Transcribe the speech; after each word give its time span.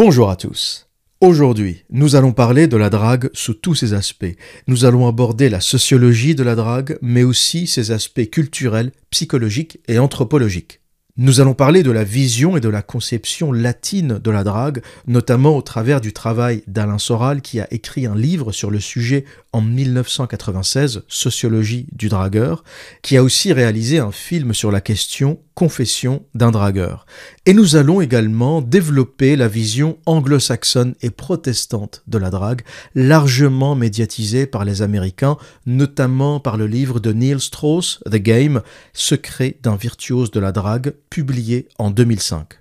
Bonjour 0.00 0.30
à 0.30 0.36
tous. 0.36 0.86
Aujourd'hui, 1.20 1.84
nous 1.90 2.14
allons 2.14 2.30
parler 2.30 2.68
de 2.68 2.76
la 2.76 2.88
drague 2.88 3.30
sous 3.32 3.54
tous 3.54 3.74
ses 3.74 3.94
aspects. 3.94 4.36
Nous 4.68 4.84
allons 4.84 5.08
aborder 5.08 5.48
la 5.48 5.60
sociologie 5.60 6.36
de 6.36 6.44
la 6.44 6.54
drague, 6.54 6.98
mais 7.02 7.24
aussi 7.24 7.66
ses 7.66 7.90
aspects 7.90 8.30
culturels, 8.30 8.92
psychologiques 9.10 9.80
et 9.88 9.98
anthropologiques. 9.98 10.82
Nous 11.16 11.40
allons 11.40 11.54
parler 11.54 11.82
de 11.82 11.90
la 11.90 12.04
vision 12.04 12.56
et 12.56 12.60
de 12.60 12.68
la 12.68 12.80
conception 12.80 13.50
latine 13.50 14.20
de 14.20 14.30
la 14.30 14.44
drague, 14.44 14.82
notamment 15.08 15.56
au 15.56 15.62
travers 15.62 16.00
du 16.00 16.12
travail 16.12 16.62
d'Alain 16.68 16.98
Soral 16.98 17.42
qui 17.42 17.58
a 17.58 17.66
écrit 17.72 18.06
un 18.06 18.14
livre 18.14 18.52
sur 18.52 18.70
le 18.70 18.78
sujet 18.78 19.24
en 19.52 19.60
1996, 19.60 21.02
Sociologie 21.08 21.86
du 21.92 22.08
dragueur, 22.08 22.64
qui 23.02 23.16
a 23.16 23.22
aussi 23.22 23.52
réalisé 23.52 23.98
un 23.98 24.12
film 24.12 24.52
sur 24.54 24.70
la 24.70 24.80
question 24.80 25.40
Confession 25.54 26.24
d'un 26.34 26.50
dragueur. 26.50 27.04
Et 27.44 27.54
nous 27.54 27.74
allons 27.74 28.00
également 28.00 28.62
développer 28.62 29.34
la 29.34 29.48
vision 29.48 29.98
anglo-saxonne 30.06 30.94
et 31.02 31.10
protestante 31.10 32.02
de 32.06 32.18
la 32.18 32.30
drague, 32.30 32.62
largement 32.94 33.74
médiatisée 33.74 34.46
par 34.46 34.64
les 34.64 34.82
Américains, 34.82 35.36
notamment 35.66 36.38
par 36.38 36.56
le 36.56 36.66
livre 36.66 37.00
de 37.00 37.12
Neil 37.12 37.40
Strauss, 37.40 38.00
The 38.06 38.16
Game, 38.16 38.62
Secret 38.92 39.58
d'un 39.62 39.76
virtuose 39.76 40.30
de 40.30 40.40
la 40.40 40.52
drague, 40.52 40.94
publié 41.10 41.68
en 41.78 41.90
2005. 41.90 42.57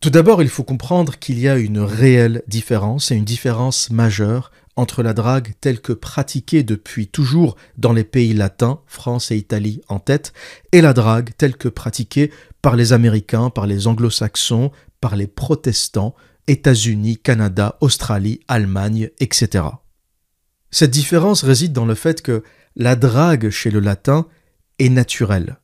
Tout 0.00 0.10
d'abord, 0.10 0.42
il 0.42 0.48
faut 0.48 0.62
comprendre 0.62 1.18
qu'il 1.18 1.40
y 1.40 1.48
a 1.48 1.58
une 1.58 1.80
réelle 1.80 2.42
différence 2.46 3.10
et 3.10 3.16
une 3.16 3.24
différence 3.24 3.90
majeure 3.90 4.52
entre 4.76 5.02
la 5.02 5.12
drague 5.12 5.54
telle 5.60 5.80
que 5.80 5.92
pratiquée 5.92 6.62
depuis 6.62 7.08
toujours 7.08 7.56
dans 7.78 7.92
les 7.92 8.04
pays 8.04 8.32
latins, 8.32 8.78
France 8.86 9.32
et 9.32 9.36
Italie 9.36 9.80
en 9.88 9.98
tête, 9.98 10.32
et 10.70 10.82
la 10.82 10.92
drague 10.92 11.30
telle 11.36 11.56
que 11.56 11.66
pratiquée 11.66 12.30
par 12.62 12.76
les 12.76 12.92
Américains, 12.92 13.50
par 13.50 13.66
les 13.66 13.88
Anglo-Saxons, 13.88 14.70
par 15.00 15.16
les 15.16 15.26
protestants, 15.26 16.14
États-Unis, 16.46 17.18
Canada, 17.18 17.76
Australie, 17.80 18.38
Allemagne, 18.46 19.10
etc. 19.18 19.64
Cette 20.70 20.92
différence 20.92 21.42
réside 21.42 21.72
dans 21.72 21.86
le 21.86 21.96
fait 21.96 22.22
que 22.22 22.44
la 22.76 22.94
drague 22.94 23.50
chez 23.50 23.72
le 23.72 23.80
latin 23.80 24.26
est 24.78 24.90
naturelle. 24.90 25.58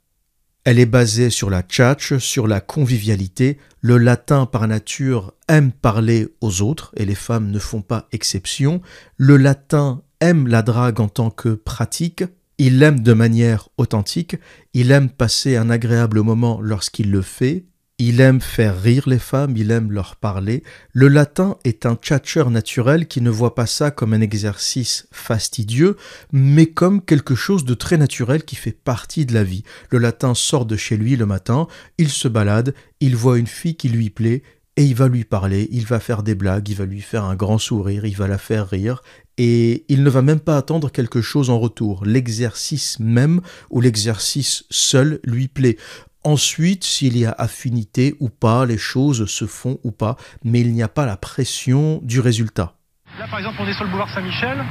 Elle 0.64 0.78
est 0.78 0.86
basée 0.86 1.28
sur 1.28 1.50
la 1.50 1.60
tchatch, 1.60 2.16
sur 2.16 2.46
la 2.46 2.62
convivialité. 2.62 3.58
Le 3.82 3.98
latin 3.98 4.46
par 4.46 4.66
nature 4.66 5.34
aime 5.46 5.72
parler 5.72 6.28
aux 6.40 6.62
autres 6.62 6.90
et 6.96 7.04
les 7.04 7.14
femmes 7.14 7.50
ne 7.50 7.58
font 7.58 7.82
pas 7.82 8.08
exception. 8.12 8.80
Le 9.18 9.36
latin 9.36 10.02
aime 10.20 10.48
la 10.48 10.62
drague 10.62 11.00
en 11.00 11.08
tant 11.08 11.28
que 11.28 11.50
pratique. 11.50 12.24
Il 12.56 12.78
l'aime 12.78 13.00
de 13.00 13.12
manière 13.12 13.68
authentique. 13.76 14.36
Il 14.72 14.90
aime 14.90 15.10
passer 15.10 15.56
un 15.56 15.68
agréable 15.68 16.22
moment 16.22 16.62
lorsqu'il 16.62 17.10
le 17.10 17.20
fait. 17.20 17.66
Il 17.98 18.20
aime 18.20 18.40
faire 18.40 18.82
rire 18.82 19.08
les 19.08 19.20
femmes, 19.20 19.56
il 19.56 19.70
aime 19.70 19.92
leur 19.92 20.16
parler. 20.16 20.64
Le 20.92 21.06
latin 21.06 21.58
est 21.62 21.86
un 21.86 21.94
tchatcheur 21.94 22.50
naturel 22.50 23.06
qui 23.06 23.20
ne 23.20 23.30
voit 23.30 23.54
pas 23.54 23.66
ça 23.66 23.92
comme 23.92 24.12
un 24.12 24.20
exercice 24.20 25.06
fastidieux, 25.12 25.96
mais 26.32 26.66
comme 26.66 27.00
quelque 27.00 27.36
chose 27.36 27.64
de 27.64 27.74
très 27.74 27.96
naturel 27.96 28.42
qui 28.42 28.56
fait 28.56 28.72
partie 28.72 29.26
de 29.26 29.32
la 29.32 29.44
vie. 29.44 29.62
Le 29.90 29.98
latin 29.98 30.34
sort 30.34 30.66
de 30.66 30.74
chez 30.74 30.96
lui 30.96 31.14
le 31.14 31.26
matin, 31.26 31.68
il 31.96 32.08
se 32.08 32.26
balade, 32.26 32.74
il 32.98 33.14
voit 33.14 33.38
une 33.38 33.46
fille 33.46 33.76
qui 33.76 33.88
lui 33.88 34.10
plaît, 34.10 34.42
et 34.76 34.84
il 34.84 34.96
va 34.96 35.06
lui 35.06 35.22
parler, 35.22 35.68
il 35.70 35.86
va 35.86 36.00
faire 36.00 36.24
des 36.24 36.34
blagues, 36.34 36.68
il 36.68 36.74
va 36.74 36.86
lui 36.86 37.00
faire 37.00 37.22
un 37.22 37.36
grand 37.36 37.58
sourire, 37.58 38.06
il 38.06 38.16
va 38.16 38.26
la 38.26 38.38
faire 38.38 38.68
rire, 38.68 39.02
et 39.38 39.84
il 39.88 40.02
ne 40.02 40.10
va 40.10 40.20
même 40.20 40.40
pas 40.40 40.56
attendre 40.56 40.90
quelque 40.90 41.20
chose 41.20 41.48
en 41.48 41.60
retour. 41.60 42.04
L'exercice 42.04 42.98
même 42.98 43.40
ou 43.70 43.80
l'exercice 43.80 44.64
seul 44.70 45.20
lui 45.22 45.46
plaît. 45.46 45.76
Ensuite, 46.25 46.84
s'il 46.84 47.19
y 47.19 47.27
a 47.27 47.34
affinité 47.36 48.14
ou 48.19 48.30
pas, 48.30 48.64
les 48.64 48.78
choses 48.78 49.27
se 49.27 49.47
font 49.47 49.78
ou 49.84 49.92
pas, 49.92 50.17
mais 50.42 50.61
il 50.61 50.72
n'y 50.72 50.83
a 50.83 50.89
pas 50.89 51.05
la 51.05 51.19
pression 51.19 52.00
du 52.03 52.19
résultat. 52.19 52.72
Là, 53.19 53.27
par 53.28 53.39
exemple, 53.39 53.58
on 53.61 53.67
est 53.69 53.75
sur 53.75 53.84
le 53.84 53.91
boulevard 53.91 54.08
Saint-Michel, 54.08 54.64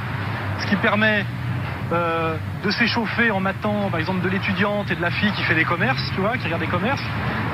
ce 0.58 0.66
qui 0.66 0.74
permet 0.76 1.24
euh, 1.92 2.36
de 2.64 2.70
s'échauffer 2.72 3.30
en 3.30 3.38
matant, 3.38 3.88
par 3.88 4.00
exemple, 4.00 4.24
de 4.24 4.28
l'étudiante 4.28 4.90
et 4.90 4.96
de 4.96 5.00
la 5.00 5.12
fille 5.12 5.30
qui 5.32 5.42
fait 5.44 5.54
des 5.54 5.64
commerces, 5.64 6.02
tu 6.14 6.20
vois, 6.20 6.36
qui 6.36 6.44
regarde 6.44 6.62
des 6.62 6.68
commerces. 6.68 7.02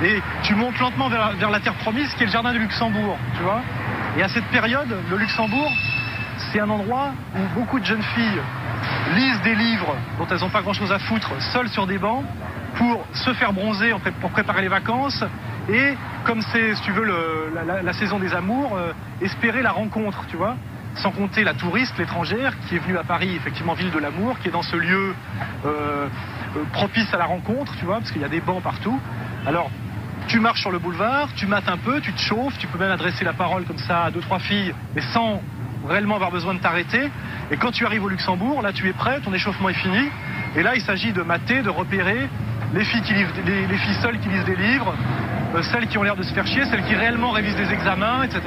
Et 0.02 0.18
tu 0.44 0.54
montes 0.54 0.78
lentement 0.78 1.10
vers, 1.10 1.36
vers 1.36 1.50
la 1.50 1.60
terre 1.60 1.76
promise, 1.78 2.08
qui 2.14 2.22
est 2.22 2.26
le 2.26 2.32
jardin 2.32 2.52
du 2.52 2.58
Luxembourg, 2.58 3.18
tu 3.36 3.42
vois. 3.42 3.60
Et 4.16 4.22
à 4.22 4.28
cette 4.28 4.46
période, 4.46 4.88
le 5.10 5.16
Luxembourg, 5.18 5.70
c'est 6.50 6.60
un 6.60 6.70
endroit 6.70 7.12
où 7.36 7.60
beaucoup 7.60 7.78
de 7.78 7.84
jeunes 7.84 8.02
filles 8.14 8.40
lisent 9.14 9.42
des 9.42 9.54
livres 9.54 9.94
dont 10.18 10.26
elles 10.30 10.40
n'ont 10.40 10.48
pas 10.48 10.62
grand-chose 10.62 10.90
à 10.90 10.98
foutre, 10.98 11.30
seules 11.52 11.68
sur 11.68 11.86
des 11.86 11.98
bancs, 11.98 12.24
pour 12.76 13.06
se 13.12 13.32
faire 13.34 13.52
bronzer, 13.52 13.94
pour 14.20 14.30
préparer 14.30 14.62
les 14.62 14.68
vacances, 14.68 15.24
et 15.68 15.94
comme 16.24 16.42
c'est, 16.42 16.74
si 16.74 16.82
tu 16.82 16.92
veux, 16.92 17.04
la, 17.54 17.92
saison 17.92 18.18
des 18.18 18.34
amours, 18.34 18.76
euh, 18.76 18.92
espérer 19.20 19.62
la 19.62 19.72
rencontre, 19.72 20.24
tu 20.28 20.36
vois. 20.36 20.56
Sans 20.96 21.12
compter 21.12 21.44
la 21.44 21.54
touriste, 21.54 21.96
l'étrangère, 21.98 22.54
qui 22.66 22.74
est 22.74 22.78
venue 22.78 22.98
à 22.98 23.04
Paris, 23.04 23.34
effectivement, 23.36 23.74
ville 23.74 23.92
de 23.92 23.98
l'amour, 23.98 24.38
qui 24.40 24.48
est 24.48 24.50
dans 24.50 24.62
ce 24.62 24.76
lieu 24.76 25.14
euh, 25.64 26.08
euh, 26.56 26.64
propice 26.72 27.12
à 27.14 27.18
la 27.18 27.26
rencontre, 27.26 27.76
tu 27.78 27.84
vois, 27.84 27.98
parce 27.98 28.10
qu'il 28.10 28.22
y 28.22 28.24
a 28.24 28.28
des 28.28 28.40
bancs 28.40 28.62
partout. 28.62 28.98
Alors, 29.46 29.70
tu 30.26 30.40
marches 30.40 30.60
sur 30.60 30.72
le 30.72 30.78
boulevard, 30.78 31.28
tu 31.36 31.46
mates 31.46 31.68
un 31.68 31.76
peu, 31.76 32.00
tu 32.00 32.12
te 32.12 32.20
chauffes, 32.20 32.58
tu 32.58 32.66
peux 32.66 32.78
même 32.78 32.90
adresser 32.90 33.24
la 33.24 33.32
parole 33.32 33.64
comme 33.64 33.78
ça 33.78 34.04
à 34.04 34.10
deux, 34.10 34.20
trois 34.20 34.40
filles, 34.40 34.74
mais 34.94 35.02
sans 35.12 35.40
réellement 35.88 36.16
avoir 36.16 36.30
besoin 36.30 36.54
de 36.54 36.58
t'arrêter. 36.58 37.10
Et 37.50 37.56
quand 37.56 37.70
tu 37.70 37.86
arrives 37.86 38.04
au 38.04 38.08
Luxembourg, 38.08 38.62
là 38.62 38.72
tu 38.72 38.88
es 38.88 38.92
prêt, 38.92 39.20
ton 39.20 39.32
échauffement 39.32 39.68
est 39.68 39.74
fini. 39.74 40.08
Et 40.56 40.62
là 40.62 40.74
il 40.74 40.82
s'agit 40.82 41.12
de 41.12 41.22
mater, 41.22 41.62
de 41.62 41.70
repérer 41.70 42.28
les 42.74 42.84
filles, 42.84 43.02
seules 44.00 44.18
qui 44.20 44.28
lisent 44.28 44.44
des 44.44 44.56
livres, 44.56 44.94
euh, 45.54 45.62
celles 45.62 45.86
qui 45.88 45.98
ont 45.98 46.02
l'air 46.02 46.16
de 46.16 46.22
se 46.22 46.32
faire 46.32 46.46
chier, 46.46 46.64
celles 46.66 46.84
qui 46.84 46.94
réellement 46.94 47.30
révisent 47.30 47.56
des 47.56 47.72
examens, 47.72 48.22
etc. 48.22 48.42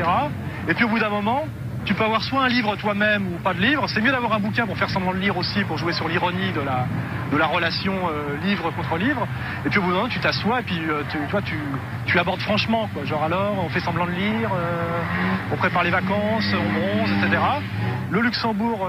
Et 0.67 0.73
puis 0.73 0.85
au 0.85 0.89
bout 0.89 1.00
d'un 1.00 1.09
moment, 1.09 1.45
tu 1.85 1.94
peux 1.94 2.06
avoir 2.06 2.23
soit 2.23 2.44
un 2.44 2.47
livre 2.47 2.78
toi-même 2.78 3.28
ou 3.28 3.38
pas 3.44 3.53
de 3.53 3.59
livre. 3.59 3.89
C'est 3.89 4.00
mieux 4.00 4.12
d'avoir 4.12 4.33
un 4.33 4.39
bouquin 4.39 4.66
pour 4.66 4.78
faire 4.78 4.89
semblant 4.89 5.13
de 5.13 5.17
lire 5.17 5.35
aussi, 5.38 5.66
pour 5.66 5.78
jouer 5.78 5.91
sur 5.91 6.07
l'ironie 6.07 6.53
de 6.53 6.62
la, 6.62 7.45
relation 7.47 7.94
euh, 7.94 8.38
livre 8.45 8.72
contre 8.72 8.97
livre. 8.97 9.28
Et 9.66 9.69
puis 9.69 9.79
au 9.79 9.81
bout 9.81 9.89
d'un 9.89 9.95
moment, 9.95 10.07
tu 10.07 10.19
t'assois 10.19 10.62
et 10.62 10.63
puis 10.63 10.79
euh, 10.89 11.03
tu, 11.09 11.17
toi, 11.29 11.41
tu, 11.41 11.59
tu 12.06 12.17
abordes 12.17 12.39
franchement. 12.39 12.89
Quoi. 12.94 13.03
Genre 13.03 13.23
alors, 13.23 13.56
on 13.62 13.67
fait 13.67 13.81
semblant 13.81 14.06
de 14.06 14.12
lire, 14.12 14.50
on 15.51 15.57
prépare 15.57 15.83
les 15.83 15.89
vacances, 15.89 16.45
on 16.53 16.79
bronze, 16.79 17.09
etc. 17.12 17.41
Le 18.09 18.22
Luxembourg, 18.22 18.88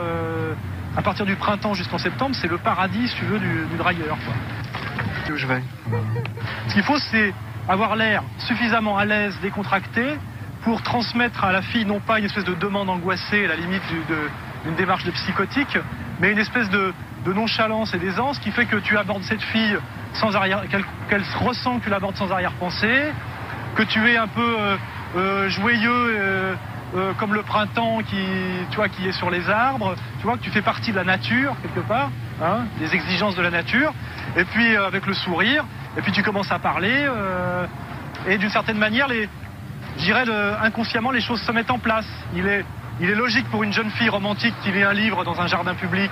à 0.97 1.03
partir 1.03 1.27
du 1.27 1.34
printemps 1.34 1.75
jusqu'en 1.75 1.99
septembre, 1.99 2.37
c'est 2.41 2.47
le 2.47 2.59
paradis, 2.59 3.09
si 3.09 3.17
tu 3.17 3.25
veux, 3.25 3.41
du, 3.41 3.77
dragueur. 3.77 4.17
Où 5.31 5.37
je 5.37 5.47
vais. 5.47 5.62
Ce 6.69 6.75
qu'il 6.75 6.83
faut, 6.83 6.99
c'est 6.99 7.33
avoir 7.69 7.97
l'air 7.97 8.23
suffisamment 8.39 8.99
à 8.99 9.05
l'aise, 9.05 9.39
décontracté, 9.41 10.19
pour 10.62 10.83
transmettre 10.83 11.45
à 11.45 11.53
la 11.53 11.62
fille 11.62 11.85
non 11.87 12.01
pas 12.01 12.19
une 12.19 12.27
espèce 12.27 12.45
de 12.45 12.55
demande 12.55 12.91
angoissée, 12.91 13.45
à 13.45 13.49
la 13.49 13.57
limite 13.57 13.83
d'une 14.65 14.75
démarche 14.75 15.05
de 15.05 15.11
psychotique, 15.12 15.79
mais 16.21 16.33
une 16.33 16.39
espèce 16.39 16.69
de, 16.71 16.93
nonchalance 17.27 17.95
et 17.95 17.99
d'aisance 17.99 18.39
qui 18.39 18.51
fait 18.51 18.67
que 18.67 18.77
tu 18.77 18.99
abordes 18.99 19.23
cette 19.23 19.41
fille 19.41 19.79
sans 20.12 20.37
arrière, 20.37 20.62
qu'elle 20.69 21.23
qu 21.23 21.39
ressent 21.39 21.79
que 21.79 21.85
tu 21.85 21.91
l'abordes 21.91 22.17
sans 22.17 22.31
arrière-pensée, 22.31 23.11
que 23.77 23.83
tu 23.83 24.06
es 24.11 24.19
un 24.19 24.29
peu 24.29 24.56
euh, 24.59 24.77
euh, 25.17 25.49
joyeux 25.49 25.91
euh, 25.91 26.55
comme 27.19 27.34
le 27.34 27.43
printemps 27.43 27.99
qui, 27.99 28.25
tu 28.71 28.77
vois, 28.77 28.88
qui 28.88 29.06
est 29.06 29.12
sur 29.12 29.31
les 29.31 29.50
arbres, 29.50 29.94
tu 30.21 30.27
vois 30.27 30.37
que 30.37 30.43
tu 30.43 30.50
fais 30.50 30.62
partie 30.62 30.93
de 30.93 30.97
la 30.97 31.05
nature 31.05 31.55
quelque 31.62 31.87
part, 31.87 32.10
hein, 32.43 32.65
des 32.78 32.94
exigences 32.94 33.34
de 33.34 33.43
la 33.43 33.50
nature, 33.50 33.93
et 34.37 34.44
puis 34.44 34.77
avec 34.77 35.06
le 35.06 35.15
sourire, 35.15 35.65
et 35.97 36.03
puis 36.03 36.12
tu 36.12 36.22
commences 36.22 36.53
à 36.53 36.59
parler, 36.59 37.06
et 38.28 38.38
d'une 38.38 38.50
certaine 38.50 38.78
manière 38.78 39.09
les 39.09 39.28
je 39.97 40.05
dirais 40.05 40.25
inconsciemment 40.60 41.10
les 41.10 41.21
choses 41.21 41.41
se 41.43 41.53
mettent 41.53 41.71
en 41.71 41.78
place. 41.78 42.06
Il 42.34 42.47
est, 42.47 42.65
il 43.00 43.11
est 43.11 43.15
logique 43.15 43.49
pour 43.50 43.62
une 43.62 43.72
jeune 43.72 43.91
fille 43.91 44.09
romantique 44.09 44.55
qui 44.62 44.72
lit 44.72 44.82
un 44.82 44.93
livre 44.93 45.25
dans 45.25 45.41
un 45.41 45.47
jardin 45.47 45.75
public 45.75 46.11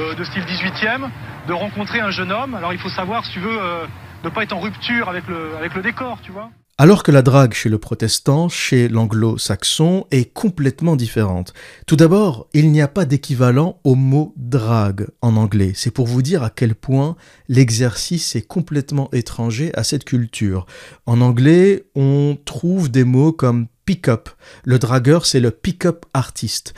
euh, 0.00 0.14
de 0.14 0.24
style 0.24 0.44
18e 0.44 1.08
de 1.46 1.52
rencontrer 1.52 2.00
un 2.00 2.10
jeune 2.10 2.32
homme. 2.32 2.54
Alors 2.54 2.72
il 2.72 2.78
faut 2.78 2.88
savoir, 2.88 3.24
si 3.24 3.32
tu 3.32 3.40
veux, 3.40 3.60
euh, 3.60 3.86
ne 4.24 4.28
pas 4.28 4.42
être 4.42 4.52
en 4.52 4.60
rupture 4.60 5.08
avec 5.08 5.26
le, 5.28 5.56
avec 5.56 5.74
le 5.74 5.82
décor, 5.82 6.18
tu 6.22 6.32
vois. 6.32 6.50
Alors 6.82 7.02
que 7.02 7.12
la 7.12 7.20
drague 7.20 7.52
chez 7.52 7.68
le 7.68 7.76
protestant, 7.76 8.48
chez 8.48 8.88
l'anglo-saxon, 8.88 10.06
est 10.10 10.32
complètement 10.32 10.96
différente. 10.96 11.52
Tout 11.86 11.94
d'abord, 11.94 12.48
il 12.54 12.72
n'y 12.72 12.80
a 12.80 12.88
pas 12.88 13.04
d'équivalent 13.04 13.78
au 13.84 13.96
mot 13.96 14.32
drague 14.38 15.06
en 15.20 15.36
anglais. 15.36 15.72
C'est 15.74 15.90
pour 15.90 16.06
vous 16.06 16.22
dire 16.22 16.42
à 16.42 16.48
quel 16.48 16.74
point 16.74 17.16
l'exercice 17.50 18.34
est 18.34 18.46
complètement 18.46 19.10
étranger 19.12 19.72
à 19.74 19.84
cette 19.84 20.04
culture. 20.04 20.64
En 21.04 21.20
anglais, 21.20 21.84
on 21.94 22.38
trouve 22.46 22.90
des 22.90 23.04
mots 23.04 23.32
comme 23.32 23.66
pick-up. 23.84 24.30
Le 24.64 24.78
dragueur, 24.78 25.26
c'est 25.26 25.40
le 25.40 25.50
pick-up 25.50 26.06
artiste. 26.14 26.72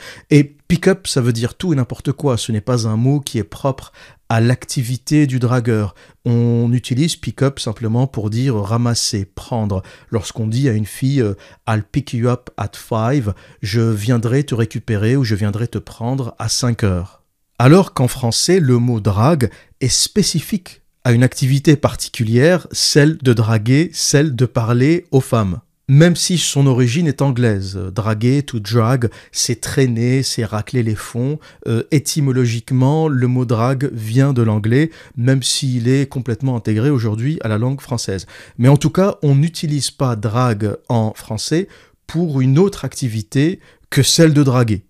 Pick-up, 0.73 1.05
ça 1.05 1.21
veut 1.21 1.33
dire 1.33 1.53
tout 1.53 1.71
et 1.71 1.75
n'importe 1.75 2.13
quoi. 2.13 2.35
Ce 2.35 2.51
n'est 2.51 2.59
pas 2.59 2.87
un 2.87 2.97
mot 2.97 3.19
qui 3.19 3.37
est 3.37 3.43
propre 3.43 3.91
à 4.27 4.41
l'activité 4.41 5.27
du 5.27 5.37
dragueur. 5.37 5.93
On 6.25 6.73
utilise 6.73 7.15
pick-up 7.15 7.59
simplement 7.59 8.07
pour 8.07 8.31
dire 8.31 8.55
ramasser, 8.55 9.25
prendre. 9.25 9.83
Lorsqu'on 10.09 10.47
dit 10.47 10.67
à 10.69 10.71
une 10.71 10.87
fille 10.87 11.21
euh, 11.21 11.35
I'll 11.69 11.83
pick 11.83 12.13
you 12.13 12.27
up 12.27 12.49
at 12.57 12.71
5, 12.73 13.35
je 13.61 13.81
viendrai 13.81 14.43
te 14.43 14.55
récupérer 14.55 15.15
ou 15.15 15.23
je 15.23 15.35
viendrai 15.35 15.67
te 15.67 15.77
prendre 15.77 16.33
à 16.39 16.49
5 16.49 16.83
heures. 16.83 17.21
Alors 17.59 17.93
qu'en 17.93 18.07
français, 18.07 18.59
le 18.59 18.79
mot 18.79 18.99
drague 18.99 19.51
est 19.79 19.89
spécifique 19.89 20.81
à 21.03 21.11
une 21.11 21.23
activité 21.23 21.75
particulière, 21.75 22.65
celle 22.71 23.17
de 23.17 23.33
draguer, 23.33 23.91
celle 23.93 24.35
de 24.35 24.47
parler 24.47 25.05
aux 25.11 25.21
femmes. 25.21 25.59
Même 25.93 26.15
si 26.15 26.39
son 26.39 26.65
origine 26.65 27.05
est 27.05 27.21
anglaise. 27.21 27.77
Draguer, 27.93 28.41
to 28.41 28.59
drag, 28.59 29.09
c'est 29.31 29.61
traîner, 29.61 30.23
c'est 30.23 30.43
racler 30.43 30.81
les 30.81 30.95
fonds. 30.95 31.37
Euh, 31.67 31.83
étymologiquement, 31.91 33.07
le 33.07 33.27
mot 33.27 33.45
drag 33.45 33.91
vient 33.93 34.33
de 34.33 34.41
l'anglais, 34.41 34.89
même 35.17 35.43
s'il 35.43 35.87
est 35.87 36.09
complètement 36.09 36.55
intégré 36.55 36.89
aujourd'hui 36.89 37.37
à 37.43 37.47
la 37.47 37.59
langue 37.59 37.79
française. 37.79 38.25
Mais 38.57 38.69
en 38.69 38.77
tout 38.77 38.89
cas, 38.89 39.17
on 39.21 39.35
n'utilise 39.35 39.91
pas 39.91 40.15
drag 40.15 40.77
en 40.89 41.13
français 41.13 41.67
pour 42.07 42.41
une 42.41 42.57
autre 42.57 42.85
activité 42.85 43.59
que 43.91 44.01
celle 44.01 44.33
de 44.33 44.41
draguer. 44.41 44.85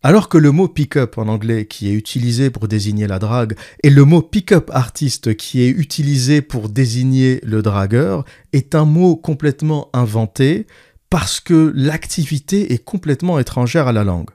Alors 0.00 0.28
que 0.28 0.38
le 0.38 0.52
mot 0.52 0.68
pick-up 0.68 1.18
en 1.18 1.26
anglais 1.26 1.66
qui 1.66 1.88
est 1.88 1.92
utilisé 1.92 2.50
pour 2.50 2.68
désigner 2.68 3.08
la 3.08 3.18
drague 3.18 3.56
et 3.82 3.90
le 3.90 4.04
mot 4.04 4.22
pick-up 4.22 4.70
artiste 4.72 5.36
qui 5.36 5.62
est 5.62 5.70
utilisé 5.70 6.40
pour 6.40 6.68
désigner 6.68 7.40
le 7.42 7.62
dragueur 7.62 8.24
est 8.52 8.76
un 8.76 8.84
mot 8.84 9.16
complètement 9.16 9.90
inventé 9.92 10.68
parce 11.10 11.40
que 11.40 11.72
l'activité 11.74 12.72
est 12.72 12.84
complètement 12.84 13.40
étrangère 13.40 13.88
à 13.88 13.92
la 13.92 14.04
langue. 14.04 14.30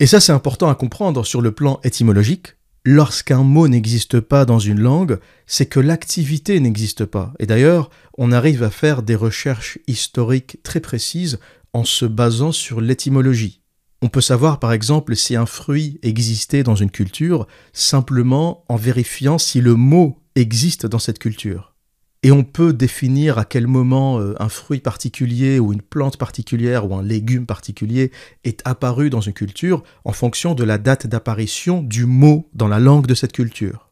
Et 0.00 0.08
ça 0.08 0.18
c'est 0.18 0.32
important 0.32 0.68
à 0.68 0.74
comprendre 0.74 1.24
sur 1.24 1.40
le 1.40 1.52
plan 1.52 1.78
étymologique. 1.84 2.56
Lorsqu'un 2.84 3.44
mot 3.44 3.68
n'existe 3.68 4.18
pas 4.18 4.44
dans 4.44 4.58
une 4.58 4.80
langue, 4.80 5.20
c'est 5.46 5.66
que 5.66 5.78
l'activité 5.78 6.58
n'existe 6.58 7.04
pas. 7.04 7.32
Et 7.38 7.46
d'ailleurs, 7.46 7.90
on 8.18 8.32
arrive 8.32 8.64
à 8.64 8.70
faire 8.70 9.04
des 9.04 9.14
recherches 9.14 9.78
historiques 9.86 10.58
très 10.64 10.80
précises 10.80 11.38
en 11.72 11.84
se 11.84 12.06
basant 12.06 12.50
sur 12.50 12.80
l'étymologie. 12.80 13.61
On 14.04 14.08
peut 14.08 14.20
savoir 14.20 14.58
par 14.58 14.72
exemple 14.72 15.14
si 15.14 15.36
un 15.36 15.46
fruit 15.46 16.00
existait 16.02 16.64
dans 16.64 16.74
une 16.74 16.90
culture 16.90 17.46
simplement 17.72 18.64
en 18.68 18.74
vérifiant 18.74 19.38
si 19.38 19.60
le 19.60 19.76
mot 19.76 20.18
existe 20.34 20.86
dans 20.86 20.98
cette 20.98 21.20
culture. 21.20 21.76
Et 22.24 22.32
on 22.32 22.42
peut 22.42 22.72
définir 22.72 23.38
à 23.38 23.44
quel 23.44 23.68
moment 23.68 24.18
euh, 24.18 24.34
un 24.40 24.48
fruit 24.48 24.80
particulier 24.80 25.60
ou 25.60 25.72
une 25.72 25.82
plante 25.82 26.16
particulière 26.16 26.90
ou 26.90 26.96
un 26.96 27.02
légume 27.02 27.46
particulier 27.46 28.10
est 28.42 28.60
apparu 28.64 29.08
dans 29.08 29.20
une 29.20 29.32
culture 29.32 29.84
en 30.04 30.12
fonction 30.12 30.54
de 30.54 30.64
la 30.64 30.78
date 30.78 31.06
d'apparition 31.06 31.80
du 31.80 32.04
mot 32.04 32.48
dans 32.54 32.68
la 32.68 32.80
langue 32.80 33.06
de 33.06 33.14
cette 33.14 33.32
culture. 33.32 33.90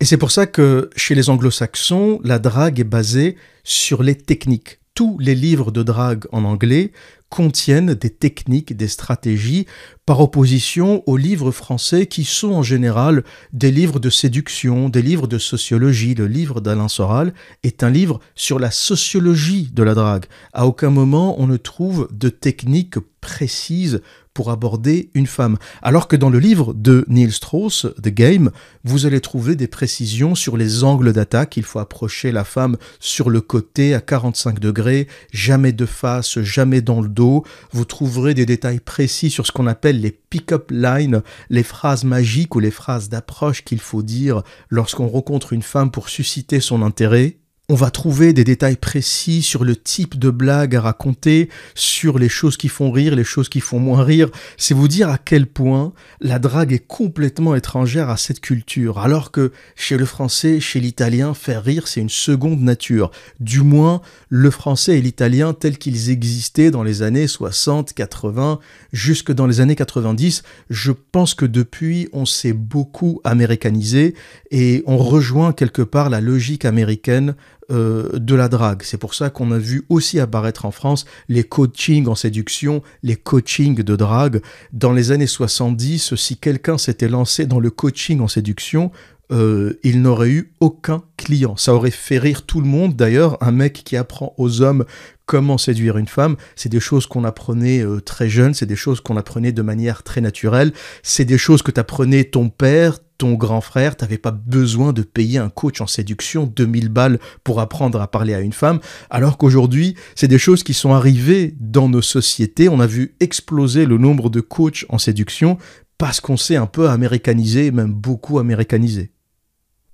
Et 0.00 0.04
c'est 0.04 0.18
pour 0.18 0.32
ça 0.32 0.46
que 0.46 0.90
chez 0.96 1.14
les 1.14 1.30
anglo-saxons, 1.30 2.20
la 2.24 2.40
drague 2.40 2.80
est 2.80 2.84
basée 2.84 3.36
sur 3.62 4.02
les 4.02 4.16
techniques. 4.16 4.80
Tous 4.96 5.18
les 5.18 5.34
livres 5.34 5.72
de 5.72 5.82
drague 5.82 6.24
en 6.32 6.44
anglais 6.44 6.90
contiennent 7.28 7.92
des 7.92 8.08
techniques, 8.08 8.74
des 8.74 8.88
stratégies, 8.88 9.66
par 10.06 10.20
opposition 10.20 11.02
aux 11.04 11.18
livres 11.18 11.50
français 11.50 12.06
qui 12.06 12.24
sont 12.24 12.52
en 12.52 12.62
général 12.62 13.22
des 13.52 13.70
livres 13.70 14.00
de 14.00 14.08
séduction, 14.08 14.88
des 14.88 15.02
livres 15.02 15.26
de 15.26 15.36
sociologie. 15.36 16.14
Le 16.14 16.26
livre 16.26 16.62
d'Alain 16.62 16.88
Soral 16.88 17.34
est 17.62 17.82
un 17.82 17.90
livre 17.90 18.20
sur 18.34 18.58
la 18.58 18.70
sociologie 18.70 19.68
de 19.70 19.82
la 19.82 19.92
drague. 19.92 20.24
À 20.54 20.66
aucun 20.66 20.88
moment 20.88 21.38
on 21.38 21.46
ne 21.46 21.58
trouve 21.58 22.08
de 22.10 22.30
techniques 22.30 22.98
précises 23.20 24.00
pour 24.36 24.50
aborder 24.50 25.08
une 25.14 25.26
femme. 25.26 25.56
Alors 25.80 26.08
que 26.08 26.14
dans 26.14 26.28
le 26.28 26.38
livre 26.38 26.74
de 26.74 27.06
Neil 27.08 27.32
Strauss, 27.32 27.86
The 28.02 28.10
Game, 28.10 28.50
vous 28.84 29.06
allez 29.06 29.22
trouver 29.22 29.56
des 29.56 29.66
précisions 29.66 30.34
sur 30.34 30.58
les 30.58 30.84
angles 30.84 31.14
d'attaque. 31.14 31.56
Il 31.56 31.62
faut 31.62 31.78
approcher 31.78 32.32
la 32.32 32.44
femme 32.44 32.76
sur 33.00 33.30
le 33.30 33.40
côté 33.40 33.94
à 33.94 34.02
45 34.02 34.60
degrés, 34.60 35.08
jamais 35.32 35.72
de 35.72 35.86
face, 35.86 36.38
jamais 36.40 36.82
dans 36.82 37.00
le 37.00 37.08
dos. 37.08 37.44
Vous 37.72 37.86
trouverez 37.86 38.34
des 38.34 38.44
détails 38.44 38.80
précis 38.80 39.30
sur 39.30 39.46
ce 39.46 39.52
qu'on 39.52 39.66
appelle 39.66 40.02
les 40.02 40.12
pick-up 40.12 40.70
lines, 40.70 41.22
les 41.48 41.62
phrases 41.62 42.04
magiques 42.04 42.54
ou 42.54 42.60
les 42.60 42.70
phrases 42.70 43.08
d'approche 43.08 43.64
qu'il 43.64 43.80
faut 43.80 44.02
dire 44.02 44.42
lorsqu'on 44.68 45.08
rencontre 45.08 45.54
une 45.54 45.62
femme 45.62 45.90
pour 45.90 46.10
susciter 46.10 46.60
son 46.60 46.82
intérêt. 46.82 47.38
On 47.68 47.74
va 47.74 47.90
trouver 47.90 48.32
des 48.32 48.44
détails 48.44 48.76
précis 48.76 49.42
sur 49.42 49.64
le 49.64 49.74
type 49.74 50.16
de 50.20 50.30
blague 50.30 50.76
à 50.76 50.80
raconter, 50.80 51.48
sur 51.74 52.16
les 52.16 52.28
choses 52.28 52.56
qui 52.56 52.68
font 52.68 52.92
rire, 52.92 53.16
les 53.16 53.24
choses 53.24 53.48
qui 53.48 53.58
font 53.58 53.80
moins 53.80 54.04
rire. 54.04 54.30
C'est 54.56 54.72
vous 54.72 54.86
dire 54.86 55.08
à 55.08 55.18
quel 55.18 55.48
point 55.48 55.92
la 56.20 56.38
drague 56.38 56.72
est 56.72 56.86
complètement 56.86 57.56
étrangère 57.56 58.08
à 58.08 58.18
cette 58.18 58.38
culture, 58.38 59.00
alors 59.00 59.32
que 59.32 59.50
chez 59.74 59.96
le 59.96 60.04
français, 60.04 60.60
chez 60.60 60.78
l'italien, 60.78 61.34
faire 61.34 61.64
rire, 61.64 61.88
c'est 61.88 62.00
une 62.00 62.08
seconde 62.08 62.60
nature. 62.60 63.10
Du 63.40 63.62
moins, 63.62 64.00
le 64.28 64.52
français 64.52 64.98
et 64.98 65.02
l'italien 65.02 65.52
tels 65.52 65.78
qu'ils 65.78 66.10
existaient 66.10 66.70
dans 66.70 66.84
les 66.84 67.02
années 67.02 67.26
60, 67.26 67.94
80, 67.94 68.60
jusque 68.92 69.32
dans 69.32 69.48
les 69.48 69.58
années 69.58 69.74
90, 69.74 70.44
je 70.70 70.92
pense 70.92 71.34
que 71.34 71.46
depuis, 71.46 72.08
on 72.12 72.26
s'est 72.26 72.52
beaucoup 72.52 73.20
américanisé 73.24 74.14
et 74.52 74.84
on 74.86 74.98
rejoint 74.98 75.52
quelque 75.52 75.82
part 75.82 76.10
la 76.10 76.20
logique 76.20 76.64
américaine 76.64 77.34
euh, 77.70 78.10
de 78.12 78.34
la 78.34 78.48
drague. 78.48 78.82
C'est 78.84 78.96
pour 78.96 79.14
ça 79.14 79.28
qu'on 79.28 79.50
a 79.50 79.58
vu 79.58 79.86
aussi 79.88 80.20
apparaître 80.20 80.66
en 80.66 80.70
France 80.70 81.04
les 81.28 81.42
coachings 81.42 82.06
en 82.06 82.14
séduction, 82.14 82.82
les 83.02 83.16
coachings 83.16 83.82
de 83.82 83.96
drague. 83.96 84.40
Dans 84.72 84.92
les 84.92 85.10
années 85.10 85.26
70, 85.26 86.14
si 86.14 86.36
quelqu'un 86.36 86.78
s'était 86.78 87.08
lancé 87.08 87.44
dans 87.44 87.58
le 87.58 87.70
coaching 87.70 88.20
en 88.20 88.28
séduction, 88.28 88.92
euh, 89.32 89.74
il 89.82 90.00
n'aurait 90.02 90.30
eu 90.30 90.52
aucun 90.60 91.02
client. 91.16 91.56
Ça 91.56 91.74
aurait 91.74 91.90
fait 91.90 92.18
rire 92.18 92.42
tout 92.42 92.60
le 92.60 92.68
monde. 92.68 92.94
D'ailleurs, 92.94 93.36
un 93.42 93.50
mec 93.50 93.82
qui 93.84 93.96
apprend 93.96 94.34
aux 94.38 94.62
hommes 94.62 94.84
comment 95.26 95.58
séduire 95.58 95.98
une 95.98 96.06
femme, 96.06 96.36
c'est 96.54 96.68
des 96.68 96.78
choses 96.78 97.06
qu'on 97.06 97.24
apprenait 97.24 97.84
euh, 97.84 98.00
très 98.00 98.28
jeune, 98.28 98.54
c'est 98.54 98.66
des 98.66 98.76
choses 98.76 99.00
qu'on 99.00 99.16
apprenait 99.16 99.50
de 99.50 99.62
manière 99.62 100.04
très 100.04 100.20
naturelle, 100.20 100.72
c'est 101.02 101.24
des 101.24 101.36
choses 101.36 101.62
que 101.62 101.72
t'apprenait 101.72 102.22
ton 102.22 102.48
père, 102.48 103.00
ton 103.18 103.34
grand 103.34 103.60
frère, 103.60 103.96
t'avais 103.96 104.18
pas 104.18 104.30
besoin 104.30 104.92
de 104.92 105.02
payer 105.02 105.38
un 105.38 105.48
coach 105.48 105.80
en 105.80 105.86
séduction 105.86 106.44
2000 106.44 106.88
balles 106.88 107.18
pour 107.44 107.60
apprendre 107.60 108.00
à 108.00 108.08
parler 108.08 108.34
à 108.34 108.40
une 108.40 108.52
femme, 108.52 108.80
alors 109.10 109.38
qu'aujourd'hui, 109.38 109.94
c'est 110.14 110.28
des 110.28 110.38
choses 110.38 110.62
qui 110.62 110.74
sont 110.74 110.92
arrivées 110.92 111.54
dans 111.60 111.88
nos 111.88 112.02
sociétés, 112.02 112.68
on 112.68 112.80
a 112.80 112.86
vu 112.86 113.14
exploser 113.20 113.86
le 113.86 113.98
nombre 113.98 114.30
de 114.30 114.40
coachs 114.40 114.84
en 114.88 114.98
séduction 114.98 115.58
parce 115.98 116.20
qu'on 116.20 116.36
s'est 116.36 116.56
un 116.56 116.66
peu 116.66 116.88
américanisé, 116.88 117.70
même 117.70 117.92
beaucoup 117.92 118.38
américanisé. 118.38 119.12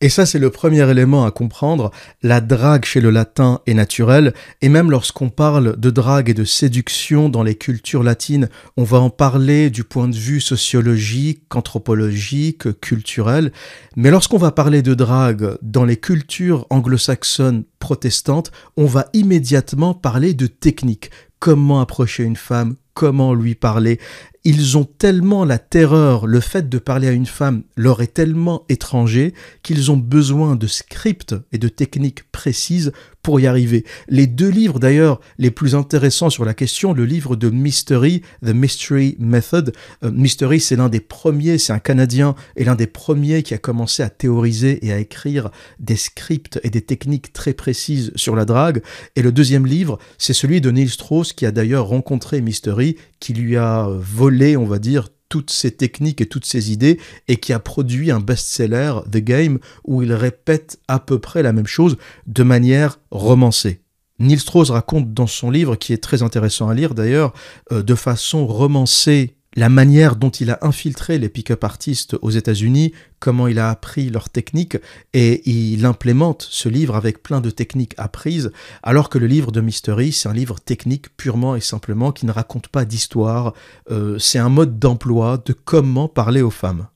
Et 0.02 0.08
ça, 0.08 0.26
c'est 0.26 0.40
le 0.40 0.50
premier 0.50 0.90
élément 0.90 1.24
à 1.24 1.30
comprendre. 1.30 1.92
La 2.24 2.40
drague 2.40 2.84
chez 2.84 3.00
le 3.00 3.10
latin 3.10 3.60
est 3.66 3.74
naturelle, 3.74 4.34
et 4.60 4.68
même 4.68 4.90
lorsqu'on 4.90 5.28
parle 5.28 5.78
de 5.78 5.90
drague 5.90 6.28
et 6.28 6.34
de 6.34 6.42
séduction 6.42 7.28
dans 7.28 7.44
les 7.44 7.54
cultures 7.54 8.02
latines, 8.02 8.48
on 8.76 8.82
va 8.82 8.98
en 8.98 9.10
parler 9.10 9.70
du 9.70 9.84
point 9.84 10.08
de 10.08 10.16
vue 10.16 10.40
sociologique, 10.40 11.54
anthropologique, 11.54 12.80
culturel. 12.80 13.52
Mais 13.94 14.10
lorsqu'on 14.10 14.38
va 14.38 14.50
parler 14.50 14.82
de 14.82 14.94
drague 14.94 15.56
dans 15.62 15.84
les 15.84 15.98
cultures 15.98 16.66
anglo-saxonnes 16.70 17.62
protestantes, 17.78 18.50
on 18.76 18.86
va 18.86 19.06
immédiatement 19.12 19.94
parler 19.94 20.34
de 20.34 20.48
technique. 20.48 21.12
Comment 21.38 21.80
approcher 21.80 22.24
une 22.24 22.34
femme, 22.34 22.74
comment 22.94 23.34
lui 23.34 23.54
parler, 23.54 24.00
ils 24.44 24.76
ont 24.76 24.84
tellement 24.84 25.44
la 25.44 25.58
terreur, 25.58 26.26
le 26.26 26.40
fait 26.40 26.68
de 26.68 26.78
parler 26.78 27.06
à 27.06 27.12
une 27.12 27.26
femme 27.26 27.62
leur 27.76 28.02
est 28.02 28.14
tellement 28.14 28.64
étranger 28.68 29.34
qu'ils 29.62 29.90
ont 29.92 29.96
besoin 29.96 30.56
de 30.56 30.66
scripts 30.66 31.34
et 31.52 31.58
de 31.58 31.68
techniques 31.68 32.24
précises 32.32 32.92
pour 33.22 33.38
y 33.38 33.46
arriver. 33.46 33.84
Les 34.08 34.26
deux 34.26 34.48
livres 34.48 34.80
d'ailleurs 34.80 35.20
les 35.38 35.52
plus 35.52 35.76
intéressants 35.76 36.30
sur 36.30 36.44
la 36.44 36.54
question, 36.54 36.92
le 36.92 37.04
livre 37.04 37.36
de 37.36 37.50
Mystery, 37.50 38.22
The 38.44 38.48
Mystery 38.48 39.16
Method. 39.20 39.72
Euh, 40.02 40.10
Mystery 40.10 40.58
c'est 40.58 40.76
l'un 40.76 40.88
des 40.88 41.00
premiers, 41.00 41.58
c'est 41.58 41.72
un 41.72 41.78
Canadien 41.78 42.34
et 42.56 42.64
l'un 42.64 42.74
des 42.74 42.88
premiers 42.88 43.44
qui 43.44 43.54
a 43.54 43.58
commencé 43.58 44.02
à 44.02 44.10
théoriser 44.10 44.84
et 44.84 44.92
à 44.92 44.98
écrire 44.98 45.50
des 45.78 45.96
scripts 45.96 46.58
et 46.64 46.70
des 46.70 46.82
techniques 46.82 47.32
très 47.32 47.52
précises 47.52 48.12
sur 48.16 48.34
la 48.34 48.44
drague. 48.44 48.82
Et 49.14 49.22
le 49.22 49.30
deuxième 49.30 49.66
livre, 49.66 49.98
c'est 50.18 50.32
celui 50.32 50.60
de 50.60 50.70
Neil 50.72 50.88
Strauss 50.88 51.32
qui 51.32 51.46
a 51.46 51.52
d'ailleurs 51.52 51.86
rencontré 51.86 52.40
Mystery, 52.40 52.96
qui 53.22 53.34
lui 53.34 53.56
a 53.56 53.86
volé 53.88 54.56
on 54.56 54.64
va 54.64 54.80
dire, 54.80 55.08
toutes 55.28 55.50
ces 55.50 55.70
techniques 55.70 56.20
et 56.20 56.26
toutes 56.26 56.44
ces 56.44 56.72
idées 56.72 56.98
et 57.28 57.36
qui 57.36 57.52
a 57.52 57.60
produit 57.60 58.10
un 58.10 58.18
best-seller, 58.20 58.94
The 59.10 59.18
Game, 59.18 59.60
où 59.84 60.02
il 60.02 60.12
répète 60.12 60.80
à 60.88 60.98
peu 60.98 61.20
près 61.20 61.42
la 61.42 61.52
même 61.52 61.68
chose 61.68 61.96
de 62.26 62.42
manière 62.42 62.98
romancée. 63.10 63.80
Neil 64.18 64.38
Strauss 64.38 64.70
raconte 64.70 65.14
dans 65.14 65.28
son 65.28 65.50
livre, 65.50 65.76
qui 65.76 65.92
est 65.92 66.02
très 66.02 66.22
intéressant 66.22 66.68
à 66.68 66.74
lire 66.74 66.94
d'ailleurs, 66.94 67.32
euh, 67.70 67.82
de 67.82 67.94
façon 67.94 68.46
romancée 68.46 69.36
la 69.54 69.68
manière 69.68 70.16
dont 70.16 70.30
il 70.30 70.50
a 70.50 70.58
infiltré 70.62 71.18
les 71.18 71.28
pick-up 71.28 71.64
artistes 71.64 72.16
aux 72.22 72.30
États-Unis, 72.30 72.92
comment 73.18 73.46
il 73.46 73.58
a 73.58 73.70
appris 73.70 74.10
leurs 74.10 74.30
techniques, 74.30 74.78
et 75.12 75.48
il 75.48 75.84
implémente 75.84 76.46
ce 76.50 76.68
livre 76.68 76.96
avec 76.96 77.22
plein 77.22 77.40
de 77.40 77.50
techniques 77.50 77.94
apprises, 77.98 78.50
alors 78.82 79.08
que 79.08 79.18
le 79.18 79.26
livre 79.26 79.52
de 79.52 79.60
Mystery, 79.60 80.12
c'est 80.12 80.28
un 80.28 80.34
livre 80.34 80.58
technique 80.58 81.16
purement 81.16 81.54
et 81.54 81.60
simplement 81.60 82.12
qui 82.12 82.26
ne 82.26 82.32
raconte 82.32 82.68
pas 82.68 82.84
d'histoire, 82.84 83.54
euh, 83.90 84.18
c'est 84.18 84.38
un 84.38 84.48
mode 84.48 84.78
d'emploi 84.78 85.42
de 85.44 85.52
comment 85.52 86.08
parler 86.08 86.42
aux 86.42 86.50
femmes. 86.50 86.86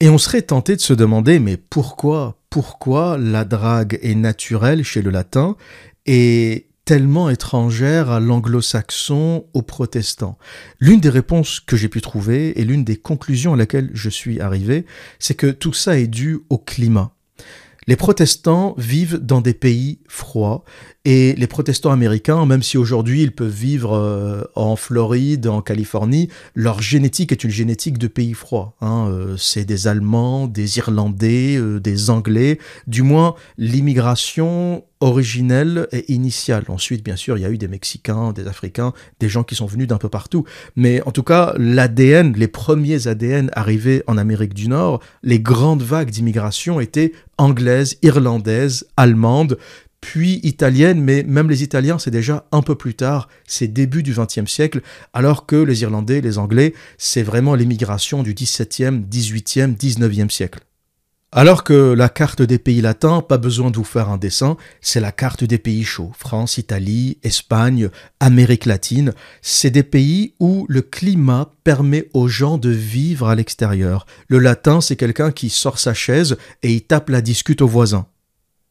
Et 0.00 0.08
on 0.08 0.18
serait 0.18 0.42
tenté 0.42 0.76
de 0.76 0.80
se 0.80 0.92
demander, 0.92 1.40
mais 1.40 1.56
pourquoi, 1.56 2.38
pourquoi 2.50 3.18
la 3.18 3.44
drague 3.44 3.98
est 4.02 4.14
naturelle 4.14 4.84
chez 4.84 5.02
le 5.02 5.10
latin 5.10 5.56
et 6.06 6.67
tellement 6.88 7.28
étrangère 7.28 8.10
à 8.10 8.18
l'anglo-saxon, 8.18 9.44
aux 9.52 9.60
protestants 9.60 10.38
L'une 10.80 11.00
des 11.00 11.10
réponses 11.10 11.60
que 11.60 11.76
j'ai 11.76 11.90
pu 11.90 12.00
trouver 12.00 12.58
et 12.58 12.64
l'une 12.64 12.82
des 12.82 12.96
conclusions 12.96 13.52
à 13.52 13.56
laquelle 13.58 13.90
je 13.92 14.08
suis 14.08 14.40
arrivé, 14.40 14.86
c'est 15.18 15.34
que 15.34 15.48
tout 15.48 15.74
ça 15.74 15.98
est 15.98 16.06
dû 16.06 16.38
au 16.48 16.56
climat. 16.56 17.12
Les 17.88 17.96
protestants 17.96 18.74
vivent 18.78 19.18
dans 19.18 19.42
des 19.42 19.52
pays 19.52 19.98
froids 20.08 20.64
Et 21.10 21.34
les 21.38 21.46
protestants 21.46 21.90
américains, 21.90 22.44
même 22.44 22.62
si 22.62 22.76
aujourd'hui 22.76 23.22
ils 23.22 23.32
peuvent 23.32 23.48
vivre 23.48 23.96
euh, 23.96 24.42
en 24.54 24.76
Floride, 24.76 25.46
en 25.46 25.62
Californie, 25.62 26.28
leur 26.54 26.82
génétique 26.82 27.32
est 27.32 27.44
une 27.44 27.50
génétique 27.50 27.96
de 27.96 28.08
pays 28.08 28.34
froids. 28.34 28.76
Hein. 28.82 29.08
Euh, 29.08 29.34
c'est 29.38 29.64
des 29.64 29.86
Allemands, 29.88 30.46
des 30.46 30.76
Irlandais, 30.76 31.56
euh, 31.56 31.80
des 31.80 32.10
Anglais. 32.10 32.58
Du 32.86 33.00
moins, 33.00 33.36
l'immigration 33.56 34.84
originelle 35.00 35.86
et 35.92 36.12
initiale. 36.12 36.64
Ensuite, 36.68 37.04
bien 37.04 37.16
sûr, 37.16 37.38
il 37.38 37.40
y 37.40 37.44
a 37.44 37.50
eu 37.50 37.56
des 37.56 37.68
Mexicains, 37.68 38.32
des 38.32 38.46
Africains, 38.46 38.92
des 39.20 39.30
gens 39.30 39.44
qui 39.44 39.54
sont 39.54 39.66
venus 39.66 39.86
d'un 39.86 39.96
peu 39.96 40.08
partout. 40.08 40.44
Mais 40.76 41.00
en 41.06 41.10
tout 41.10 41.22
cas, 41.22 41.54
l'ADN, 41.56 42.34
les 42.36 42.48
premiers 42.48 43.06
ADN 43.06 43.50
arrivés 43.54 44.02
en 44.06 44.18
Amérique 44.18 44.54
du 44.54 44.68
Nord, 44.68 45.00
les 45.22 45.40
grandes 45.40 45.82
vagues 45.82 46.10
d'immigration 46.10 46.80
étaient 46.80 47.12
anglaises, 47.38 47.96
irlandaises, 48.02 48.88
allemandes, 48.96 49.56
puis 50.00 50.40
italiennes, 50.42 51.02
mais 51.02 51.22
même 51.22 51.50
les 51.50 51.62
Italiens, 51.62 51.98
c'est 51.98 52.10
déjà 52.10 52.46
un 52.52 52.62
peu 52.62 52.74
plus 52.74 52.94
tard, 52.94 53.28
c'est 53.46 53.68
début 53.68 54.02
du 54.02 54.14
XXe 54.14 54.50
siècle, 54.50 54.80
alors 55.12 55.46
que 55.46 55.56
les 55.56 55.82
Irlandais, 55.82 56.20
les 56.20 56.38
Anglais, 56.38 56.74
c'est 56.98 57.22
vraiment 57.22 57.54
l'immigration 57.54 58.22
du 58.22 58.34
XVIIe, 58.34 59.04
XVIIIe, 59.08 59.74
XIXe 59.74 60.32
siècle. 60.32 60.60
Alors 61.30 61.62
que 61.62 61.92
la 61.92 62.08
carte 62.08 62.40
des 62.40 62.58
pays 62.58 62.80
latins, 62.80 63.20
pas 63.20 63.36
besoin 63.36 63.70
de 63.70 63.76
vous 63.76 63.84
faire 63.84 64.08
un 64.08 64.16
dessin, 64.16 64.56
c'est 64.80 64.98
la 64.98 65.12
carte 65.12 65.44
des 65.44 65.58
pays 65.58 65.84
chauds. 65.84 66.10
France, 66.16 66.56
Italie, 66.56 67.18
Espagne, 67.22 67.90
Amérique 68.18 68.64
latine, 68.64 69.12
c'est 69.42 69.68
des 69.68 69.82
pays 69.82 70.32
où 70.40 70.64
le 70.70 70.80
climat 70.80 71.52
permet 71.64 72.08
aux 72.14 72.28
gens 72.28 72.56
de 72.56 72.70
vivre 72.70 73.28
à 73.28 73.34
l'extérieur. 73.34 74.06
Le 74.28 74.38
latin, 74.38 74.80
c'est 74.80 74.96
quelqu'un 74.96 75.30
qui 75.30 75.50
sort 75.50 75.78
sa 75.78 75.92
chaise 75.92 76.38
et 76.62 76.72
il 76.72 76.80
tape 76.80 77.10
la 77.10 77.20
discute 77.20 77.60
aux 77.60 77.68
voisins. 77.68 78.06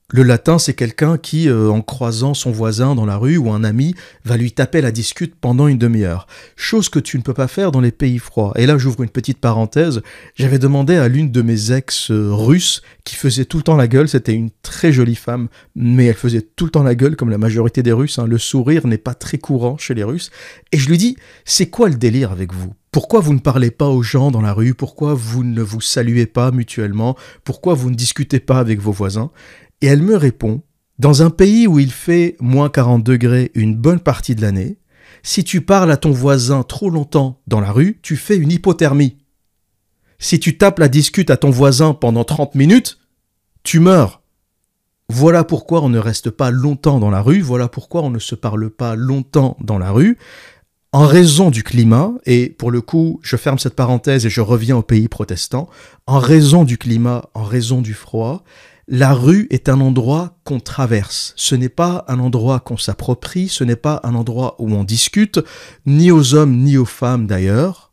Le 0.09 0.23
latin, 0.23 0.57
c'est 0.57 0.73
quelqu'un 0.73 1.17
qui, 1.17 1.49
euh, 1.49 1.69
en 1.69 1.81
croisant 1.81 2.33
son 2.33 2.49
voisin 2.49 2.95
dans 2.95 3.05
la 3.05 3.17
rue 3.17 3.35
ou 3.35 3.51
un 3.51 3.65
ami, 3.65 3.93
va 4.23 4.37
lui 4.37 4.53
taper 4.53 4.79
la 4.79 4.93
discute 4.93 5.35
pendant 5.35 5.67
une 5.67 5.77
demi-heure. 5.77 6.27
Chose 6.55 6.87
que 6.87 6.99
tu 6.99 7.17
ne 7.17 7.23
peux 7.23 7.33
pas 7.33 7.49
faire 7.49 7.73
dans 7.73 7.81
les 7.81 7.91
pays 7.91 8.17
froids. 8.17 8.53
Et 8.55 8.65
là, 8.65 8.77
j'ouvre 8.77 9.03
une 9.03 9.09
petite 9.09 9.39
parenthèse. 9.39 10.01
J'avais 10.35 10.59
demandé 10.59 10.95
à 10.95 11.09
l'une 11.09 11.29
de 11.29 11.41
mes 11.41 11.73
ex 11.73 12.09
euh, 12.09 12.33
russes 12.33 12.83
qui 13.03 13.15
faisait 13.15 13.43
tout 13.43 13.57
le 13.57 13.63
temps 13.63 13.75
la 13.75 13.89
gueule. 13.89 14.07
C'était 14.07 14.31
une 14.31 14.49
très 14.61 14.93
jolie 14.93 15.13
femme, 15.13 15.49
mais 15.75 16.05
elle 16.05 16.15
faisait 16.15 16.47
tout 16.55 16.63
le 16.63 16.71
temps 16.71 16.83
la 16.83 16.95
gueule 16.95 17.17
comme 17.17 17.29
la 17.29 17.37
majorité 17.37 17.83
des 17.83 17.91
Russes. 17.91 18.17
Hein. 18.17 18.27
Le 18.27 18.37
sourire 18.37 18.87
n'est 18.87 18.97
pas 18.97 19.13
très 19.13 19.39
courant 19.39 19.77
chez 19.77 19.93
les 19.93 20.05
Russes. 20.05 20.31
Et 20.71 20.77
je 20.77 20.87
lui 20.87 20.97
dis, 20.97 21.17
c'est 21.43 21.69
quoi 21.69 21.89
le 21.89 21.95
délire 21.95 22.31
avec 22.31 22.53
vous? 22.53 22.71
Pourquoi 22.91 23.19
vous 23.19 23.33
ne 23.33 23.39
parlez 23.39 23.71
pas 23.71 23.89
aux 23.89 24.01
gens 24.01 24.31
dans 24.31 24.41
la 24.41 24.53
rue? 24.53 24.73
Pourquoi 24.73 25.13
vous 25.13 25.43
ne 25.43 25.61
vous 25.61 25.81
saluez 25.81 26.25
pas 26.25 26.51
mutuellement? 26.51 27.17
Pourquoi 27.43 27.73
vous 27.73 27.89
ne 27.89 27.95
discutez 27.95 28.39
pas 28.39 28.59
avec 28.59 28.79
vos 28.79 28.93
voisins? 28.93 29.31
Et 29.81 29.87
elle 29.87 30.01
me 30.01 30.15
répond, 30.15 30.61
dans 30.99 31.21
un 31.21 31.29
pays 31.29 31.67
où 31.67 31.79
il 31.79 31.91
fait 31.91 32.35
moins 32.39 32.69
40 32.69 33.03
degrés 33.03 33.51
une 33.53 33.75
bonne 33.75 33.99
partie 33.99 34.35
de 34.35 34.41
l'année, 34.41 34.79
si 35.23 35.43
tu 35.43 35.61
parles 35.61 35.91
à 35.91 35.97
ton 35.97 36.11
voisin 36.11 36.63
trop 36.63 36.89
longtemps 36.89 37.41
dans 37.47 37.59
la 37.59 37.71
rue, 37.71 37.99
tu 38.01 38.15
fais 38.15 38.37
une 38.37 38.51
hypothermie. 38.51 39.17
Si 40.19 40.39
tu 40.39 40.57
tapes 40.57 40.79
la 40.79 40.87
discute 40.87 41.29
à 41.29 41.37
ton 41.37 41.51
voisin 41.51 41.93
pendant 41.93 42.23
30 42.23 42.55
minutes, 42.55 42.97
tu 43.63 43.79
meurs. 43.79 44.21
Voilà 45.09 45.43
pourquoi 45.43 45.83
on 45.83 45.89
ne 45.89 45.99
reste 45.99 46.31
pas 46.31 46.51
longtemps 46.51 46.99
dans 46.99 47.09
la 47.09 47.21
rue, 47.21 47.41
voilà 47.41 47.67
pourquoi 47.67 48.01
on 48.01 48.09
ne 48.09 48.19
se 48.19 48.35
parle 48.35 48.69
pas 48.69 48.95
longtemps 48.95 49.55
dans 49.61 49.77
la 49.77 49.91
rue, 49.91 50.17
en 50.91 51.05
raison 51.05 51.49
du 51.49 51.63
climat, 51.63 52.13
et 52.25 52.49
pour 52.49 52.71
le 52.71 52.81
coup, 52.81 53.19
je 53.21 53.37
ferme 53.37 53.59
cette 53.59 53.75
parenthèse 53.75 54.25
et 54.25 54.29
je 54.29 54.41
reviens 54.41 54.77
au 54.77 54.81
pays 54.81 55.07
protestant, 55.07 55.69
en 56.07 56.19
raison 56.19 56.63
du 56.63 56.77
climat, 56.77 57.29
en 57.33 57.43
raison 57.43 57.81
du 57.81 57.93
froid, 57.93 58.43
la 58.87 59.13
rue 59.13 59.47
est 59.49 59.67
un 59.67 59.81
endroit 59.81 60.37
qu'on 60.45 60.61
traverse. 60.61 61.33
Ce 61.35 61.55
n'est 61.55 61.67
pas 61.67 62.05
un 62.07 62.19
endroit 62.19 62.61
qu'on 62.61 62.77
s'approprie, 62.77 63.49
ce 63.49 63.65
n'est 63.65 63.75
pas 63.75 63.99
un 64.03 64.15
endroit 64.15 64.55
où 64.59 64.73
on 64.73 64.85
discute, 64.85 65.39
ni 65.85 66.09
aux 66.09 66.35
hommes 66.35 66.57
ni 66.57 66.77
aux 66.77 66.85
femmes 66.85 67.27
d'ailleurs. 67.27 67.91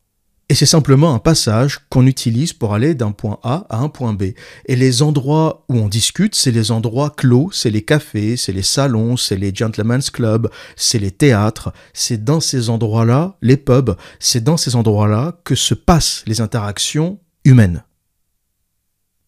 Et 0.48 0.54
c'est 0.54 0.66
simplement 0.66 1.14
un 1.14 1.18
passage 1.18 1.80
qu'on 1.88 2.06
utilise 2.06 2.52
pour 2.52 2.74
aller 2.74 2.94
d'un 2.94 3.12
point 3.12 3.38
A 3.42 3.66
à 3.70 3.78
un 3.78 3.88
point 3.88 4.12
B. 4.12 4.34
Et 4.66 4.76
les 4.76 5.02
endroits 5.02 5.64
où 5.68 5.78
on 5.78 5.88
discute, 5.88 6.34
c'est 6.34 6.52
les 6.52 6.70
endroits 6.70 7.10
clos, 7.10 7.50
c'est 7.50 7.70
les 7.70 7.82
cafés, 7.82 8.36
c'est 8.36 8.52
les 8.52 8.62
salons, 8.62 9.16
c'est 9.16 9.36
les 9.36 9.54
gentlemen's 9.54 10.10
clubs, 10.10 10.50
c'est 10.76 10.98
les 10.98 11.10
théâtres. 11.10 11.72
C'est 11.92 12.22
dans 12.22 12.40
ces 12.40 12.68
endroits-là, 12.68 13.36
les 13.40 13.56
pubs, 13.56 13.96
c'est 14.20 14.44
dans 14.44 14.58
ces 14.58 14.76
endroits-là 14.76 15.40
que 15.44 15.54
se 15.54 15.74
passent 15.74 16.22
les 16.26 16.40
interactions 16.42 17.18
humaines. 17.44 17.82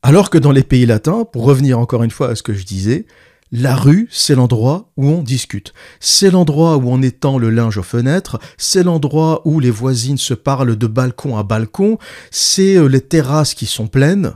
Alors 0.06 0.30
que 0.30 0.38
dans 0.38 0.52
les 0.52 0.62
pays 0.62 0.86
latins, 0.86 1.24
pour 1.24 1.42
revenir 1.42 1.80
encore 1.80 2.04
une 2.04 2.12
fois 2.12 2.28
à 2.28 2.36
ce 2.36 2.44
que 2.44 2.54
je 2.54 2.64
disais, 2.64 3.06
la 3.50 3.74
rue, 3.74 4.06
c'est 4.08 4.36
l'endroit 4.36 4.92
où 4.96 5.08
on 5.08 5.20
discute. 5.20 5.74
C'est 5.98 6.30
l'endroit 6.30 6.76
où 6.76 6.84
on 6.86 7.02
étend 7.02 7.38
le 7.38 7.50
linge 7.50 7.76
aux 7.76 7.82
fenêtres. 7.82 8.38
C'est 8.56 8.84
l'endroit 8.84 9.42
où 9.44 9.58
les 9.58 9.72
voisines 9.72 10.16
se 10.16 10.32
parlent 10.32 10.76
de 10.76 10.86
balcon 10.86 11.36
à 11.36 11.42
balcon. 11.42 11.98
C'est 12.30 12.76
euh, 12.76 12.86
les 12.86 13.00
terrasses 13.00 13.54
qui 13.54 13.66
sont 13.66 13.88
pleines. 13.88 14.34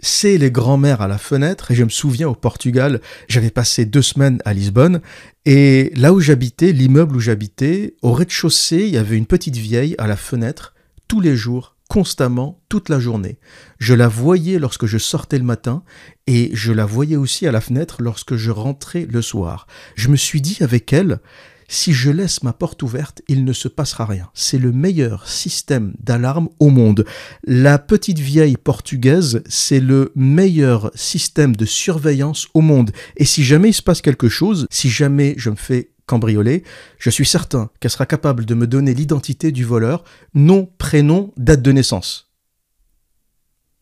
C'est 0.00 0.36
les 0.36 0.50
grands-mères 0.50 1.00
à 1.00 1.08
la 1.08 1.16
fenêtre. 1.16 1.70
Et 1.70 1.74
je 1.74 1.84
me 1.84 1.88
souviens 1.88 2.28
au 2.28 2.34
Portugal, 2.34 3.00
j'avais 3.26 3.48
passé 3.48 3.86
deux 3.86 4.02
semaines 4.02 4.42
à 4.44 4.52
Lisbonne. 4.52 5.00
Et 5.46 5.94
là 5.96 6.12
où 6.12 6.20
j'habitais, 6.20 6.72
l'immeuble 6.72 7.16
où 7.16 7.20
j'habitais, 7.20 7.94
au 8.02 8.12
rez-de-chaussée, 8.12 8.84
il 8.86 8.92
y 8.92 8.98
avait 8.98 9.16
une 9.16 9.24
petite 9.24 9.56
vieille 9.56 9.94
à 9.96 10.08
la 10.08 10.16
fenêtre 10.16 10.74
tous 11.08 11.22
les 11.22 11.36
jours 11.36 11.75
constamment 11.88 12.60
toute 12.68 12.88
la 12.88 13.00
journée. 13.00 13.38
Je 13.78 13.94
la 13.94 14.08
voyais 14.08 14.58
lorsque 14.58 14.86
je 14.86 14.98
sortais 14.98 15.38
le 15.38 15.44
matin 15.44 15.82
et 16.26 16.50
je 16.52 16.72
la 16.72 16.86
voyais 16.86 17.16
aussi 17.16 17.46
à 17.46 17.52
la 17.52 17.60
fenêtre 17.60 18.02
lorsque 18.02 18.36
je 18.36 18.50
rentrais 18.50 19.06
le 19.08 19.22
soir. 19.22 19.66
Je 19.94 20.08
me 20.08 20.16
suis 20.16 20.40
dit 20.40 20.58
avec 20.60 20.92
elle, 20.92 21.20
si 21.68 21.92
je 21.92 22.10
laisse 22.10 22.42
ma 22.42 22.52
porte 22.52 22.82
ouverte, 22.82 23.22
il 23.28 23.44
ne 23.44 23.52
se 23.52 23.68
passera 23.68 24.06
rien. 24.06 24.28
C'est 24.34 24.58
le 24.58 24.72
meilleur 24.72 25.28
système 25.28 25.94
d'alarme 26.00 26.48
au 26.60 26.70
monde. 26.70 27.04
La 27.44 27.78
petite 27.78 28.20
vieille 28.20 28.56
portugaise, 28.56 29.42
c'est 29.48 29.80
le 29.80 30.12
meilleur 30.14 30.90
système 30.94 31.56
de 31.56 31.64
surveillance 31.64 32.46
au 32.54 32.60
monde. 32.60 32.92
Et 33.16 33.24
si 33.24 33.44
jamais 33.44 33.70
il 33.70 33.74
se 33.74 33.82
passe 33.82 34.00
quelque 34.00 34.28
chose, 34.28 34.66
si 34.70 34.88
jamais 34.88 35.34
je 35.36 35.50
me 35.50 35.56
fais 35.56 35.90
cambriolée, 36.06 36.62
je 36.98 37.10
suis 37.10 37.26
certain 37.26 37.70
qu'elle 37.80 37.90
sera 37.90 38.06
capable 38.06 38.46
de 38.46 38.54
me 38.54 38.66
donner 38.66 38.94
l'identité 38.94 39.52
du 39.52 39.64
voleur, 39.64 40.04
nom, 40.34 40.68
prénom, 40.78 41.32
date 41.36 41.62
de 41.62 41.72
naissance. 41.72 42.26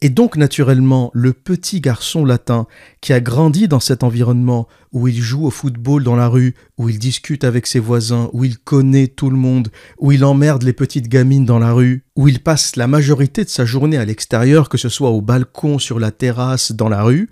Et 0.04 0.10
donc 0.10 0.36
naturellement, 0.36 1.10
le 1.14 1.32
petit 1.32 1.80
garçon 1.80 2.26
latin 2.26 2.66
qui 3.00 3.14
a 3.14 3.20
grandi 3.20 3.68
dans 3.68 3.80
cet 3.80 4.02
environnement 4.02 4.68
où 4.92 5.08
il 5.08 5.18
joue 5.18 5.46
au 5.46 5.50
football 5.50 6.04
dans 6.04 6.14
la 6.14 6.28
rue, 6.28 6.54
où 6.76 6.90
il 6.90 6.98
discute 6.98 7.42
avec 7.42 7.66
ses 7.66 7.78
voisins, 7.78 8.28
où 8.34 8.44
il 8.44 8.58
connaît 8.58 9.06
tout 9.06 9.30
le 9.30 9.38
monde, 9.38 9.70
où 9.98 10.12
il 10.12 10.24
emmerde 10.24 10.62
les 10.62 10.74
petites 10.74 11.08
gamines 11.08 11.46
dans 11.46 11.58
la 11.58 11.72
rue, 11.72 12.04
où 12.16 12.28
il 12.28 12.40
passe 12.40 12.76
la 12.76 12.86
majorité 12.86 13.44
de 13.44 13.48
sa 13.48 13.64
journée 13.64 13.96
à 13.96 14.04
l'extérieur, 14.04 14.68
que 14.68 14.76
ce 14.76 14.90
soit 14.90 15.08
au 15.08 15.22
balcon, 15.22 15.78
sur 15.78 15.98
la 15.98 16.10
terrasse, 16.10 16.72
dans 16.72 16.90
la 16.90 17.02
rue, 17.02 17.30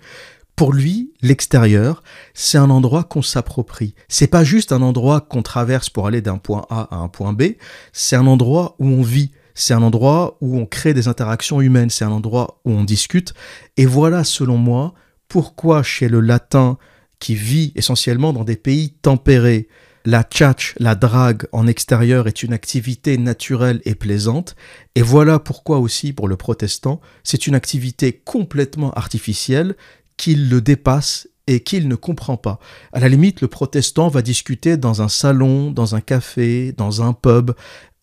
pour 0.55 0.71
lui, 0.71 1.13
l'extérieur, 1.21 2.03
c'est 2.33 2.57
un 2.57 2.69
endroit 2.69 3.03
qu'on 3.03 3.23
s'approprie. 3.23 3.95
C'est 4.07 4.27
pas 4.27 4.43
juste 4.43 4.71
un 4.71 4.81
endroit 4.81 5.21
qu'on 5.21 5.41
traverse 5.41 5.89
pour 5.89 6.05
aller 6.05 6.21
d'un 6.21 6.37
point 6.37 6.65
A 6.69 6.87
à 6.91 6.97
un 6.97 7.07
point 7.07 7.33
B, 7.33 7.53
c'est 7.91 8.15
un 8.15 8.27
endroit 8.27 8.75
où 8.79 8.87
on 8.87 9.01
vit, 9.01 9.31
c'est 9.55 9.73
un 9.73 9.81
endroit 9.81 10.37
où 10.41 10.57
on 10.57 10.65
crée 10.65 10.93
des 10.93 11.07
interactions 11.07 11.59
humaines, 11.59 11.89
c'est 11.89 12.05
un 12.05 12.11
endroit 12.11 12.59
où 12.65 12.71
on 12.71 12.83
discute. 12.83 13.33
Et 13.77 13.85
voilà, 13.85 14.23
selon 14.23 14.57
moi, 14.57 14.93
pourquoi 15.27 15.81
chez 15.81 16.07
le 16.07 16.19
latin 16.19 16.77
qui 17.19 17.35
vit 17.35 17.71
essentiellement 17.75 18.33
dans 18.33 18.43
des 18.43 18.57
pays 18.57 18.91
tempérés, 19.01 19.67
la 20.05 20.23
tchatch, 20.23 20.75
la 20.79 20.95
drague 20.95 21.47
en 21.53 21.65
extérieur 21.65 22.27
est 22.27 22.43
une 22.43 22.51
activité 22.51 23.17
naturelle 23.17 23.81
et 23.85 23.95
plaisante, 23.95 24.55
et 24.95 25.01
voilà 25.01 25.39
pourquoi 25.39 25.79
aussi 25.79 26.11
pour 26.11 26.27
le 26.27 26.35
protestant, 26.35 26.99
c'est 27.23 27.47
une 27.47 27.55
activité 27.55 28.11
complètement 28.11 28.91
artificielle 28.91 29.75
qu'il 30.17 30.49
le 30.49 30.61
dépasse 30.61 31.27
et 31.47 31.61
qu'il 31.61 31.87
ne 31.87 31.95
comprend 31.95 32.37
pas. 32.37 32.59
À 32.93 32.99
la 32.99 33.09
limite, 33.09 33.41
le 33.41 33.47
protestant 33.47 34.07
va 34.07 34.21
discuter 34.21 34.77
dans 34.77 35.01
un 35.01 35.09
salon, 35.09 35.71
dans 35.71 35.95
un 35.95 36.01
café, 36.01 36.71
dans 36.71 37.01
un 37.01 37.13
pub, 37.13 37.51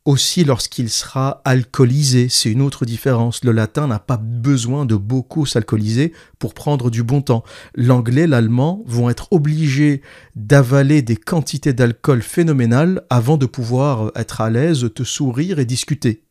aussi 0.04 0.44
lorsqu'il 0.44 0.90
sera 0.90 1.40
alcoolisé. 1.44 2.28
C'est 2.28 2.50
une 2.50 2.62
autre 2.62 2.84
différence. 2.84 3.44
Le 3.44 3.52
latin 3.52 3.86
n'a 3.86 3.98
pas 3.98 4.16
besoin 4.16 4.86
de 4.86 4.96
beaucoup 4.96 5.46
s'alcooliser 5.46 6.12
pour 6.38 6.54
prendre 6.54 6.90
du 6.90 7.02
bon 7.02 7.22
temps. 7.22 7.44
L'anglais, 7.74 8.26
l'allemand 8.26 8.82
vont 8.86 9.10
être 9.10 9.28
obligés 9.30 10.02
d'avaler 10.36 11.02
des 11.02 11.16
quantités 11.16 11.72
d'alcool 11.72 12.22
phénoménales 12.22 13.02
avant 13.10 13.36
de 13.36 13.46
pouvoir 13.46 14.10
être 14.16 14.40
à 14.40 14.50
l'aise, 14.50 14.88
te 14.94 15.04
sourire 15.04 15.58
et 15.58 15.64
discuter. 15.64 16.24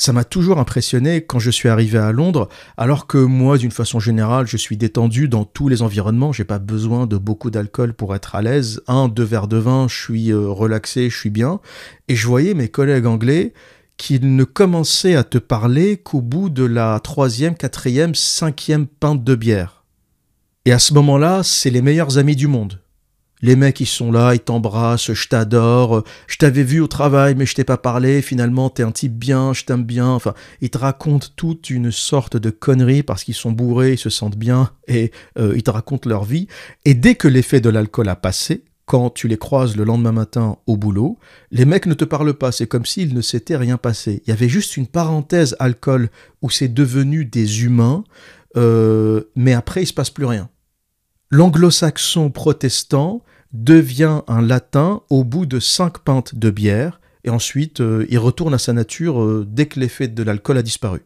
Ça 0.00 0.14
m'a 0.14 0.24
toujours 0.24 0.58
impressionné 0.58 1.20
quand 1.20 1.38
je 1.38 1.50
suis 1.50 1.68
arrivé 1.68 1.98
à 1.98 2.10
Londres, 2.10 2.48
alors 2.78 3.06
que 3.06 3.18
moi, 3.18 3.58
d'une 3.58 3.70
façon 3.70 4.00
générale, 4.00 4.46
je 4.46 4.56
suis 4.56 4.78
détendu 4.78 5.28
dans 5.28 5.44
tous 5.44 5.68
les 5.68 5.82
environnements, 5.82 6.32
j'ai 6.32 6.44
pas 6.44 6.58
besoin 6.58 7.06
de 7.06 7.18
beaucoup 7.18 7.50
d'alcool 7.50 7.92
pour 7.92 8.14
être 8.14 8.34
à 8.34 8.40
l'aise. 8.40 8.80
Un, 8.88 9.08
deux 9.08 9.24
verres 9.24 9.46
de 9.46 9.58
vin, 9.58 9.88
je 9.90 10.02
suis 10.02 10.32
euh, 10.32 10.48
relaxé, 10.48 11.10
je 11.10 11.18
suis 11.18 11.28
bien. 11.28 11.60
Et 12.08 12.16
je 12.16 12.26
voyais 12.26 12.54
mes 12.54 12.68
collègues 12.68 13.04
anglais 13.04 13.52
qui 13.98 14.18
ne 14.20 14.44
commençaient 14.44 15.16
à 15.16 15.22
te 15.22 15.36
parler 15.36 15.98
qu'au 15.98 16.22
bout 16.22 16.48
de 16.48 16.64
la 16.64 16.98
troisième, 17.00 17.54
quatrième, 17.54 18.14
cinquième 18.14 18.86
pinte 18.86 19.22
de 19.22 19.34
bière. 19.34 19.84
Et 20.64 20.72
à 20.72 20.78
ce 20.78 20.94
moment-là, 20.94 21.42
c'est 21.42 21.68
les 21.68 21.82
meilleurs 21.82 22.16
amis 22.16 22.36
du 22.36 22.46
monde. 22.46 22.79
Les 23.42 23.56
mecs, 23.56 23.80
ils 23.80 23.86
sont 23.86 24.12
là, 24.12 24.34
ils 24.34 24.40
t'embrassent, 24.40 25.12
je 25.12 25.28
t'adore, 25.28 26.04
je 26.26 26.36
t'avais 26.36 26.62
vu 26.62 26.80
au 26.80 26.86
travail, 26.86 27.34
mais 27.34 27.46
je 27.46 27.54
t'ai 27.54 27.64
pas 27.64 27.78
parlé, 27.78 28.20
finalement, 28.20 28.68
t'es 28.68 28.82
un 28.82 28.92
type 28.92 29.16
bien, 29.16 29.52
je 29.52 29.64
t'aime 29.64 29.84
bien. 29.84 30.08
Enfin, 30.08 30.34
ils 30.60 30.70
te 30.70 30.78
racontent 30.78 31.28
toute 31.36 31.70
une 31.70 31.90
sorte 31.90 32.36
de 32.36 32.50
conneries 32.50 33.02
parce 33.02 33.24
qu'ils 33.24 33.34
sont 33.34 33.52
bourrés, 33.52 33.92
ils 33.92 33.98
se 33.98 34.10
sentent 34.10 34.36
bien 34.36 34.70
et 34.88 35.10
euh, 35.38 35.54
ils 35.56 35.62
te 35.62 35.70
racontent 35.70 36.08
leur 36.08 36.24
vie. 36.24 36.48
Et 36.84 36.94
dès 36.94 37.14
que 37.14 37.28
l'effet 37.28 37.60
de 37.60 37.70
l'alcool 37.70 38.08
a 38.08 38.16
passé, 38.16 38.64
quand 38.90 39.10
tu 39.10 39.28
les 39.28 39.38
croises 39.38 39.76
le 39.76 39.84
lendemain 39.84 40.10
matin 40.10 40.56
au 40.66 40.76
boulot, 40.76 41.16
les 41.52 41.64
mecs 41.64 41.86
ne 41.86 41.94
te 41.94 42.04
parlent 42.04 42.34
pas, 42.34 42.50
c'est 42.50 42.66
comme 42.66 42.84
s'il 42.84 43.14
ne 43.14 43.20
s'était 43.20 43.56
rien 43.56 43.76
passé. 43.76 44.20
Il 44.26 44.30
y 44.30 44.32
avait 44.32 44.48
juste 44.48 44.76
une 44.76 44.88
parenthèse 44.88 45.54
alcool 45.60 46.10
où 46.42 46.50
c'est 46.50 46.66
devenu 46.66 47.24
des 47.24 47.62
humains, 47.62 48.02
euh, 48.56 49.22
mais 49.36 49.52
après 49.52 49.84
il 49.84 49.86
se 49.86 49.92
passe 49.92 50.10
plus 50.10 50.24
rien. 50.24 50.48
L'anglo-saxon 51.30 52.30
protestant 52.30 53.22
devient 53.52 54.22
un 54.28 54.42
latin 54.42 55.02
au 55.10 55.24
bout 55.24 55.46
de 55.46 55.58
cinq 55.58 55.98
pintes 55.98 56.34
de 56.34 56.50
bière, 56.50 57.00
et 57.24 57.30
ensuite 57.30 57.80
euh, 57.80 58.06
il 58.08 58.18
retourne 58.18 58.54
à 58.54 58.58
sa 58.58 58.72
nature 58.72 59.22
euh, 59.22 59.46
dès 59.48 59.66
que 59.66 59.80
l'effet 59.80 60.08
de 60.08 60.22
l'alcool 60.22 60.58
a 60.58 60.62
disparu. 60.62 61.02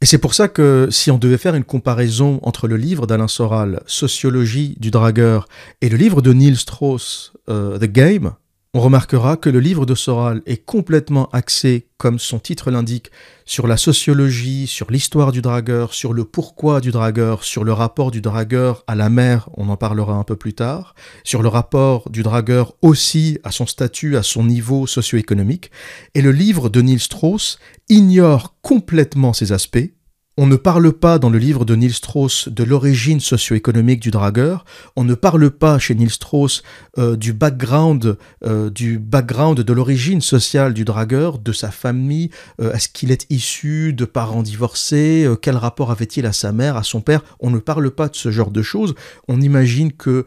Et 0.00 0.06
c'est 0.06 0.18
pour 0.18 0.34
ça 0.34 0.48
que 0.48 0.88
si 0.90 1.10
on 1.10 1.18
devait 1.18 1.38
faire 1.38 1.54
une 1.54 1.64
comparaison 1.64 2.38
entre 2.42 2.68
le 2.68 2.76
livre 2.76 3.06
d'Alain 3.06 3.28
Soral, 3.28 3.82
Sociologie 3.86 4.76
du 4.78 4.90
dragueur, 4.90 5.48
et 5.80 5.88
le 5.88 5.96
livre 5.96 6.20
de 6.20 6.32
Neil 6.32 6.56
Strauss, 6.56 7.32
euh, 7.48 7.78
The 7.78 7.84
Game, 7.84 8.32
on 8.76 8.80
remarquera 8.80 9.36
que 9.36 9.48
le 9.48 9.60
livre 9.60 9.86
de 9.86 9.94
Soral 9.94 10.42
est 10.46 10.64
complètement 10.64 11.28
axé, 11.32 11.86
comme 11.96 12.18
son 12.18 12.40
titre 12.40 12.72
l'indique, 12.72 13.12
sur 13.44 13.68
la 13.68 13.76
sociologie, 13.76 14.66
sur 14.66 14.90
l'histoire 14.90 15.30
du 15.30 15.40
dragueur, 15.42 15.94
sur 15.94 16.12
le 16.12 16.24
pourquoi 16.24 16.80
du 16.80 16.90
dragueur, 16.90 17.44
sur 17.44 17.62
le 17.62 17.72
rapport 17.72 18.10
du 18.10 18.20
dragueur 18.20 18.82
à 18.88 18.96
la 18.96 19.10
mer, 19.10 19.48
on 19.56 19.68
en 19.68 19.76
parlera 19.76 20.14
un 20.14 20.24
peu 20.24 20.34
plus 20.34 20.54
tard, 20.54 20.96
sur 21.22 21.40
le 21.40 21.48
rapport 21.48 22.10
du 22.10 22.24
dragueur 22.24 22.74
aussi 22.82 23.38
à 23.44 23.52
son 23.52 23.66
statut, 23.66 24.16
à 24.16 24.24
son 24.24 24.42
niveau 24.42 24.88
socio-économique, 24.88 25.70
et 26.16 26.20
le 26.20 26.32
livre 26.32 26.68
de 26.68 26.82
Neil 26.82 26.98
Strauss 26.98 27.60
ignore 27.88 28.56
complètement 28.60 29.32
ces 29.32 29.52
aspects, 29.52 29.92
on 30.36 30.46
ne 30.46 30.56
parle 30.56 30.92
pas 30.92 31.20
dans 31.20 31.30
le 31.30 31.38
livre 31.38 31.64
de 31.64 31.76
Neil 31.76 31.92
Strauss 31.92 32.48
de 32.48 32.64
l'origine 32.64 33.20
socio-économique 33.20 34.00
du 34.00 34.10
dragueur. 34.10 34.64
On 34.96 35.04
ne 35.04 35.14
parle 35.14 35.48
pas 35.50 35.78
chez 35.78 35.94
Neil 35.94 36.10
Strauss 36.10 36.64
euh, 36.98 37.14
du 37.14 37.32
background, 37.32 38.18
euh, 38.44 38.68
du 38.68 38.98
background 38.98 39.60
de 39.60 39.72
l'origine 39.72 40.20
sociale 40.20 40.74
du 40.74 40.84
dragueur, 40.84 41.38
de 41.38 41.52
sa 41.52 41.70
famille. 41.70 42.30
Euh, 42.60 42.72
est-ce 42.72 42.88
qu'il 42.88 43.12
est 43.12 43.26
issu 43.30 43.92
de 43.92 44.04
parents 44.04 44.42
divorcés 44.42 45.28
Quel 45.40 45.56
rapport 45.56 45.92
avait-il 45.92 46.26
à 46.26 46.32
sa 46.32 46.50
mère, 46.50 46.76
à 46.76 46.82
son 46.82 47.00
père? 47.00 47.22
On 47.38 47.50
ne 47.50 47.60
parle 47.60 47.92
pas 47.92 48.08
de 48.08 48.16
ce 48.16 48.32
genre 48.32 48.50
de 48.50 48.62
choses. 48.62 48.96
On 49.28 49.40
imagine 49.40 49.92
que 49.92 50.26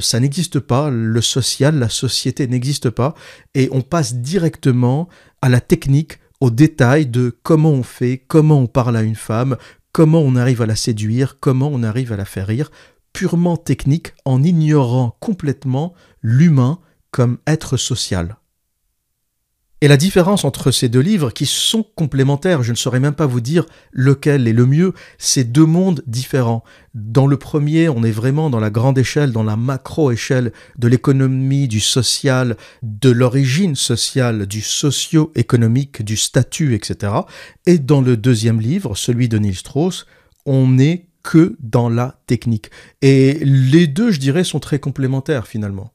ça 0.00 0.20
n'existe 0.20 0.60
pas. 0.60 0.90
Le 0.90 1.20
social, 1.20 1.78
la 1.78 1.88
société 1.88 2.46
n'existe 2.46 2.90
pas, 2.90 3.14
et 3.54 3.68
on 3.72 3.80
passe 3.80 4.14
directement 4.14 5.08
à 5.40 5.48
la 5.48 5.60
technique 5.60 6.18
au 6.40 6.50
détail 6.50 7.06
de 7.06 7.36
comment 7.42 7.70
on 7.70 7.82
fait, 7.82 8.22
comment 8.26 8.58
on 8.60 8.66
parle 8.66 8.96
à 8.96 9.02
une 9.02 9.16
femme, 9.16 9.56
comment 9.92 10.20
on 10.20 10.36
arrive 10.36 10.62
à 10.62 10.66
la 10.66 10.76
séduire, 10.76 11.38
comment 11.40 11.70
on 11.72 11.82
arrive 11.82 12.12
à 12.12 12.16
la 12.16 12.24
faire 12.24 12.46
rire, 12.46 12.70
purement 13.12 13.56
technique 13.56 14.12
en 14.24 14.42
ignorant 14.42 15.16
complètement 15.20 15.94
l'humain 16.22 16.78
comme 17.10 17.38
être 17.46 17.76
social. 17.76 18.36
Et 19.80 19.86
la 19.86 19.96
différence 19.96 20.44
entre 20.44 20.72
ces 20.72 20.88
deux 20.88 21.00
livres, 21.00 21.30
qui 21.30 21.46
sont 21.46 21.84
complémentaires, 21.94 22.64
je 22.64 22.72
ne 22.72 22.76
saurais 22.76 22.98
même 22.98 23.14
pas 23.14 23.26
vous 23.26 23.40
dire 23.40 23.64
lequel 23.92 24.48
est 24.48 24.52
le 24.52 24.66
mieux, 24.66 24.92
c'est 25.18 25.44
deux 25.44 25.66
mondes 25.66 26.02
différents. 26.08 26.64
Dans 26.94 27.28
le 27.28 27.36
premier, 27.36 27.88
on 27.88 28.02
est 28.02 28.10
vraiment 28.10 28.50
dans 28.50 28.58
la 28.58 28.70
grande 28.70 28.98
échelle, 28.98 29.30
dans 29.30 29.44
la 29.44 29.54
macro-échelle 29.54 30.52
de 30.78 30.88
l'économie, 30.88 31.68
du 31.68 31.78
social, 31.78 32.56
de 32.82 33.10
l'origine 33.10 33.76
sociale, 33.76 34.46
du 34.46 34.62
socio-économique, 34.62 36.02
du 36.02 36.16
statut, 36.16 36.74
etc. 36.74 37.12
Et 37.64 37.78
dans 37.78 38.00
le 38.00 38.16
deuxième 38.16 38.60
livre, 38.60 38.96
celui 38.96 39.28
de 39.28 39.38
Neil 39.38 39.54
Strauss, 39.54 40.06
on 40.44 40.66
n'est 40.66 41.06
que 41.22 41.56
dans 41.60 41.88
la 41.88 42.20
technique. 42.26 42.70
Et 43.00 43.38
les 43.42 43.86
deux, 43.86 44.10
je 44.10 44.18
dirais, 44.18 44.42
sont 44.42 44.60
très 44.60 44.80
complémentaires 44.80 45.46
finalement. 45.46 45.92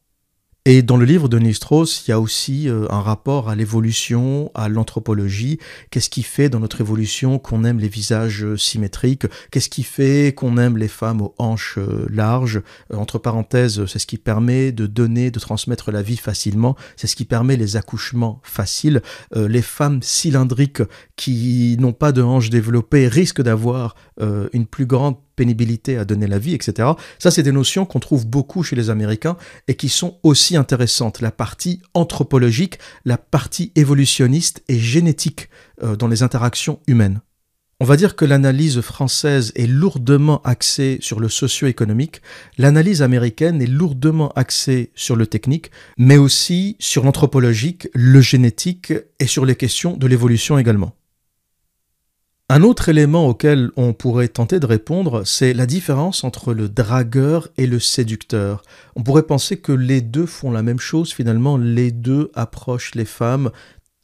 Et 0.65 0.81
dans 0.81 0.95
le 0.95 1.03
livre 1.03 1.27
de 1.27 1.39
Nistros, 1.39 2.07
il 2.07 2.11
y 2.11 2.13
a 2.13 2.21
aussi 2.21 2.69
euh, 2.69 2.85
un 2.89 3.01
rapport 3.01 3.49
à 3.49 3.55
l'évolution, 3.55 4.49
à 4.55 4.69
l'anthropologie. 4.69 5.59
Qu'est-ce 5.91 6.09
qui 6.09 6.23
fait 6.23 6.47
dans 6.47 6.61
notre 6.61 6.79
évolution 6.79 7.37
qu'on 7.37 7.65
aime 7.65 7.79
les 7.79 7.89
visages 7.89 8.45
euh, 8.45 8.55
symétriques? 8.55 9.25
Qu'est-ce 9.51 9.67
qui 9.67 9.83
fait 9.83 10.33
qu'on 10.33 10.57
aime 10.57 10.77
les 10.77 10.87
femmes 10.87 11.21
aux 11.21 11.35
hanches 11.37 11.77
euh, 11.79 12.07
larges? 12.09 12.61
Entre 12.93 13.19
parenthèses, 13.19 13.85
c'est 13.87 13.99
ce 13.99 14.07
qui 14.07 14.17
permet 14.17 14.71
de 14.71 14.87
donner, 14.87 15.31
de 15.31 15.39
transmettre 15.39 15.91
la 15.91 16.01
vie 16.01 16.15
facilement. 16.15 16.77
C'est 16.95 17.07
ce 17.07 17.17
qui 17.17 17.25
permet 17.25 17.57
les 17.57 17.75
accouchements 17.75 18.39
faciles. 18.43 19.01
les 19.35 19.61
femmes 19.61 20.01
cylindriques 20.01 20.81
qui 21.17 21.75
n'ont 21.77 21.91
pas 21.91 22.13
de 22.13 22.21
hanches 22.21 22.49
développées 22.49 23.09
risquent 23.09 23.41
d'avoir 23.41 23.95
une 24.53 24.65
plus 24.65 24.85
grande 24.85 25.17
pénibilité 25.35 25.97
à 25.97 26.05
donner 26.05 26.27
la 26.27 26.39
vie, 26.39 26.53
etc. 26.53 26.89
Ça, 27.19 27.31
c'est 27.31 27.43
des 27.43 27.51
notions 27.51 27.85
qu'on 27.85 27.99
trouve 27.99 28.27
beaucoup 28.27 28.63
chez 28.63 28.75
les 28.75 28.89
Américains 28.89 29.37
et 29.67 29.75
qui 29.75 29.89
sont 29.89 30.17
aussi 30.23 30.52
intéressantes. 30.57 31.21
La 31.21 31.31
partie 31.31 31.81
anthropologique, 31.93 32.79
la 33.05 33.17
partie 33.17 33.71
évolutionniste 33.75 34.63
et 34.67 34.79
génétique 34.79 35.49
euh, 35.81 35.95
dans 35.95 36.07
les 36.07 36.23
interactions 36.23 36.79
humaines. 36.87 37.21
On 37.79 37.85
va 37.85 37.97
dire 37.97 38.15
que 38.15 38.23
l'analyse 38.23 38.79
française 38.79 39.51
est 39.55 39.67
lourdement 39.67 40.41
axée 40.43 40.99
sur 41.01 41.19
le 41.19 41.27
socio-économique, 41.27 42.21
l'analyse 42.57 43.01
américaine 43.01 43.61
est 43.61 43.67
lourdement 43.67 44.31
axée 44.37 44.91
sur 44.95 45.17
le 45.17 45.27
technique, 45.27 45.69
mais 45.97 46.15
aussi 46.15 46.77
sur 46.79 47.03
l'anthropologique, 47.03 47.89
le 47.93 48.21
génétique 48.21 48.93
et 49.19 49.27
sur 49.27 49.43
les 49.45 49.55
questions 49.55 49.97
de 49.97 50.07
l'évolution 50.07 50.57
également. 50.57 50.95
Un 52.53 52.61
autre 52.61 52.87
élément 52.89 53.27
auquel 53.27 53.71
on 53.77 53.93
pourrait 53.93 54.27
tenter 54.27 54.59
de 54.59 54.67
répondre, 54.67 55.23
c'est 55.25 55.55
la 55.55 55.65
différence 55.65 56.23
entre 56.23 56.53
le 56.53 56.69
dragueur 56.69 57.47
et 57.57 57.65
le 57.65 57.79
séducteur. 57.79 58.61
On 58.95 59.01
pourrait 59.01 59.23
penser 59.23 59.57
que 59.57 59.71
les 59.71 60.01
deux 60.01 60.27
font 60.27 60.51
la 60.51 60.61
même 60.61 60.79
chose, 60.79 61.11
finalement, 61.11 61.57
les 61.57 61.89
deux 61.89 62.29
approchent 62.35 62.93
les 62.93 63.05
femmes, 63.05 63.49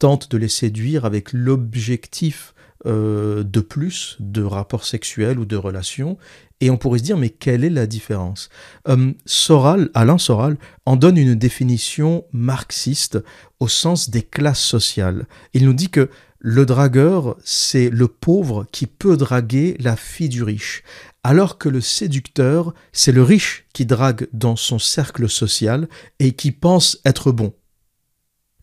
tentent 0.00 0.28
de 0.32 0.36
les 0.36 0.48
séduire 0.48 1.04
avec 1.04 1.32
l'objectif 1.32 2.52
euh, 2.86 3.44
de 3.44 3.60
plus 3.60 4.16
de 4.18 4.42
rapports 4.42 4.84
sexuels 4.84 5.38
ou 5.38 5.44
de 5.44 5.54
relations, 5.54 6.18
et 6.60 6.70
on 6.70 6.76
pourrait 6.76 6.98
se 6.98 7.04
dire, 7.04 7.18
mais 7.18 7.30
quelle 7.30 7.62
est 7.62 7.70
la 7.70 7.86
différence? 7.86 8.48
Euh, 8.88 9.12
Soral, 9.26 9.90
Alain 9.94 10.18
Soral, 10.18 10.56
en 10.86 10.96
donne 10.96 11.18
une 11.18 11.36
définition 11.36 12.24
marxiste 12.32 13.16
au 13.60 13.68
sens 13.68 14.10
des 14.10 14.22
classes 14.22 14.60
sociales. 14.60 15.26
Il 15.54 15.66
nous 15.66 15.72
dit 15.72 15.90
que 15.90 16.10
le 16.40 16.64
dragueur, 16.64 17.36
c'est 17.44 17.90
le 17.90 18.08
pauvre 18.08 18.66
qui 18.72 18.86
peut 18.86 19.18
draguer 19.18 19.76
la 19.78 19.94
fille 19.94 20.30
du 20.30 20.42
riche, 20.42 20.82
alors 21.22 21.58
que 21.58 21.68
le 21.68 21.82
séducteur, 21.82 22.72
c'est 22.92 23.12
le 23.12 23.22
riche 23.22 23.66
qui 23.74 23.84
drague 23.84 24.26
dans 24.32 24.56
son 24.56 24.78
cercle 24.78 25.28
social 25.28 25.86
et 26.18 26.32
qui 26.32 26.50
pense 26.50 26.98
être 27.04 27.30
bon. 27.30 27.52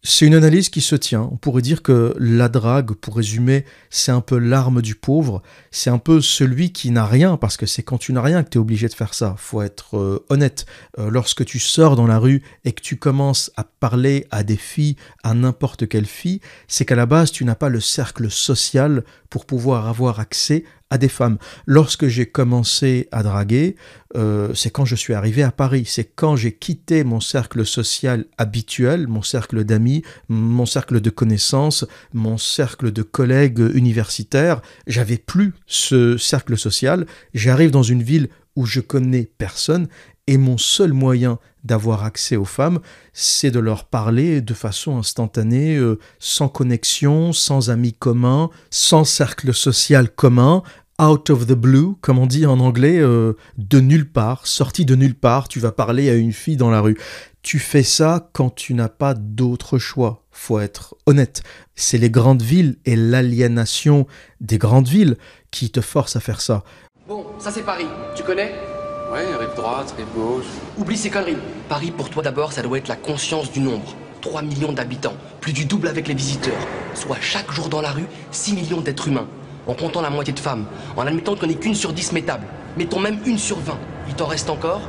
C'est 0.03 0.25
une 0.25 0.35
analyse 0.35 0.69
qui 0.69 0.81
se 0.81 0.95
tient. 0.95 1.27
On 1.31 1.37
pourrait 1.37 1.61
dire 1.61 1.81
que 1.81 2.15
la 2.19 2.49
drague, 2.49 2.91
pour 2.93 3.15
résumer, 3.15 3.65
c'est 3.89 4.11
un 4.11 4.21
peu 4.21 4.37
l'arme 4.37 4.81
du 4.81 4.95
pauvre. 4.95 5.41
C'est 5.71 5.89
un 5.89 5.97
peu 5.97 6.21
celui 6.21 6.71
qui 6.71 6.91
n'a 6.91 7.05
rien, 7.05 7.35
parce 7.35 7.57
que 7.57 7.65
c'est 7.65 7.83
quand 7.83 7.97
tu 7.97 8.13
n'as 8.13 8.21
rien 8.21 8.43
que 8.43 8.49
tu 8.49 8.57
es 8.57 8.61
obligé 8.61 8.87
de 8.87 8.93
faire 8.93 9.13
ça. 9.13 9.35
Faut 9.37 9.61
être 9.61 9.97
euh, 9.97 10.23
honnête. 10.29 10.65
Euh, 10.99 11.09
lorsque 11.09 11.43
tu 11.45 11.59
sors 11.59 11.95
dans 11.95 12.07
la 12.07 12.19
rue 12.19 12.43
et 12.63 12.73
que 12.73 12.81
tu 12.81 12.97
commences 12.97 13.51
à 13.57 13.63
parler 13.63 14.27
à 14.31 14.43
des 14.43 14.55
filles, 14.55 14.95
à 15.23 15.33
n'importe 15.33 15.87
quelle 15.87 16.05
fille, 16.05 16.41
c'est 16.67 16.85
qu'à 16.85 16.95
la 16.95 17.05
base, 17.05 17.31
tu 17.31 17.43
n'as 17.43 17.55
pas 17.55 17.69
le 17.69 17.79
cercle 17.79 18.29
social 18.29 19.03
pour 19.29 19.45
pouvoir 19.45 19.87
avoir 19.87 20.19
accès 20.19 20.63
à 20.89 20.97
des 20.97 21.09
femmes. 21.09 21.37
Lorsque 21.65 22.07
j'ai 22.07 22.25
commencé 22.25 23.07
à 23.11 23.23
draguer, 23.23 23.75
euh, 24.15 24.53
c'est 24.53 24.69
quand 24.69 24.85
je 24.85 24.95
suis 24.95 25.13
arrivé 25.13 25.43
à 25.43 25.51
Paris, 25.51 25.83
c'est 25.85 26.05
quand 26.15 26.35
j'ai 26.35 26.53
quitté 26.53 27.03
mon 27.03 27.19
cercle 27.19 27.65
social 27.65 28.25
habituel, 28.37 29.07
mon 29.07 29.21
cercle 29.21 29.63
d'amis, 29.63 30.03
mon 30.29 30.65
cercle 30.65 31.01
de 31.01 31.09
connaissances, 31.09 31.85
mon 32.13 32.37
cercle 32.37 32.91
de 32.91 33.03
collègues 33.03 33.69
universitaires. 33.73 34.61
J'avais 34.87 35.17
plus 35.17 35.53
ce 35.65 36.17
cercle 36.17 36.57
social. 36.57 37.05
J'arrive 37.33 37.71
dans 37.71 37.83
une 37.83 38.03
ville 38.03 38.29
où 38.55 38.65
je 38.65 38.79
connais 38.79 39.29
personne 39.37 39.87
et 40.27 40.37
mon 40.37 40.57
seul 40.57 40.93
moyen 40.93 41.39
d'avoir 41.63 42.03
accès 42.03 42.35
aux 42.35 42.45
femmes, 42.45 42.79
c'est 43.13 43.51
de 43.51 43.59
leur 43.59 43.85
parler 43.85 44.41
de 44.41 44.53
façon 44.53 44.97
instantanée, 44.97 45.75
euh, 45.75 45.99
sans 46.19 46.47
connexion, 46.47 47.33
sans 47.33 47.69
amis 47.69 47.93
communs, 47.93 48.49
sans 48.69 49.03
cercle 49.03 49.53
social 49.53 50.09
commun, 50.09 50.63
out 50.99 51.29
of 51.29 51.45
the 51.45 51.53
blue, 51.53 51.93
comme 52.01 52.19
on 52.19 52.25
dit 52.25 52.45
en 52.45 52.59
anglais, 52.59 52.99
euh, 52.99 53.33
de 53.57 53.79
nulle 53.79 54.09
part, 54.09 54.47
sorti 54.47 54.85
de 54.85 54.95
nulle 54.95 55.15
part, 55.15 55.47
tu 55.47 55.59
vas 55.59 55.71
parler 55.71 56.09
à 56.09 56.15
une 56.15 56.33
fille 56.33 56.57
dans 56.57 56.71
la 56.71 56.81
rue. 56.81 56.97
Tu 57.41 57.59
fais 57.59 57.83
ça 57.83 58.29
quand 58.33 58.49
tu 58.49 58.73
n'as 58.73 58.89
pas 58.89 59.13
d'autre 59.13 59.77
choix. 59.77 60.23
Faut 60.31 60.59
être 60.59 60.95
honnête. 61.05 61.43
C'est 61.75 61.97
les 61.97 62.09
grandes 62.09 62.41
villes 62.41 62.77
et 62.85 62.95
l'aliénation 62.95 64.05
des 64.41 64.57
grandes 64.57 64.87
villes 64.87 65.17
qui 65.51 65.69
te 65.69 65.81
forcent 65.81 66.15
à 66.15 66.19
faire 66.19 66.41
ça. 66.41 66.63
Bon, 67.07 67.25
ça 67.39 67.51
c'est 67.51 67.63
Paris, 67.63 67.87
tu 68.15 68.23
connais? 68.23 68.76
Ouais, 69.11 69.35
rive 69.35 69.55
droite, 69.55 69.93
rive 69.97 70.07
gauche. 70.13 70.45
Oublie 70.77 70.97
ces 70.97 71.09
conneries. 71.09 71.37
Paris, 71.69 71.91
pour 71.91 72.09
toi 72.09 72.21
d'abord, 72.21 72.51
ça 72.51 72.61
doit 72.61 72.77
être 72.77 72.89
la 72.89 72.97
conscience 72.97 73.51
du 73.51 73.61
nombre. 73.61 73.95
3 74.21 74.41
millions 74.41 74.73
d'habitants, 74.73 75.13
plus 75.39 75.53
du 75.53 75.63
double 75.63 75.87
avec 75.87 76.09
les 76.09 76.13
visiteurs. 76.13 76.59
Soit 76.93 77.17
chaque 77.21 77.49
jour 77.51 77.69
dans 77.69 77.81
la 77.81 77.91
rue, 77.91 78.07
6 78.31 78.53
millions 78.53 78.81
d'êtres 78.81 79.07
humains. 79.07 79.27
En 79.65 79.73
comptant 79.73 80.01
la 80.01 80.09
moitié 80.09 80.33
de 80.33 80.39
femmes, 80.39 80.65
en 80.97 81.07
admettant 81.07 81.35
qu'on 81.35 81.47
n'est 81.47 81.55
qu'une 81.55 81.75
sur 81.75 81.93
10 81.93 82.11
métables. 82.11 82.47
Mettons 82.77 82.99
même 82.99 83.19
une 83.25 83.37
sur 83.37 83.59
20. 83.59 83.77
Il 84.09 84.15
t'en 84.15 84.25
reste 84.25 84.49
encore? 84.49 84.81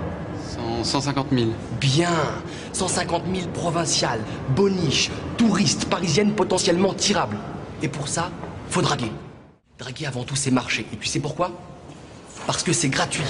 150 0.82 1.26
000. 1.30 1.50
Bien 1.80 2.10
150 2.72 3.22
000 3.32 3.48
provinciales, 3.48 4.20
boniches, 4.56 5.10
touristes, 5.36 5.84
parisiennes 5.84 6.32
potentiellement 6.32 6.92
tirables. 6.92 7.38
Et 7.82 7.88
pour 7.88 8.08
ça, 8.08 8.30
faut 8.68 8.82
draguer. 8.82 9.12
Draguer 9.78 10.06
avant 10.06 10.24
tout, 10.24 10.36
c'est 10.36 10.50
marcher. 10.50 10.86
Et 10.92 10.96
tu 10.96 11.06
sais 11.06 11.20
pourquoi? 11.20 11.52
Parce 12.48 12.62
que 12.62 12.72
c'est 12.72 12.88
gratuit. 12.88 13.26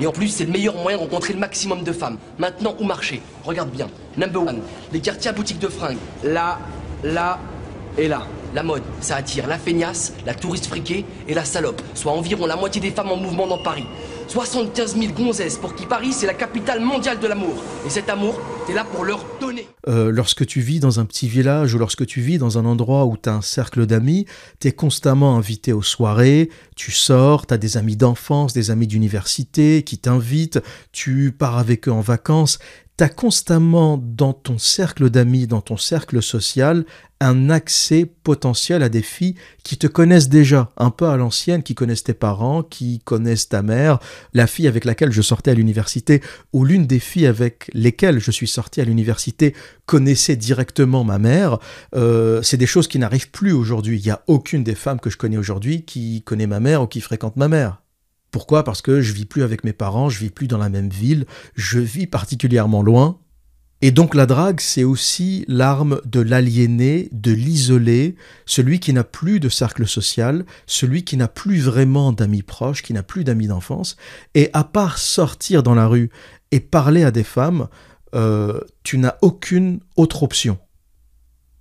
Et 0.00 0.06
en 0.06 0.12
plus, 0.12 0.28
c'est 0.28 0.44
le 0.44 0.52
meilleur 0.52 0.76
moyen 0.76 0.96
de 0.96 1.02
rencontrer 1.02 1.32
le 1.32 1.40
maximum 1.40 1.82
de 1.82 1.90
femmes. 1.90 2.18
Maintenant, 2.38 2.76
où 2.78 2.84
marcher 2.84 3.20
Regarde 3.42 3.68
bien. 3.70 3.88
Number 4.16 4.42
one, 4.42 4.60
les 4.92 5.00
quartiers 5.00 5.30
à 5.30 5.32
boutique 5.32 5.58
de 5.58 5.66
fringues. 5.66 5.98
Là, 6.22 6.60
là 7.02 7.40
et 7.98 8.06
là. 8.06 8.22
La 8.54 8.62
mode, 8.62 8.84
ça 9.00 9.16
attire 9.16 9.48
la 9.48 9.58
feignasse, 9.58 10.12
la 10.24 10.34
touriste 10.34 10.66
friquée 10.66 11.04
et 11.26 11.34
la 11.34 11.44
salope, 11.44 11.82
soit 11.94 12.12
environ 12.12 12.46
la 12.46 12.54
moitié 12.54 12.80
des 12.80 12.92
femmes 12.92 13.10
en 13.10 13.16
mouvement 13.16 13.48
dans 13.48 13.58
Paris. 13.58 13.86
75 14.30 14.96
000 14.96 15.12
gonzesses 15.12 15.56
pour 15.56 15.74
qui 15.74 15.86
Paris, 15.86 16.12
c'est 16.12 16.26
la 16.26 16.34
capitale 16.34 16.80
mondiale 16.80 17.18
de 17.18 17.26
l'amour. 17.26 17.64
Et 17.84 17.90
cet 17.90 18.08
amour, 18.08 18.40
t'es 18.64 18.72
là 18.72 18.84
pour 18.84 19.04
leur 19.04 19.26
donner. 19.40 19.66
Euh, 19.88 20.12
lorsque 20.12 20.46
tu 20.46 20.60
vis 20.60 20.78
dans 20.78 21.00
un 21.00 21.04
petit 21.04 21.26
village 21.26 21.74
ou 21.74 21.78
lorsque 21.78 22.06
tu 22.06 22.20
vis 22.20 22.38
dans 22.38 22.56
un 22.56 22.64
endroit 22.64 23.06
où 23.06 23.16
tu 23.16 23.28
as 23.28 23.34
un 23.34 23.42
cercle 23.42 23.86
d'amis, 23.86 24.26
tu 24.60 24.68
es 24.68 24.72
constamment 24.72 25.36
invité 25.36 25.72
aux 25.72 25.82
soirées, 25.82 26.48
tu 26.76 26.92
sors, 26.92 27.48
tu 27.48 27.54
as 27.54 27.58
des 27.58 27.76
amis 27.76 27.96
d'enfance, 27.96 28.52
des 28.52 28.70
amis 28.70 28.86
d'université 28.86 29.82
qui 29.82 29.98
t'invitent, 29.98 30.60
tu 30.92 31.34
pars 31.36 31.58
avec 31.58 31.88
eux 31.88 31.92
en 31.92 32.00
vacances, 32.00 32.60
tu 33.08 33.14
constamment 33.14 33.96
dans 33.96 34.34
ton 34.34 34.58
cercle 34.58 35.08
d'amis, 35.08 35.46
dans 35.46 35.62
ton 35.62 35.78
cercle 35.78 36.22
social, 36.22 36.84
un 37.20 37.48
accès 37.48 38.04
potentiel 38.04 38.82
à 38.82 38.90
des 38.90 39.00
filles 39.00 39.36
qui 39.62 39.78
te 39.78 39.86
connaissent 39.86 40.28
déjà, 40.28 40.70
un 40.76 40.90
peu 40.90 41.06
à 41.06 41.16
l'ancienne, 41.16 41.62
qui 41.62 41.74
connaissent 41.74 42.04
tes 42.04 42.14
parents, 42.14 42.62
qui 42.62 43.00
connaissent 43.00 43.48
ta 43.48 43.62
mère, 43.62 44.00
la 44.34 44.46
fille 44.46 44.68
avec 44.68 44.84
laquelle 44.84 45.12
je 45.12 45.22
sortais 45.22 45.50
à 45.50 45.54
l'université, 45.54 46.20
ou 46.52 46.64
l'une 46.64 46.86
des 46.86 46.98
filles 46.98 47.26
avec 47.26 47.70
lesquelles 47.72 48.20
je 48.20 48.30
suis 48.30 48.48
sorti 48.48 48.82
à 48.82 48.84
l'université 48.84 49.54
connaissait 49.86 50.36
directement 50.36 51.02
ma 51.02 51.18
mère. 51.18 51.58
Euh, 51.94 52.42
c'est 52.42 52.58
des 52.58 52.66
choses 52.66 52.88
qui 52.88 52.98
n'arrivent 52.98 53.30
plus 53.30 53.52
aujourd'hui. 53.52 53.98
Il 53.98 54.04
n'y 54.04 54.10
a 54.10 54.22
aucune 54.26 54.62
des 54.62 54.74
femmes 54.74 55.00
que 55.00 55.10
je 55.10 55.16
connais 55.16 55.38
aujourd'hui 55.38 55.84
qui 55.84 56.22
connaît 56.22 56.46
ma 56.46 56.60
mère 56.60 56.82
ou 56.82 56.86
qui 56.86 57.00
fréquente 57.00 57.36
ma 57.36 57.48
mère. 57.48 57.80
Pourquoi? 58.30 58.64
Parce 58.64 58.82
que 58.82 59.00
je 59.00 59.12
vis 59.12 59.24
plus 59.24 59.42
avec 59.42 59.64
mes 59.64 59.72
parents, 59.72 60.08
je 60.08 60.20
vis 60.20 60.30
plus 60.30 60.48
dans 60.48 60.58
la 60.58 60.68
même 60.68 60.88
ville, 60.88 61.26
je 61.54 61.78
vis 61.78 62.06
particulièrement 62.06 62.82
loin. 62.82 63.18
Et 63.82 63.92
donc 63.92 64.14
la 64.14 64.26
drague, 64.26 64.60
c'est 64.60 64.84
aussi 64.84 65.44
l'arme 65.48 66.00
de 66.04 66.20
l'aliéné, 66.20 67.08
de 67.12 67.32
l'isolé, 67.32 68.14
celui 68.44 68.78
qui 68.78 68.92
n'a 68.92 69.04
plus 69.04 69.40
de 69.40 69.48
cercle 69.48 69.86
social, 69.86 70.44
celui 70.66 71.02
qui 71.02 71.16
n'a 71.16 71.28
plus 71.28 71.60
vraiment 71.60 72.12
d'amis 72.12 72.42
proches, 72.42 72.82
qui 72.82 72.92
n'a 72.92 73.02
plus 73.02 73.24
d'amis 73.24 73.46
d'enfance. 73.46 73.96
Et 74.34 74.50
à 74.52 74.64
part 74.64 74.98
sortir 74.98 75.62
dans 75.62 75.74
la 75.74 75.86
rue 75.86 76.10
et 76.50 76.60
parler 76.60 77.04
à 77.04 77.10
des 77.10 77.24
femmes, 77.24 77.68
euh, 78.14 78.60
tu 78.82 78.98
n'as 78.98 79.16
aucune 79.22 79.80
autre 79.96 80.24
option. 80.24 80.58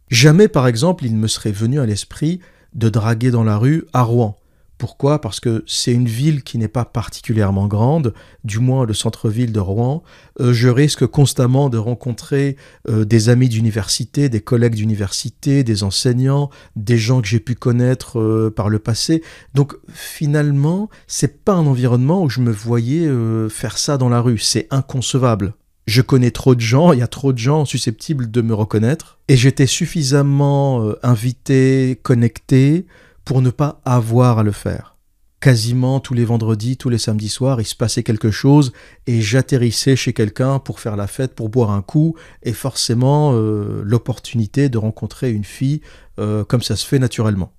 Jamais, 0.10 0.48
par 0.48 0.68
exemple, 0.68 1.06
il 1.06 1.16
me 1.16 1.28
serait 1.28 1.52
venu 1.52 1.80
à 1.80 1.86
l'esprit 1.86 2.42
de 2.74 2.90
draguer 2.90 3.32
dans 3.32 3.44
la 3.44 3.58
rue 3.58 3.86
à 3.94 4.02
Rouen. 4.02 4.39
Pourquoi? 4.80 5.20
Parce 5.20 5.42
que 5.42 5.66
c'est 5.68 5.92
une 5.92 6.08
ville 6.08 6.42
qui 6.42 6.58
n'est 6.58 6.70
pas 6.70 6.86
particulièrement 6.86 7.68
grande, 7.68 8.14
du 8.46 8.60
moins 8.60 8.86
le 8.86 8.94
centre-ville 8.94 9.52
de 9.52 9.60
Rouen. 9.60 10.04
Euh, 10.40 10.54
je 10.54 10.70
risque 10.70 11.06
constamment 11.06 11.68
de 11.68 11.78
rencontrer 11.78 12.56
euh, 12.88 13.04
des 13.04 13.28
amis 13.28 13.50
d'université, 13.50 14.30
des 14.30 14.40
collègues 14.40 14.76
d'université, 14.76 15.66
des 15.66 15.84
enseignants, 15.84 16.50
des 16.78 16.98
gens 16.98 17.22
que 17.22 17.28
j'ai 17.28 17.42
pu 17.42 17.56
connaître 17.56 18.22
euh, 18.22 18.54
par 18.56 18.70
le 18.70 18.80
passé. 18.80 19.22
Donc 19.54 19.76
finalement, 19.94 20.90
c'est 21.08 21.44
pas 21.44 21.56
un 21.56 21.68
environnement 21.68 22.24
où 22.24 22.30
je 22.30 22.40
me 22.40 22.52
voyais 22.52 23.10
faire 23.50 23.78
ça 23.78 23.98
dans 23.98 24.08
la 24.08 24.22
rue. 24.22 24.38
C'est 24.38 24.68
inconcevable. 24.72 25.56
Je 25.88 26.02
connais 26.02 26.32
trop 26.32 26.56
de 26.56 26.62
gens, 26.62 26.94
il 26.94 27.00
y 27.00 27.02
a 27.02 27.08
trop 27.08 27.34
de 27.34 27.38
gens 27.38 27.66
susceptibles 27.66 28.32
de 28.32 28.42
me 28.42 28.54
reconnaître, 28.54 29.20
et 29.28 29.36
j'étais 29.36 29.66
suffisamment 29.66 30.94
invité, 31.04 32.00
connecté, 32.02 32.86
pour 33.26 33.42
ne 33.42 33.50
pas 33.50 33.82
avoir 33.86 34.40
à 34.40 34.44
le 34.44 34.52
faire. 34.52 34.96
Quasiment 35.40 36.02
tous 36.02 36.14
les 36.14 36.26
vendredis, 36.26 36.76
tous 36.76 36.90
les 36.90 36.98
samedis 36.98 37.30
soirs, 37.30 37.62
il 37.62 37.66
se 37.66 37.76
passait 37.76 38.04
quelque 38.04 38.30
chose 38.30 38.74
et 39.08 39.22
j'atterrissais 39.22 39.96
chez 39.96 40.12
quelqu'un 40.12 40.60
pour 40.60 40.82
faire 40.82 40.98
la 40.98 41.08
fête, 41.08 41.34
pour 41.34 41.48
boire 41.48 41.72
un 41.72 41.82
coup 41.82 42.16
et 42.44 42.52
forcément 42.52 43.32
euh, 43.34 43.82
l'opportunité 43.86 44.68
de 44.68 44.78
rencontrer 44.78 45.32
une 45.32 45.46
fille 45.46 45.80
euh, 46.20 46.44
comme 46.44 46.62
ça 46.62 46.76
se 46.76 46.86
fait 46.86 47.00
naturellement. 47.00 47.54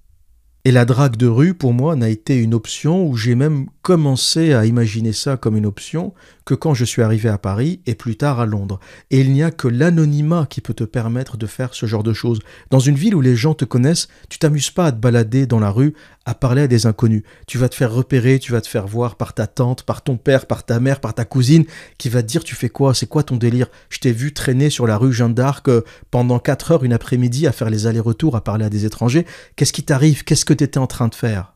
Et 0.67 0.73
la 0.73 0.85
drague 0.85 1.17
de 1.17 1.27
rue, 1.27 1.55
pour 1.55 1.73
moi, 1.73 1.97
n'a 1.97 2.11
été 2.11 2.37
une 2.37 2.53
option 2.53 3.07
où 3.07 3.17
j'ai 3.17 3.35
même 3.35 3.67
commencé 3.81 4.53
à 4.53 4.67
imaginer 4.67 5.15
ça 5.15 5.39
comme 5.39 5.57
une 5.57 5.65
option 5.65 6.13
que 6.45 6.53
quand 6.55 6.75
je 6.75 6.85
suis 6.85 7.01
arrivé 7.01 7.31
à 7.31 7.39
Paris 7.39 7.81
et 7.87 7.95
plus 7.95 8.17
tard 8.17 8.41
à 8.41 8.47
Londres. 8.47 8.79
Et 9.11 9.21
il 9.21 9.33
n'y 9.33 9.43
a 9.43 9.51
que 9.51 9.69
l'anonymat 9.69 10.47
qui 10.51 10.61
peut 10.61 10.75
te 10.75 10.85
permettre 10.85 11.39
de 11.39 11.47
faire 11.47 11.73
ce 11.73 11.87
genre 11.87 12.03
de 12.03 12.13
choses. 12.13 12.41
Dans 12.71 12.79
une 12.79 12.97
ville 12.97 13.15
où 13.15 13.23
les 13.23 13.37
gens 13.37 13.55
te 13.55 13.65
connaissent, 13.65 14.09
tu 14.29 14.39
t'amuses 14.39 14.71
pas 14.71 14.87
à 14.87 14.93
te 14.93 14.99
balader 14.99 15.47
dans 15.47 15.61
la 15.61 15.71
rue, 15.71 15.95
à 16.27 16.35
parler 16.35 16.63
à 16.63 16.67
des 16.67 16.87
inconnus. 16.87 17.23
Tu 17.47 17.57
vas 17.57 17.69
te 17.69 17.75
faire 17.75 17.93
repérer, 17.93 18.39
tu 18.39 18.53
vas 18.53 18.61
te 18.61 18.69
faire 18.69 18.87
voir 18.87 19.17
par 19.17 19.33
ta 19.33 19.47
tante, 19.47 19.85
par 19.85 20.03
ton 20.03 20.17
père, 20.17 20.47
par 20.47 20.67
ta 20.67 20.79
mère, 20.79 21.01
par 21.01 21.15
ta 21.15 21.25
cousine, 21.25 21.65
qui 21.97 22.09
va 22.09 22.23
te 22.23 22.29
dire 22.29 22.45
tu 22.45 22.55
fais 22.55 22.69
quoi, 22.69 22.93
c'est 22.95 23.07
quoi 23.07 23.23
ton 23.23 23.37
délire? 23.37 23.69
Je 23.89 23.99
t'ai 23.99 24.13
vu 24.13 24.35
traîner 24.35 24.69
sur 24.69 24.87
la 24.87 24.99
rue 24.99 25.13
Jeanne 25.13 25.35
d'Arc 25.35 25.69
euh, 25.69 25.83
pendant 26.11 26.39
4 26.39 26.73
heures 26.73 26.85
une 26.85 26.93
après-midi 26.93 27.47
à 27.47 27.53
faire 27.53 27.71
les 27.71 27.87
allers-retours, 27.87 28.37
à 28.37 28.43
parler 28.43 28.67
à 28.67 28.71
des 28.71 28.85
étrangers. 28.85 29.25
Qu'est-ce 29.57 29.73
qui 29.73 29.85
t'arrive? 29.85 30.25
Qu'est-ce 30.25 30.45
que 30.51 30.55
tu 30.55 30.65
étais 30.65 30.79
en 30.79 30.89
train 30.89 31.07
de 31.07 31.15
faire? 31.15 31.55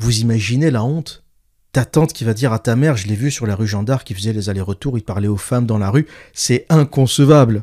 Vous 0.00 0.18
imaginez 0.18 0.72
la 0.72 0.82
honte? 0.82 1.24
Ta 1.70 1.84
tante 1.84 2.12
qui 2.12 2.24
va 2.24 2.34
dire 2.34 2.52
à 2.52 2.58
ta 2.58 2.74
mère, 2.74 2.96
je 2.96 3.06
l'ai 3.06 3.14
vu 3.14 3.30
sur 3.30 3.46
la 3.46 3.54
rue 3.54 3.70
d'Arc, 3.84 4.04
qui 4.04 4.14
faisait 4.14 4.32
les 4.32 4.48
allers-retours, 4.48 4.98
il 4.98 5.04
parlait 5.04 5.28
aux 5.28 5.36
femmes 5.36 5.64
dans 5.64 5.78
la 5.78 5.90
rue, 5.90 6.08
c'est 6.32 6.66
inconcevable. 6.68 7.62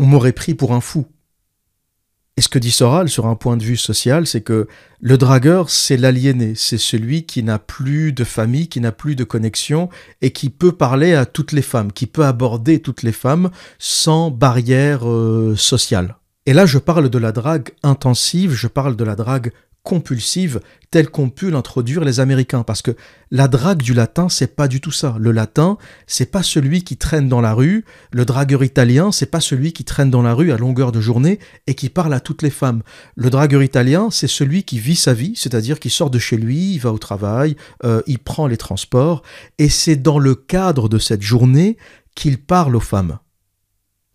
On 0.00 0.06
m'aurait 0.06 0.32
pris 0.32 0.54
pour 0.54 0.72
un 0.72 0.80
fou. 0.80 1.06
Et 2.36 2.40
ce 2.40 2.48
que 2.48 2.58
dit 2.58 2.72
Soral 2.72 3.08
sur 3.08 3.26
un 3.26 3.36
point 3.36 3.56
de 3.56 3.62
vue 3.62 3.76
social, 3.76 4.26
c'est 4.26 4.40
que 4.40 4.66
le 5.00 5.16
dragueur, 5.16 5.70
c'est 5.70 5.96
l'aliéné, 5.96 6.54
c'est 6.56 6.76
celui 6.76 7.24
qui 7.24 7.44
n'a 7.44 7.60
plus 7.60 8.12
de 8.12 8.24
famille, 8.24 8.68
qui 8.68 8.80
n'a 8.80 8.90
plus 8.90 9.14
de 9.14 9.22
connexion 9.22 9.90
et 10.22 10.32
qui 10.32 10.50
peut 10.50 10.72
parler 10.72 11.14
à 11.14 11.24
toutes 11.24 11.52
les 11.52 11.62
femmes, 11.62 11.92
qui 11.92 12.06
peut 12.06 12.24
aborder 12.24 12.80
toutes 12.80 13.04
les 13.04 13.12
femmes 13.12 13.52
sans 13.78 14.32
barrière 14.32 15.08
euh, 15.08 15.54
sociale. 15.56 16.16
Et 16.44 16.52
là, 16.52 16.66
je 16.66 16.78
parle 16.78 17.08
de 17.08 17.18
la 17.18 17.30
drague 17.30 17.70
intensive, 17.84 18.52
je 18.52 18.66
parle 18.66 18.96
de 18.96 19.04
la 19.04 19.14
drague 19.14 19.52
compulsive 19.84 20.60
telle 20.90 21.08
qu'ont 21.08 21.30
pu 21.30 21.50
l'introduire 21.50 22.04
les 22.04 22.20
Américains. 22.20 22.62
Parce 22.62 22.82
que 22.82 22.92
la 23.30 23.48
drague 23.48 23.82
du 23.82 23.94
latin, 23.94 24.28
c'est 24.28 24.54
pas 24.54 24.68
du 24.68 24.80
tout 24.80 24.90
ça. 24.90 25.16
Le 25.18 25.32
latin, 25.32 25.78
c'est 26.06 26.30
pas 26.30 26.42
celui 26.42 26.82
qui 26.82 26.96
traîne 26.96 27.28
dans 27.28 27.40
la 27.40 27.54
rue. 27.54 27.84
Le 28.12 28.24
dragueur 28.24 28.62
italien, 28.64 29.12
c'est 29.12 29.30
pas 29.30 29.40
celui 29.40 29.72
qui 29.72 29.84
traîne 29.84 30.10
dans 30.10 30.22
la 30.22 30.34
rue 30.34 30.52
à 30.52 30.56
longueur 30.56 30.92
de 30.92 31.00
journée 31.00 31.38
et 31.66 31.74
qui 31.74 31.88
parle 31.88 32.14
à 32.14 32.20
toutes 32.20 32.42
les 32.42 32.50
femmes. 32.50 32.82
Le 33.16 33.30
dragueur 33.30 33.62
italien, 33.62 34.08
c'est 34.10 34.28
celui 34.28 34.64
qui 34.64 34.78
vit 34.78 34.96
sa 34.96 35.14
vie, 35.14 35.34
c'est-à-dire 35.36 35.80
qui 35.80 35.90
sort 35.90 36.10
de 36.10 36.18
chez 36.18 36.36
lui, 36.36 36.74
il 36.74 36.78
va 36.78 36.92
au 36.92 36.98
travail, 36.98 37.56
euh, 37.84 38.02
il 38.06 38.18
prend 38.18 38.46
les 38.46 38.56
transports, 38.56 39.22
et 39.58 39.68
c'est 39.68 39.96
dans 39.96 40.18
le 40.18 40.34
cadre 40.34 40.88
de 40.88 40.98
cette 40.98 41.22
journée 41.22 41.76
qu'il 42.14 42.38
parle 42.38 42.76
aux 42.76 42.80
femmes. 42.80 43.18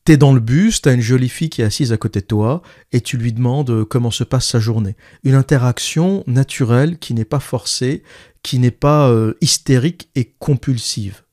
T'es 0.08 0.16
dans 0.16 0.32
le 0.32 0.40
bus, 0.40 0.82
t'as 0.82 0.94
une 0.94 1.02
jolie 1.02 1.28
fille 1.28 1.50
qui 1.50 1.62
est 1.62 1.66
assise 1.66 1.92
à 1.92 1.98
côté 1.98 2.22
de 2.22 2.26
toi, 2.26 2.62
et 2.94 3.02
tu 3.02 3.18
lui 3.18 3.34
demandes 3.34 3.70
euh, 3.70 3.84
comment 3.84 4.10
se 4.10 4.24
passe 4.24 4.48
sa 4.48 4.58
journée. 4.58 4.96
Une 5.26 5.34
interaction 5.34 6.24
naturelle 6.28 6.98
qui 6.98 7.14
n'est 7.14 7.26
pas 7.26 7.42
forcée, 7.42 8.04
qui 8.42 8.58
n'est 8.60 8.72
pas 8.72 9.10
euh, 9.10 9.34
hystérique 9.42 10.10
et 10.16 10.34
compulsive. 10.40 11.24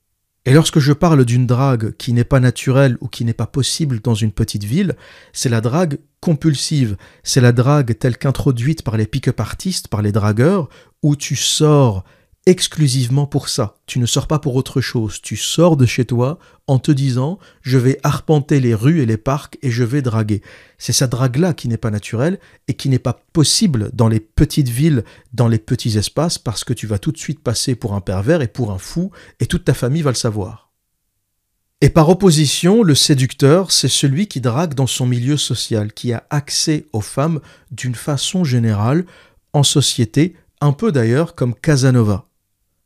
Et 0.45 0.53
lorsque 0.53 0.81
je 0.81 0.93
parle 0.93 1.25
d'une 1.25 1.47
drague 1.47 1.97
qui 1.99 2.13
n'est 2.13 2.25
pas 2.25 2.41
naturelle 2.41 2.99
ou 3.01 3.07
qui 3.07 3.25
n'est 3.25 3.33
pas 3.33 3.47
possible 3.47 4.01
dans 4.01 4.17
une 4.17 4.33
petite 4.33 4.65
ville, 4.65 4.97
c'est 5.33 5.49
la 5.49 5.61
drague 5.61 6.01
compulsive, 6.19 6.97
c'est 7.23 7.41
la 7.41 7.53
drague 7.53 7.97
telle 7.97 8.19
qu'introduite 8.19 8.83
par 8.83 8.97
les 8.97 9.07
pick-up 9.07 9.39
artistes, 9.39 9.87
par 9.87 10.03
les 10.03 10.11
dragueurs, 10.11 10.69
où 11.01 11.15
tu 11.15 11.37
sors 11.37 12.03
exclusivement 12.47 13.27
pour 13.27 13.49
ça. 13.49 13.77
Tu 13.87 13.99
ne 13.99 14.07
sors 14.07 14.27
pas 14.27 14.39
pour 14.39 14.55
autre 14.57 14.81
chose. 14.81 15.21
Tu 15.23 15.37
sors 15.37 15.77
de 15.77 15.87
chez 15.87 16.05
toi 16.05 16.39
en 16.67 16.79
te 16.79 16.93
disant 16.93 17.39
je 17.63 17.79
vais 17.79 17.99
arpenter 18.03 18.61
les 18.61 18.75
rues 18.75 19.01
et 19.01 19.07
les 19.07 19.17
parcs 19.17 19.57
et 19.63 19.71
je 19.71 19.85
vais 19.85 20.03
draguer. 20.03 20.43
C'est 20.77 20.93
cette 20.93 21.11
drague-là 21.11 21.55
qui 21.55 21.69
n'est 21.69 21.79
pas 21.79 21.91
naturelle 21.91 22.39
et 22.69 22.75
qui 22.75 22.89
n'est 22.89 22.99
pas 22.99 23.25
possible 23.33 23.91
dans 23.95 24.09
les 24.09 24.21
petites 24.21 24.69
villes, 24.69 25.05
dans 25.33 25.49
les 25.49 25.59
petits 25.59 25.97
espaces, 25.97 26.39
parce 26.39 26.65
que 26.65 26.75
tu 26.75 26.87
vas 26.87 26.99
tout 26.99 27.13
de 27.13 27.19
suite 27.19 27.43
passer 27.43 27.75
pour 27.75 27.95
un 27.95 28.01
pervers 28.01 28.43
et 28.43 28.49
pour 28.49 28.73
un 28.73 28.79
fou 28.79 29.11
et 29.41 29.47
toute 29.47 29.65
ta 29.65 29.75
famille 29.75 30.03
va 30.03 30.11
le 30.11 30.17
savoir. 30.17 30.73
Et 31.81 31.91
par 31.91 32.09
opposition, 32.09 32.83
le 32.83 32.95
séducteur, 32.95 33.71
c'est 33.71 33.89
celui 33.89 34.27
qui 34.27 34.41
drague 34.41 34.75
dans 34.75 34.87
son 34.87 35.07
milieu 35.07 35.37
social, 35.37 35.93
qui 35.93 36.13
a 36.13 36.25
accès 36.31 36.87
aux 36.93 37.03
femmes 37.03 37.41
d'une 37.71 37.95
façon 37.95 38.43
générale, 38.43 39.05
en 39.53 39.63
société, 39.63 40.35
un 40.61 40.73
peu 40.73 40.93
d'ailleurs 40.93 41.35
comme 41.35 41.55
Casanova. 41.55 42.27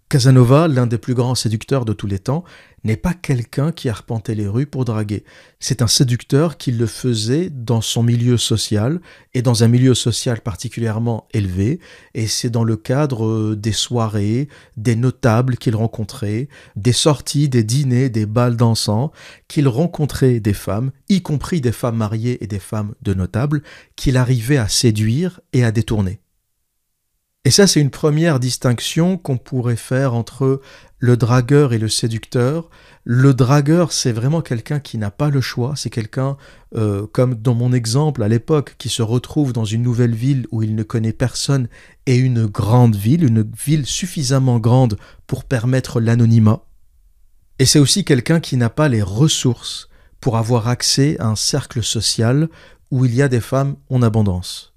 Casanova, 0.08 0.68
l'un 0.68 0.86
des 0.86 0.96
plus 0.96 1.12
grands 1.12 1.34
séducteurs 1.34 1.84
de 1.84 1.92
tous 1.92 2.06
les 2.06 2.18
temps, 2.18 2.42
n'est 2.82 2.96
pas 2.96 3.12
quelqu'un 3.12 3.72
qui 3.72 3.90
arpentait 3.90 4.34
les 4.34 4.48
rues 4.48 4.64
pour 4.64 4.86
draguer. 4.86 5.22
C'est 5.60 5.82
un 5.82 5.86
séducteur 5.86 6.56
qui 6.56 6.72
le 6.72 6.86
faisait 6.86 7.50
dans 7.50 7.82
son 7.82 8.02
milieu 8.02 8.38
social, 8.38 9.00
et 9.34 9.42
dans 9.42 9.64
un 9.64 9.68
milieu 9.68 9.94
social 9.94 10.40
particulièrement 10.40 11.28
élevé, 11.34 11.80
et 12.14 12.26
c'est 12.26 12.48
dans 12.48 12.64
le 12.64 12.76
cadre 12.76 13.26
euh, 13.26 13.54
des 13.54 13.72
soirées, 13.72 14.48
des 14.78 14.96
notables 14.96 15.58
qu'il 15.58 15.76
rencontrait, 15.76 16.48
des 16.74 16.94
sorties, 16.94 17.50
des 17.50 17.62
dîners, 17.62 18.08
des 18.08 18.24
balles 18.24 18.56
dansants, 18.56 19.12
qu'il 19.46 19.68
rencontrait 19.68 20.40
des 20.40 20.54
femmes, 20.54 20.90
y 21.10 21.20
compris 21.20 21.60
des 21.60 21.72
femmes 21.72 21.96
mariées 21.96 22.42
et 22.42 22.46
des 22.46 22.60
femmes 22.60 22.94
de 23.02 23.12
notables, 23.12 23.62
qu'il 23.94 24.16
arrivait 24.16 24.56
à 24.56 24.68
séduire 24.68 25.40
et 25.52 25.64
à 25.64 25.70
détourner. 25.70 26.18
Et 27.44 27.50
ça, 27.50 27.66
c'est 27.66 27.80
une 27.80 27.90
première 27.90 28.40
distinction 28.40 29.16
qu'on 29.16 29.38
pourrait 29.38 29.76
faire 29.76 30.12
entre 30.12 30.60
le 30.98 31.16
dragueur 31.16 31.72
et 31.72 31.78
le 31.78 31.88
séducteur. 31.88 32.68
Le 33.04 33.32
dragueur, 33.32 33.92
c'est 33.92 34.12
vraiment 34.12 34.42
quelqu'un 34.42 34.80
qui 34.80 34.98
n'a 34.98 35.10
pas 35.10 35.30
le 35.30 35.40
choix, 35.40 35.74
c'est 35.76 35.88
quelqu'un, 35.88 36.36
euh, 36.74 37.06
comme 37.06 37.34
dans 37.34 37.54
mon 37.54 37.72
exemple 37.72 38.22
à 38.22 38.28
l'époque, 38.28 38.74
qui 38.76 38.88
se 38.88 39.02
retrouve 39.02 39.52
dans 39.52 39.64
une 39.64 39.82
nouvelle 39.82 40.14
ville 40.14 40.46
où 40.50 40.62
il 40.62 40.74
ne 40.74 40.82
connaît 40.82 41.12
personne 41.12 41.68
et 42.06 42.16
une 42.16 42.46
grande 42.46 42.96
ville, 42.96 43.24
une 43.24 43.50
ville 43.64 43.86
suffisamment 43.86 44.58
grande 44.58 44.98
pour 45.26 45.44
permettre 45.44 46.00
l'anonymat. 46.00 46.64
Et 47.60 47.66
c'est 47.66 47.78
aussi 47.78 48.04
quelqu'un 48.04 48.40
qui 48.40 48.56
n'a 48.56 48.70
pas 48.70 48.88
les 48.88 49.02
ressources 49.02 49.88
pour 50.20 50.36
avoir 50.36 50.68
accès 50.68 51.16
à 51.20 51.28
un 51.28 51.36
cercle 51.36 51.82
social 51.82 52.48
où 52.90 53.04
il 53.04 53.14
y 53.14 53.22
a 53.22 53.28
des 53.28 53.40
femmes 53.40 53.76
en 53.88 54.02
abondance 54.02 54.74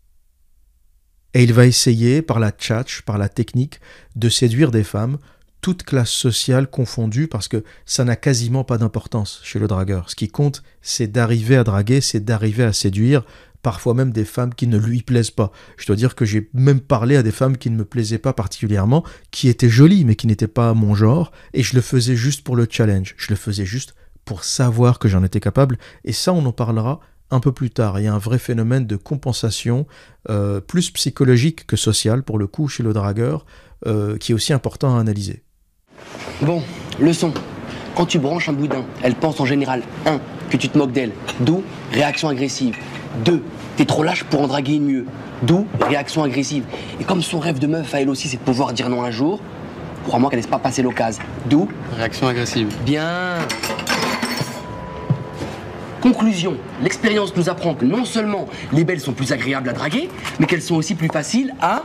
et 1.34 1.44
il 1.44 1.54
va 1.54 1.65
essayer, 1.65 2.22
par 2.22 2.39
la 2.39 2.52
tchatch, 2.52 3.02
par 3.02 3.17
la 3.17 3.30
technique, 3.30 3.80
de 4.15 4.30
séduire 4.30 4.72
des 4.72 4.84
femmes, 4.84 5.17
toutes 5.62 5.84
classes 5.84 6.12
sociales 6.12 6.70
confondues, 6.70 7.28
parce 7.28 7.48
que 7.48 7.63
ça 7.86 8.04
n'a 8.04 8.15
quasiment 8.15 8.63
pas 8.63 8.78
d'importance 8.78 9.39
chez 9.44 9.60
le 9.60 9.67
dragueur. 9.67 10.10
Ce 10.10 10.15
qui 10.15 10.28
compte, 10.28 10.63
c'est 10.82 11.08
d'arriver 11.08 11.56
à 11.56 11.63
draguer, 11.63 12.02
c'est 12.02 12.26
d'arriver 12.26 12.63
à 12.63 12.74
séduire, 12.74 13.24
parfois 13.62 13.94
même 13.94 14.12
des 14.12 14.26
femmes 14.26 14.54
qui 14.54 14.67
ne 14.67 14.78
lui 14.78 15.04
plaisent 15.04 15.32
pas. 15.32 15.52
Je 15.78 15.86
dois 15.86 15.96
dire 15.96 16.15
que 16.15 16.26
j'ai 16.26 16.50
même 16.54 16.80
parlé 16.80 17.15
à 17.15 17.24
des 17.24 17.32
femmes 17.32 17.58
qui 17.58 17.70
ne 17.70 17.78
me 17.78 17.86
plaisaient 17.86 18.17
pas 18.17 18.34
particulièrement, 18.34 19.06
qui 19.30 19.50
étaient 19.50 19.70
jolies, 19.70 20.04
mais 20.04 20.15
qui 20.15 20.28
n'étaient 20.28 20.48
pas 20.48 20.74
mon 20.74 20.96
genre, 20.96 21.32
et 21.54 21.63
je 21.63 21.76
le 21.76 21.82
faisais 21.82 22.15
juste 22.15 22.44
pour 22.44 22.56
le 22.56 22.67
challenge, 22.70 23.13
je 23.17 23.28
le 23.30 23.36
faisais 23.36 23.65
juste 23.65 23.94
pour 24.26 24.44
savoir 24.44 25.00
que 25.00 25.08
j'en 25.08 25.24
étais 25.24 25.39
capable, 25.39 25.78
et 26.06 26.13
ça 26.13 26.34
on 26.34 26.46
en 26.46 26.52
parlera 26.52 27.00
un 27.32 27.39
peu 27.39 27.52
plus 27.52 27.70
tard. 27.70 28.00
Il 28.00 28.04
y 28.04 28.08
a 28.08 28.13
un 28.13 28.20
vrai 28.20 28.38
phénomène 28.38 28.86
de 28.86 28.96
compensation, 28.96 29.88
euh, 30.30 30.60
plus 30.60 30.91
psychologique 30.91 31.65
que 31.65 31.76
social 31.76 32.24
pour 32.24 32.38
le 32.38 32.48
coup 32.48 32.67
chez 32.67 32.84
le 32.84 32.94
dragueur, 32.94 33.46
euh, 33.88 34.17
qui 34.17 34.34
est 34.34 34.36
aussi 34.36 34.54
important 34.54 34.96
à 34.98 35.00
analyser. 35.00 35.44
Bon, 36.41 36.62
leçon. 37.00 37.34
Quand 37.96 38.06
tu 38.06 38.20
branches 38.20 38.50
un 38.50 38.54
boudin, 38.54 38.86
elle 39.04 39.15
pense 39.15 39.39
en 39.39 39.46
général 39.46 39.84
1. 40.06 40.20
que 40.50 40.58
tu 40.58 40.70
te 40.70 40.78
moques 40.78 40.91
d'elle, 40.91 41.12
d'où 41.39 41.63
réaction 41.91 42.28
agressive. 42.30 42.76
2. 43.26 43.41
T'es 43.78 43.86
trop 43.86 44.04
lâche 44.04 44.24
pour 44.26 44.41
en 44.41 44.48
draguer 44.48 44.76
une 44.76 44.86
mieux, 44.86 45.06
d'où 45.44 45.65
réaction 45.82 46.24
agressive. 46.24 46.63
Et 47.00 47.04
comme 47.04 47.22
son 47.22 47.39
rêve 47.39 47.60
de 47.60 47.67
meuf 47.67 47.94
à 47.94 48.02
elle 48.02 48.10
aussi, 48.10 48.28
c'est 48.28 48.38
de 48.38 48.41
pouvoir 48.41 48.74
dire 48.74 48.89
non 48.89 49.04
un 49.04 49.12
jour, 49.12 49.41
crois-moi 50.06 50.30
qu'elle 50.30 50.39
laisse 50.39 50.48
pas 50.48 50.60
passer 50.60 50.82
l'occasion. 50.82 51.24
D'où 51.50 51.67
Réaction 51.96 52.28
agressive. 52.28 52.67
Bien. 52.86 53.38
Conclusion, 56.02 56.58
l'expérience 56.82 57.36
nous 57.36 57.48
apprend 57.48 57.76
que 57.76 57.86
non 57.86 58.06
seulement 58.06 58.48
les 58.74 58.84
belles 58.84 59.00
sont 59.00 59.14
plus 59.14 59.32
agréables 59.32 59.70
à 59.70 59.74
draguer, 59.74 60.10
mais 60.40 60.48
qu'elles 60.48 60.64
sont 60.64 60.76
aussi 60.76 60.96
plus 60.96 61.10
faciles 61.10 61.54
à 61.62 61.84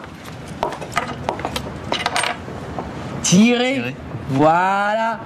tirer. 3.22 3.94
Voilà. 4.30 5.20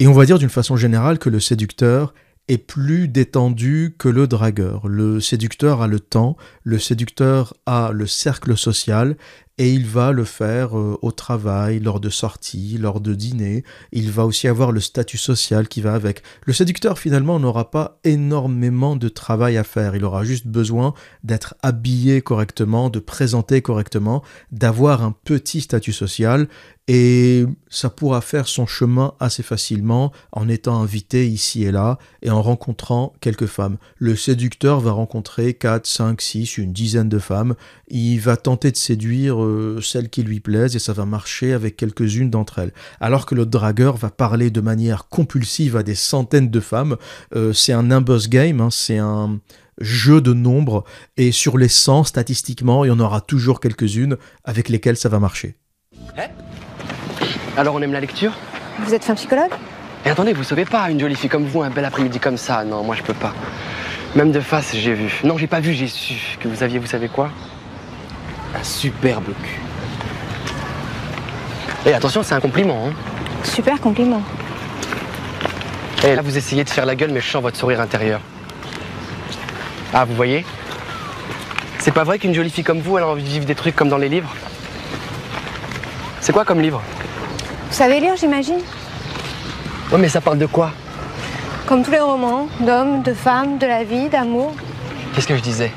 Et 0.00 0.08
on 0.08 0.12
va 0.12 0.26
dire 0.26 0.38
d'une 0.38 0.48
façon 0.48 0.76
générale 0.76 1.18
que 1.18 1.28
le 1.28 1.38
séducteur 1.38 2.14
est 2.48 2.58
plus 2.58 3.08
détendu 3.08 3.94
que 3.98 4.08
le 4.08 4.26
dragueur. 4.26 4.88
Le 4.88 5.20
séducteur 5.20 5.82
a 5.82 5.86
le 5.86 6.00
temps, 6.00 6.36
le 6.64 6.78
séducteur 6.78 7.54
a 7.66 7.90
le 7.92 8.06
cercle 8.06 8.56
social 8.56 9.16
et 9.58 9.72
il 9.72 9.86
va 9.86 10.12
le 10.12 10.24
faire 10.24 10.78
euh, 10.78 10.96
au 11.02 11.10
travail, 11.10 11.80
lors 11.80 12.00
de 12.00 12.08
sorties, 12.08 12.78
lors 12.78 13.00
de 13.00 13.14
dîners. 13.14 13.64
Il 13.92 14.10
va 14.10 14.24
aussi 14.24 14.48
avoir 14.48 14.72
le 14.72 14.80
statut 14.80 15.18
social 15.18 15.68
qui 15.68 15.80
va 15.80 15.94
avec. 15.94 16.22
Le 16.44 16.52
séducteur 16.52 16.98
finalement 16.98 17.40
n'aura 17.40 17.70
pas 17.70 17.98
énormément 18.04 18.96
de 18.96 19.08
travail 19.08 19.56
à 19.56 19.64
faire. 19.64 19.96
Il 19.96 20.04
aura 20.04 20.24
juste 20.24 20.46
besoin 20.46 20.94
d'être 21.24 21.56
habillé 21.62 22.22
correctement, 22.22 22.88
de 22.88 23.00
présenter 23.00 23.60
correctement, 23.60 24.22
d'avoir 24.52 25.02
un 25.02 25.14
petit 25.24 25.60
statut 25.60 25.92
social 25.92 26.48
et 26.88 27.44
ça 27.68 27.90
pourra 27.90 28.22
faire 28.22 28.48
son 28.48 28.66
chemin 28.66 29.12
assez 29.20 29.42
facilement 29.42 30.10
en 30.32 30.48
étant 30.48 30.80
invité 30.80 31.28
ici 31.28 31.64
et 31.64 31.70
là 31.70 31.98
et 32.22 32.30
en 32.30 32.40
rencontrant 32.40 33.12
quelques 33.20 33.46
femmes. 33.46 33.76
Le 33.98 34.16
séducteur 34.16 34.80
va 34.80 34.92
rencontrer 34.92 35.52
4, 35.52 35.86
5, 35.86 36.20
6, 36.20 36.56
une 36.56 36.72
dizaine 36.72 37.10
de 37.10 37.18
femmes. 37.18 37.56
Il 37.88 38.18
va 38.20 38.38
tenter 38.38 38.70
de 38.70 38.76
séduire 38.78 39.42
euh, 39.42 39.80
celles 39.82 40.08
qui 40.08 40.22
lui 40.22 40.40
plaisent 40.40 40.76
et 40.76 40.78
ça 40.78 40.94
va 40.94 41.04
marcher 41.04 41.52
avec 41.52 41.76
quelques-unes 41.76 42.30
d'entre 42.30 42.58
elles. 42.58 42.72
Alors 43.00 43.26
que 43.26 43.34
le 43.34 43.44
dragueur 43.44 43.98
va 43.98 44.08
parler 44.08 44.50
de 44.50 44.62
manière 44.62 45.08
compulsive 45.08 45.76
à 45.76 45.82
des 45.82 45.94
centaines 45.94 46.50
de 46.50 46.60
femmes. 46.60 46.96
Euh, 47.36 47.52
c'est 47.52 47.74
un 47.74 47.82
numbers 47.82 48.28
game, 48.30 48.62
hein, 48.62 48.70
c'est 48.70 48.98
un 48.98 49.40
jeu 49.78 50.22
de 50.22 50.32
nombres 50.32 50.84
et 51.18 51.32
sur 51.32 51.58
les 51.58 51.68
100 51.68 52.04
statistiquement, 52.04 52.84
il 52.84 52.88
y 52.88 52.90
en 52.90 52.98
aura 52.98 53.20
toujours 53.20 53.60
quelques-unes 53.60 54.16
avec 54.44 54.70
lesquelles 54.70 54.96
ça 54.96 55.10
va 55.10 55.18
marcher. 55.18 55.56
Eh? 56.16 56.28
Alors 57.58 57.74
on 57.74 57.82
aime 57.82 57.92
la 57.92 58.00
lecture 58.00 58.32
Vous 58.78 58.94
êtes 58.94 59.04
fin 59.04 59.14
psychologue 59.14 59.50
Et 60.06 60.10
attendez, 60.10 60.32
vous 60.32 60.44
savez 60.44 60.64
pas, 60.64 60.88
une 60.90 61.00
jolie 61.00 61.16
fille 61.16 61.28
comme 61.28 61.44
vous, 61.44 61.62
un 61.62 61.70
bel 61.70 61.84
après-midi 61.84 62.20
comme 62.20 62.36
ça, 62.36 62.62
non, 62.62 62.84
moi 62.84 62.94
je 62.94 63.02
peux 63.02 63.14
pas. 63.14 63.34
Même 64.14 64.30
de 64.30 64.38
face, 64.38 64.76
j'ai 64.76 64.94
vu. 64.94 65.20
Non, 65.24 65.36
j'ai 65.36 65.48
pas 65.48 65.58
vu, 65.58 65.72
j'ai 65.72 65.88
su 65.88 66.38
que 66.38 66.46
vous 66.46 66.62
aviez, 66.62 66.78
vous 66.78 66.86
savez 66.86 67.08
quoi? 67.08 67.30
Un 68.54 68.62
superbe 68.62 69.24
cul. 69.42 69.60
Et 71.84 71.92
attention, 71.92 72.22
c'est 72.22 72.34
un 72.34 72.40
compliment, 72.40 72.86
hein. 72.86 72.92
Super 73.42 73.80
compliment. 73.80 74.22
Et 76.04 76.14
là, 76.14 76.22
vous 76.22 76.38
essayez 76.38 76.62
de 76.62 76.70
faire 76.70 76.86
la 76.86 76.94
gueule, 76.94 77.10
mais 77.10 77.20
je 77.20 77.28
sens 77.28 77.42
votre 77.42 77.56
sourire 77.56 77.80
intérieur. 77.80 78.20
Ah, 79.92 80.04
vous 80.04 80.14
voyez? 80.14 80.44
C'est 81.80 81.92
pas 81.92 82.04
vrai 82.04 82.20
qu'une 82.20 82.34
jolie 82.34 82.50
fille 82.50 82.64
comme 82.64 82.80
vous, 82.80 82.98
elle 82.98 83.04
a 83.04 83.08
envie 83.08 83.24
de 83.24 83.28
vivre 83.28 83.46
des 83.46 83.56
trucs 83.56 83.74
comme 83.74 83.88
dans 83.88 83.98
les 83.98 84.08
livres? 84.08 84.32
C'est 86.20 86.32
quoi 86.32 86.44
comme 86.44 86.60
livre? 86.60 86.82
Vous 87.68 87.74
savez 87.74 88.00
lire, 88.00 88.14
j'imagine 88.16 88.58
Ouais, 89.92 89.98
mais 89.98 90.08
ça 90.08 90.20
parle 90.20 90.38
de 90.38 90.46
quoi 90.46 90.72
Comme 91.66 91.82
tous 91.82 91.90
les 91.90 92.00
romans, 92.00 92.48
d'hommes, 92.60 93.02
de 93.02 93.12
femmes, 93.12 93.58
de 93.58 93.66
la 93.66 93.84
vie, 93.84 94.08
d'amour. 94.08 94.54
Qu'est-ce 95.14 95.26
que 95.26 95.36
je 95.36 95.42
disais 95.42 95.72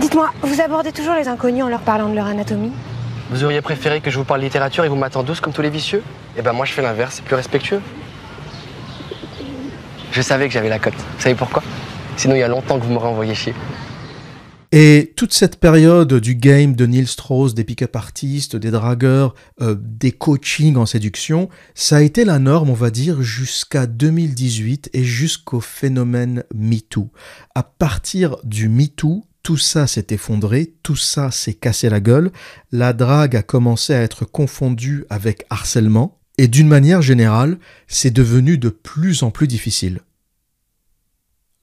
Dites-moi, 0.00 0.30
vous 0.42 0.60
abordez 0.60 0.92
toujours 0.92 1.14
les 1.14 1.28
inconnus 1.28 1.64
en 1.64 1.68
leur 1.68 1.80
parlant 1.80 2.08
de 2.08 2.14
leur 2.14 2.26
anatomie 2.26 2.72
Vous 3.30 3.44
auriez 3.44 3.60
préféré 3.62 4.00
que 4.00 4.10
je 4.10 4.18
vous 4.18 4.24
parle 4.24 4.40
littérature 4.40 4.84
et 4.84 4.88
vous 4.88 4.96
m'attendez 4.96 5.28
douce 5.28 5.40
comme 5.40 5.52
tous 5.52 5.62
les 5.62 5.70
vicieux 5.70 6.02
Eh 6.36 6.42
ben 6.42 6.52
moi 6.52 6.64
je 6.66 6.72
fais 6.72 6.82
l'inverse, 6.82 7.14
c'est 7.16 7.24
plus 7.24 7.34
respectueux. 7.36 7.80
Je 10.12 10.22
savais 10.22 10.46
que 10.48 10.54
j'avais 10.54 10.68
la 10.68 10.78
cote. 10.78 10.94
Vous 10.94 11.22
savez 11.22 11.34
pourquoi? 11.34 11.62
Sinon 12.16 12.34
il 12.34 12.40
y 12.40 12.42
a 12.42 12.48
longtemps 12.48 12.78
que 12.78 12.84
vous 12.84 12.92
m'aurez 12.92 13.08
envoyé 13.08 13.34
chier. 13.34 13.54
Et 14.70 15.14
toute 15.16 15.32
cette 15.32 15.58
période 15.58 16.12
du 16.12 16.34
game 16.34 16.76
de 16.76 16.84
Neil 16.84 17.06
Strauss, 17.06 17.54
des 17.54 17.64
pick-up 17.64 17.96
artistes, 17.96 18.54
des 18.54 18.70
dragueurs, 18.70 19.34
euh, 19.62 19.74
des 19.80 20.12
coachings 20.12 20.76
en 20.76 20.84
séduction, 20.84 21.48
ça 21.74 21.96
a 21.96 22.02
été 22.02 22.26
la 22.26 22.38
norme, 22.38 22.68
on 22.68 22.74
va 22.74 22.90
dire, 22.90 23.22
jusqu'à 23.22 23.86
2018 23.86 24.90
et 24.92 25.04
jusqu'au 25.04 25.60
phénomène 25.60 26.44
MeToo. 26.54 27.10
À 27.54 27.62
partir 27.62 28.36
du 28.44 28.68
MeToo, 28.68 29.24
tout 29.42 29.56
ça 29.56 29.86
s'est 29.86 30.08
effondré, 30.10 30.74
tout 30.82 30.96
ça 30.96 31.30
s'est 31.30 31.54
cassé 31.54 31.88
la 31.88 32.00
gueule, 32.00 32.30
la 32.70 32.92
drague 32.92 33.36
a 33.36 33.42
commencé 33.42 33.94
à 33.94 34.02
être 34.02 34.26
confondue 34.26 35.06
avec 35.08 35.46
harcèlement, 35.48 36.20
et 36.36 36.46
d'une 36.46 36.68
manière 36.68 37.00
générale, 37.00 37.58
c'est 37.86 38.10
devenu 38.10 38.58
de 38.58 38.68
plus 38.68 39.22
en 39.22 39.30
plus 39.30 39.48
difficile. 39.48 40.00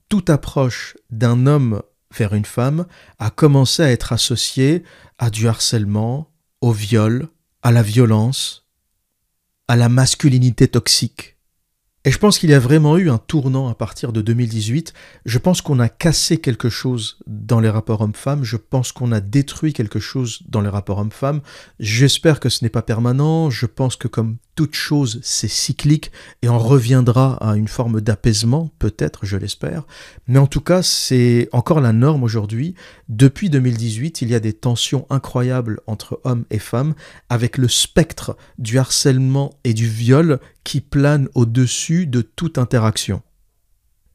Toute 0.10 0.32
approche 0.32 0.98
d'un 1.12 1.46
homme 1.46 1.84
vers 2.18 2.34
une 2.34 2.46
femme 2.46 2.86
a 3.20 3.30
commencé 3.30 3.84
à 3.84 3.92
être 3.92 4.14
associée 4.14 4.84
à 5.18 5.30
du 5.30 5.48
harcèlement, 5.48 6.32
au 6.62 6.72
viol, 6.72 7.28
à 7.62 7.72
la 7.72 7.84
violence, 7.84 8.68
à 9.68 9.76
la 9.76 9.90
masculinité 9.90 10.68
toxique. 10.68 11.35
Et 12.08 12.12
je 12.12 12.20
pense 12.20 12.38
qu'il 12.38 12.52
y 12.52 12.54
a 12.54 12.60
vraiment 12.60 12.98
eu 12.98 13.10
un 13.10 13.18
tournant 13.18 13.68
à 13.68 13.74
partir 13.74 14.14
de 14.14 14.22
2018. 14.22 14.94
Je 15.26 15.38
pense 15.40 15.62
qu'on 15.62 15.80
a 15.80 15.90
cassé 15.90 16.38
quelque 16.38 16.70
chose 16.70 17.18
dans 17.26 17.60
les 17.60 17.70
rapports 17.70 18.02
hommes-femmes. 18.02 18.44
Je 18.44 18.58
pense 18.58 18.92
qu'on 18.92 19.12
a 19.12 19.22
détruit 19.22 19.74
quelque 19.74 20.00
chose 20.00 20.44
dans 20.48 20.62
les 20.62 20.70
rapports 20.70 21.00
hommes-femmes. 21.00 21.42
J'espère 21.80 22.40
que 22.40 22.50
ce 22.50 22.64
n'est 22.64 22.70
pas 22.70 22.84
permanent. 22.84 23.50
Je 23.50 23.66
pense 23.66 23.96
que 23.96 24.08
comme 24.08 24.38
toute 24.56 24.76
chose, 24.76 25.20
c'est 25.22 25.50
cyclique 25.50 26.12
et 26.42 26.50
on 26.50 26.58
reviendra 26.58 27.36
à 27.46 27.58
une 27.58 27.68
forme 27.68 28.00
d'apaisement, 28.00 28.72
peut-être, 28.80 29.26
je 29.26 29.36
l'espère. 29.36 29.84
Mais 30.28 30.40
en 30.40 30.48
tout 30.48 30.62
cas, 30.62 30.82
c'est 30.82 31.50
encore 31.52 31.82
la 31.82 31.92
norme 31.92 32.24
aujourd'hui. 32.24 32.74
Depuis 33.08 33.52
2018, 33.52 34.24
il 34.24 34.30
y 34.32 34.36
a 34.36 34.40
des 34.40 34.54
tensions 34.54 35.06
incroyables 35.12 35.80
entre 35.86 36.20
hommes 36.24 36.46
et 36.50 36.58
femmes 36.58 36.96
avec 37.30 37.60
le 37.60 37.68
spectre 37.68 38.36
du 38.58 38.80
harcèlement 38.80 39.54
et 39.64 39.76
du 39.76 39.88
viol 39.88 40.40
qui 40.64 40.82
plane 40.82 41.30
au-dessus 41.36 42.08
de 42.08 42.22
toute 42.22 42.58
interaction. 42.58 43.22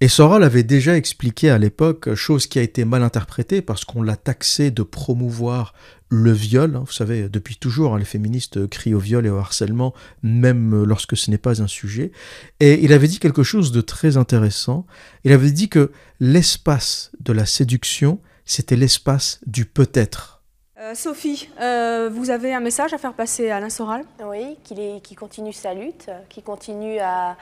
Et 0.03 0.09
Soral 0.09 0.43
avait 0.43 0.63
déjà 0.63 0.97
expliqué 0.97 1.51
à 1.51 1.59
l'époque, 1.59 2.15
chose 2.15 2.47
qui 2.47 2.59
a 2.59 2.63
été 2.63 2.87
mal 2.87 3.03
interprétée 3.03 3.61
parce 3.61 3.85
qu'on 3.85 4.03
l'a 4.03 4.17
taxé 4.17 4.71
de 4.71 4.83
promouvoir 4.83 5.75
le 6.09 6.33
viol. 6.33 6.75
Hein. 6.75 6.85
Vous 6.87 6.93
savez, 6.93 7.29
depuis 7.29 7.57
toujours, 7.57 7.95
hein, 7.95 7.99
les 7.99 8.07
féministes 8.07 8.67
crient 8.67 8.95
au 8.95 8.99
viol 8.99 9.27
et 9.27 9.31
au 9.31 9.37
harcèlement, 9.37 9.93
même 10.23 10.85
lorsque 10.85 11.19
ce 11.19 11.31
n'est 11.31 11.39
pas 11.39 11.63
un 11.63 11.67
sujet. 11.67 12.13
Et 12.61 12.83
il 12.83 12.95
avait 12.95 13.09
dit 13.09 13.19
quelque 13.19 13.43
chose 13.43 13.73
de 13.73 13.83
très 13.83 14.17
intéressant. 14.17 14.87
Il 15.25 15.33
avait 15.33 15.53
dit 15.53 15.69
que 15.69 15.93
l'espace 16.19 17.13
de 17.21 17.35
la 17.35 17.45
séduction, 17.45 18.21
c'était 18.51 18.77
l'espace 18.77 19.39
du 19.47 19.65
peut-être. 19.65 20.43
Euh, 20.81 20.95
Sophie, 20.97 21.49
euh, 21.61 22.11
vous 22.13 22.31
avez 22.31 22.53
un 22.53 22.59
message 22.61 22.93
à 22.93 22.99
faire 22.99 23.13
passer 23.13 23.49
à 23.51 23.59
Alain 23.59 23.71
Soral? 23.71 24.05
Oui, 24.25 24.57
qu'il 24.65 25.17
continue 25.17 25.53
sa 25.53 25.73
lutte, 25.73 26.11
qu'il 26.29 26.43
continue 26.43 26.99
à, 26.99 27.37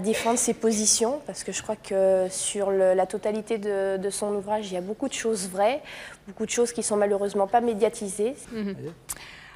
défendre 0.00 0.38
ses 0.38 0.54
positions, 0.54 1.20
parce 1.26 1.42
que 1.42 1.52
je 1.52 1.62
crois 1.62 1.74
que 1.74 2.26
sur 2.30 2.70
la 2.70 3.06
totalité 3.06 3.58
de, 3.58 4.10
son 4.10 4.34
ouvrage, 4.34 4.70
il 4.70 4.74
y 4.74 4.76
a 4.76 4.82
beaucoup 4.82 5.08
de 5.08 5.14
choses 5.14 5.48
vraies, 5.48 5.82
beaucoup 6.28 6.44
de 6.44 6.50
choses 6.50 6.72
qui 6.72 6.82
sont 6.82 6.96
malheureusement 6.96 7.46
pas 7.46 7.60
médiatisées. 7.60 8.36
Mhm. 8.52 8.76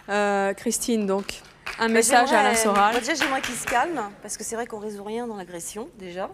Euh, 0.08 0.54
Christine, 0.54 1.06
donc, 1.06 1.40
un 1.78 1.88
message 1.88 2.32
à 2.32 2.40
Alain 2.40 2.54
Soral. 2.54 2.98
déjà, 2.98 3.14
j'aimerais 3.14 3.42
qu'il 3.42 3.54
se 3.54 3.66
calme, 3.66 4.00
parce 4.22 4.36
que 4.36 4.44
c'est 4.44 4.56
vrai 4.56 4.66
qu'on 4.66 4.80
résout 4.80 5.04
rien 5.04 5.26
dans 5.26 5.36
l'agression, 5.36 5.88
déjà. 5.98 6.30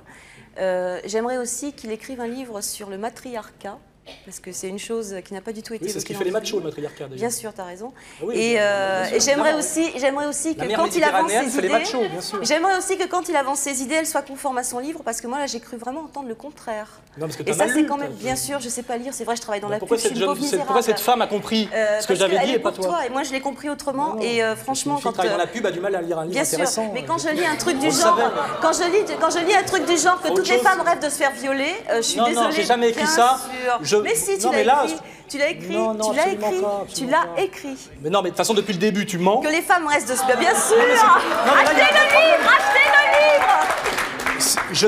j'aimerais 1.04 1.38
aussi 1.38 1.72
qu'il 1.72 1.90
écrive 1.90 2.20
un 2.20 2.28
livre 2.28 2.60
sur 2.60 2.90
le 2.90 2.96
matriarcat, 2.96 3.78
parce 4.24 4.40
que 4.40 4.52
c'est 4.52 4.68
une 4.68 4.78
chose 4.78 5.16
qui 5.24 5.34
n'a 5.34 5.40
pas 5.40 5.52
du 5.52 5.62
tout 5.62 5.74
été. 5.74 5.86
Oui, 5.86 5.90
c'est 5.90 6.00
ce 6.00 6.04
qui 6.04 6.14
fait 6.14 6.24
les 6.24 6.30
machos, 6.30 6.58
le 6.58 6.64
matriarcat. 6.64 7.08
Bien 7.08 7.30
sûr, 7.30 7.52
tu 7.54 7.60
as 7.60 7.64
raison. 7.64 7.92
Ah 8.20 8.24
euh, 8.24 9.04
et, 9.12 9.20
j'aimerais 9.20 9.54
aussi, 9.54 9.90
j'aimerais 9.96 10.26
aussi 10.26 10.54
que 10.56 10.74
quand 10.74 10.94
il 10.94 11.04
avance 11.04 11.30
ses 11.30 11.58
idées, 11.58 11.84
j'aimerais 12.42 12.78
aussi 12.78 12.98
que 12.98 13.06
quand 13.06 13.28
il 13.28 13.36
avance 13.36 13.58
ses 13.60 13.82
idées, 13.82 13.96
elles 13.96 14.06
soient 14.06 14.22
conformes 14.22 14.58
à 14.58 14.64
son 14.64 14.78
livre, 14.78 15.02
parce 15.04 15.20
que 15.20 15.26
moi 15.26 15.38
là, 15.38 15.46
j'ai 15.46 15.60
cru 15.60 15.76
vraiment 15.76 16.00
entendre 16.00 16.28
le 16.28 16.34
contraire. 16.34 16.88
Non, 17.18 17.26
parce 17.26 17.36
que 17.36 17.48
et 17.48 17.52
ça, 17.52 17.66
c'est 17.72 17.84
quand 17.84 17.96
même, 17.96 18.12
bien 18.12 18.36
sûr, 18.36 18.60
je 18.60 18.68
sais 18.68 18.82
pas 18.82 18.96
lire. 18.96 19.12
C'est 19.12 19.24
vrai, 19.24 19.36
je 19.36 19.40
travaille 19.40 19.60
dans 19.60 19.68
la 19.68 19.78
pub. 19.78 19.88
Pourquoi 19.88 20.82
cette 20.82 21.00
femme 21.00 21.22
a 21.22 21.26
compris 21.26 21.68
euh, 21.74 22.00
ce 22.00 22.06
que 22.06 22.14
j'avais 22.14 22.38
dit 22.38 22.52
et 22.52 22.58
pas 22.58 22.72
toi, 22.72 23.06
Et 23.06 23.10
moi, 23.10 23.22
je 23.22 23.32
l'ai 23.32 23.40
compris 23.40 23.68
autrement. 23.68 24.18
Et 24.20 24.42
euh, 24.42 24.56
franchement, 24.56 24.98
quand 25.02 25.12
travaille 25.12 25.32
dans 25.32 25.36
la 25.36 25.46
pub, 25.46 25.64
a 25.66 25.70
du 25.70 25.80
mal 25.80 25.94
à 25.94 26.02
lire 26.02 26.18
un 26.18 26.26
livre 26.26 26.40
intéressant. 26.40 26.90
Mais 26.94 27.04
quand 27.04 27.18
je 27.18 27.28
lis 27.28 27.46
un 27.46 27.56
truc 27.56 27.78
du 27.78 27.90
genre, 27.90 28.18
quand 28.62 28.72
je 28.72 28.84
lis, 28.84 29.14
quand 29.20 29.30
je 29.30 29.44
lis 29.44 29.54
un 29.54 29.62
truc 29.62 29.86
du 29.86 29.96
genre 29.96 30.20
que 30.20 30.28
toutes 30.28 30.48
les 30.48 30.58
femmes 30.58 30.80
rêvent 30.80 31.00
de 31.02 31.10
se 31.10 31.16
faire 31.16 31.32
violer, 31.32 31.74
je 31.96 32.00
suis 32.00 32.20
désolée. 32.20 32.34
Non, 32.34 32.50
j'ai 32.50 32.64
jamais 32.64 32.90
écrit 32.90 33.06
ça. 33.06 33.40
Mais 34.02 34.14
si, 34.14 34.38
tu 34.38 34.64
l'as 34.64 34.86
tu 35.28 35.38
l'as 35.38 35.50
écrit, 35.50 35.68
tu 35.68 36.16
l'as 36.16 36.28
écrit, 36.28 36.64
tu 36.94 37.06
l'as 37.06 37.42
écrit. 37.42 37.76
Mais 38.02 38.10
non, 38.10 38.20
mais 38.20 38.24
de 38.24 38.28
toute 38.30 38.36
façon, 38.36 38.54
depuis 38.54 38.72
le 38.72 38.80
début, 38.80 39.06
tu 39.06 39.18
mens. 39.18 39.40
Que 39.40 39.48
les 39.48 39.62
femmes 39.62 39.86
restent 39.86 40.08
de 40.08 40.36
Bien 40.38 40.54
sûr. 40.54 40.76
Achetez 40.76 41.74
le 41.74 41.78
livre 41.78 42.50
Achetez 42.50 42.86
le 42.86 43.10
livre. 43.12 43.80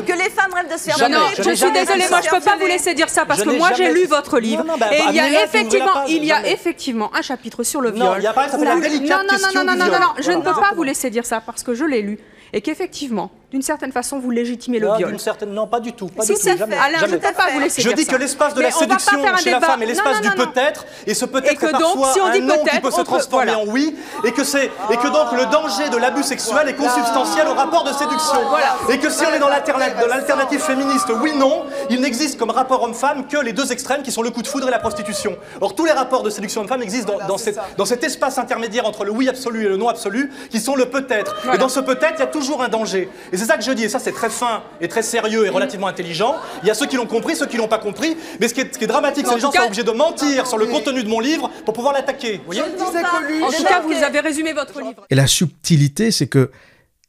Que 0.06 0.12
les 0.12 0.30
femmes 0.30 0.52
rêvent 0.54 0.72
de 0.72 0.78
se 0.78 0.90
faire 0.90 1.08
Non, 1.08 1.18
non, 1.18 1.26
je 1.36 1.42
suis 1.42 1.72
désolée, 1.72 2.08
moi 2.08 2.20
je 2.22 2.30
peux 2.30 2.40
pas 2.40 2.56
vous 2.56 2.66
laisser 2.66 2.94
dire 2.94 3.08
ça 3.08 3.24
parce 3.24 3.42
que 3.42 3.50
moi 3.50 3.72
j'ai 3.76 3.92
lu 3.92 4.06
votre 4.06 4.38
livre 4.38 4.64
bah, 4.78 4.86
et 4.92 5.02
il 5.08 5.14
y 5.14 5.20
a 5.20 5.44
effectivement, 5.44 6.04
il 6.08 6.24
y 6.24 6.32
a 6.32 6.48
effectivement 6.48 7.14
un 7.14 7.22
chapitre 7.22 7.62
sur 7.62 7.80
le 7.80 7.90
viol. 7.90 8.06
Non, 8.06 8.16
il 8.16 8.22
y 8.22 8.26
a 8.26 8.32
pas 8.32 8.48
non, 8.48 8.64
non, 8.64 8.76
non, 8.76 9.64
non, 9.64 9.76
non, 9.76 9.86
non, 9.86 10.00
non, 10.00 10.14
je 10.18 10.30
ne 10.30 10.40
peux 10.40 10.54
pas 10.54 10.72
vous 10.74 10.82
laisser 10.82 11.10
dire 11.10 11.26
ça 11.26 11.40
parce 11.40 11.62
que 11.62 11.74
je 11.74 11.84
l'ai 11.84 12.02
lu 12.02 12.18
et 12.52 12.60
qu'effectivement, 12.60 13.30
d'une 13.52 13.60
certaine 13.60 13.92
façon, 13.92 14.18
vous 14.18 14.30
légitimez 14.30 14.78
le 14.78 14.96
viol. 14.96 15.20
Certaine... 15.20 15.52
Non, 15.52 15.66
pas 15.66 15.78
du 15.78 15.92
tout. 15.92 16.06
Pas 16.06 16.22
si 16.22 16.32
du 16.32 16.40
tout. 16.40 16.56
Jamais, 16.56 16.74
Alain, 16.74 17.00
je 17.00 17.04
ne 17.04 17.16
peux 17.18 17.32
pas 17.32 17.50
vous 17.52 17.60
laisser 17.60 17.82
je 17.82 17.88
dire 17.88 17.96
dis 17.98 18.06
que 18.06 18.16
l'espace 18.16 18.54
de 18.54 18.62
la 18.62 18.70
séduction 18.70 19.18
chez 19.36 19.50
la 19.50 19.60
femme 19.60 19.82
est 19.82 19.86
l'espace 19.86 20.22
du 20.22 20.30
peut-être, 20.30 20.86
et 21.06 21.12
ce 21.12 21.26
peut-être 21.26 21.62
est 21.62 21.70
parfois 21.70 22.12
si 22.14 22.20
on 22.20 22.30
dit 22.30 22.38
un 22.38 22.46
non 22.46 22.64
qui 22.64 22.80
peut 22.80 22.90
se 22.90 23.02
transformer 23.02 23.54
en 23.54 23.66
oui, 23.66 23.94
et 24.24 24.32
que, 24.32 24.42
c'est, 24.42 24.70
et 24.90 24.96
que 24.96 25.06
donc 25.08 25.32
le 25.32 25.44
danger 25.52 25.90
de 25.90 25.98
l'abus 25.98 26.22
sexuel 26.22 26.66
est 26.66 26.76
consubstantiel 26.76 27.46
au 27.46 27.52
rapport 27.52 27.84
de 27.84 27.92
séduction. 27.92 28.40
Et 28.88 28.98
que 28.98 29.10
si 29.10 29.22
on 29.26 29.34
est 29.34 29.38
dans 29.38 29.50
l'alternative 29.50 30.60
féministe 30.60 31.12
oui-non, 31.20 31.66
il 31.90 32.00
n'existe 32.00 32.38
comme 32.38 32.50
rapport 32.50 32.82
homme-femme 32.82 33.26
que 33.26 33.36
les 33.36 33.52
deux 33.52 33.70
extrêmes 33.70 34.02
qui 34.02 34.12
sont 34.12 34.22
le 34.22 34.30
coup 34.30 34.40
de 34.40 34.48
foudre 34.48 34.68
et 34.68 34.70
la 34.70 34.78
prostitution. 34.78 35.36
Or, 35.60 35.74
tous 35.74 35.84
les 35.84 35.92
rapports 35.92 36.22
de 36.22 36.30
séduction 36.30 36.62
homme-femme 36.62 36.82
existent 36.82 37.18
dans, 37.18 37.36
dans, 37.76 37.84
cet 37.84 38.02
espace 38.02 38.38
intermédiaire 38.38 38.86
entre 38.86 39.04
le 39.04 39.10
oui 39.10 39.28
absolu 39.28 39.66
et 39.66 39.68
le 39.68 39.76
non 39.76 39.88
absolu, 39.88 40.32
qui 40.50 40.58
sont 40.58 40.74
le 40.74 40.86
peut-être. 40.86 41.36
Et 41.52 41.58
dans 41.58 41.68
ce 41.68 41.80
peut-être, 41.80 42.14
il 42.16 42.20
y 42.20 42.22
a 42.22 42.28
toujours 42.28 42.62
un 42.62 42.68
danger. 42.68 43.10
Et 43.30 43.41
c'est 43.42 43.48
ça 43.48 43.58
que 43.58 43.64
je 43.64 43.72
dis, 43.72 43.84
et 43.84 43.88
ça 43.88 43.98
c'est 43.98 44.12
très 44.12 44.30
fin 44.30 44.62
et 44.80 44.86
très 44.86 45.02
sérieux 45.02 45.44
et 45.44 45.48
relativement 45.48 45.88
intelligent. 45.88 46.36
Il 46.62 46.68
y 46.68 46.70
a 46.70 46.74
ceux 46.74 46.86
qui 46.86 46.96
l'ont 46.96 47.06
compris, 47.06 47.34
ceux 47.34 47.46
qui 47.46 47.56
l'ont 47.56 47.66
pas 47.66 47.78
compris. 47.78 48.16
Mais 48.40 48.46
ce 48.46 48.54
qui 48.54 48.60
est, 48.60 48.86
dramatique, 48.86 49.26
c'est 49.26 49.32
que 49.32 49.36
les 49.36 49.40
gens 49.40 49.50
sont 49.50 49.66
obligés 49.66 49.82
de 49.82 49.90
mentir 49.90 50.46
sur 50.46 50.58
le 50.58 50.66
contenu 50.66 51.02
de 51.02 51.08
mon 51.08 51.18
livre 51.18 51.50
pour 51.64 51.74
pouvoir 51.74 51.92
l'attaquer. 51.92 52.36
Vous 52.36 52.44
voyez 52.46 52.62
En 52.62 53.50
tout 53.50 53.64
cas, 53.64 53.80
vous 53.80 53.92
avez 53.92 54.20
résumé 54.20 54.52
votre 54.52 54.80
livre. 54.80 55.04
Et 55.10 55.16
la 55.16 55.26
subtilité, 55.26 56.12
c'est 56.12 56.28
que 56.28 56.50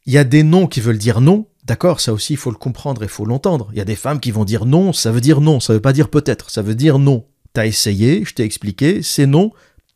il 0.06 0.12
y 0.12 0.18
a 0.18 0.24
des 0.24 0.42
noms 0.42 0.66
qui 0.66 0.80
veulent 0.80 0.98
dire 0.98 1.20
non. 1.20 1.46
D'accord, 1.64 2.00
ça 2.00 2.12
aussi, 2.12 2.32
il 2.32 2.36
faut 2.36 2.50
le 2.50 2.56
comprendre 2.56 3.02
et 3.02 3.06
il 3.06 3.10
faut 3.10 3.24
l'entendre. 3.24 3.68
Il 3.72 3.78
y 3.78 3.80
a 3.80 3.86
des 3.86 3.96
femmes 3.96 4.18
qui 4.18 4.32
vont 4.32 4.44
dire 4.44 4.66
non, 4.66 4.92
ça 4.92 5.12
veut 5.12 5.20
dire 5.20 5.40
non, 5.40 5.60
ça 5.60 5.72
veut 5.72 5.80
pas 5.80 5.92
dire 5.92 6.10
peut-être, 6.10 6.50
ça 6.50 6.62
veut 6.62 6.74
dire 6.74 6.98
non. 6.98 7.24
T'as 7.52 7.64
essayé, 7.64 8.24
je 8.24 8.34
t'ai 8.34 8.42
expliqué, 8.42 9.02
c'est 9.02 9.26
non, 9.26 9.52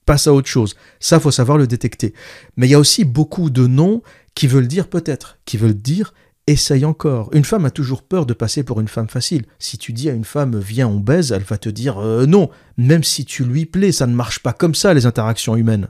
passe 0.06 0.28
à 0.28 0.32
autre 0.32 0.48
chose. 0.48 0.76
Ça, 1.00 1.20
faut 1.20 1.32
savoir 1.32 1.58
le 1.58 1.66
détecter. 1.66 2.14
Mais 2.56 2.68
il 2.68 2.70
y 2.70 2.74
a 2.74 2.78
aussi 2.78 3.04
beaucoup 3.04 3.50
de 3.50 3.66
noms 3.66 4.02
qui 4.34 4.46
veulent 4.46 4.68
dire 4.68 4.88
peut-être, 4.88 5.38
qui 5.44 5.56
veulent 5.56 5.74
dire 5.74 6.14
essaye 6.48 6.84
encore. 6.84 7.28
Une 7.32 7.44
femme 7.44 7.64
a 7.64 7.70
toujours 7.70 8.02
peur 8.02 8.26
de 8.26 8.34
passer 8.34 8.62
pour 8.62 8.80
une 8.80 8.88
femme 8.88 9.08
facile. 9.08 9.44
Si 9.58 9.78
tu 9.78 9.92
dis 9.92 10.08
à 10.08 10.12
une 10.12 10.24
femme 10.24 10.58
viens 10.58 10.88
on 10.88 10.98
baise, 10.98 11.32
elle 11.32 11.42
va 11.42 11.58
te 11.58 11.68
dire 11.68 11.98
euh, 11.98 12.26
non, 12.26 12.50
même 12.76 13.04
si 13.04 13.24
tu 13.24 13.44
lui 13.44 13.66
plais, 13.66 13.92
ça 13.92 14.06
ne 14.06 14.14
marche 14.14 14.40
pas 14.40 14.52
comme 14.52 14.74
ça 14.74 14.94
les 14.94 15.06
interactions 15.06 15.56
humaines. 15.56 15.88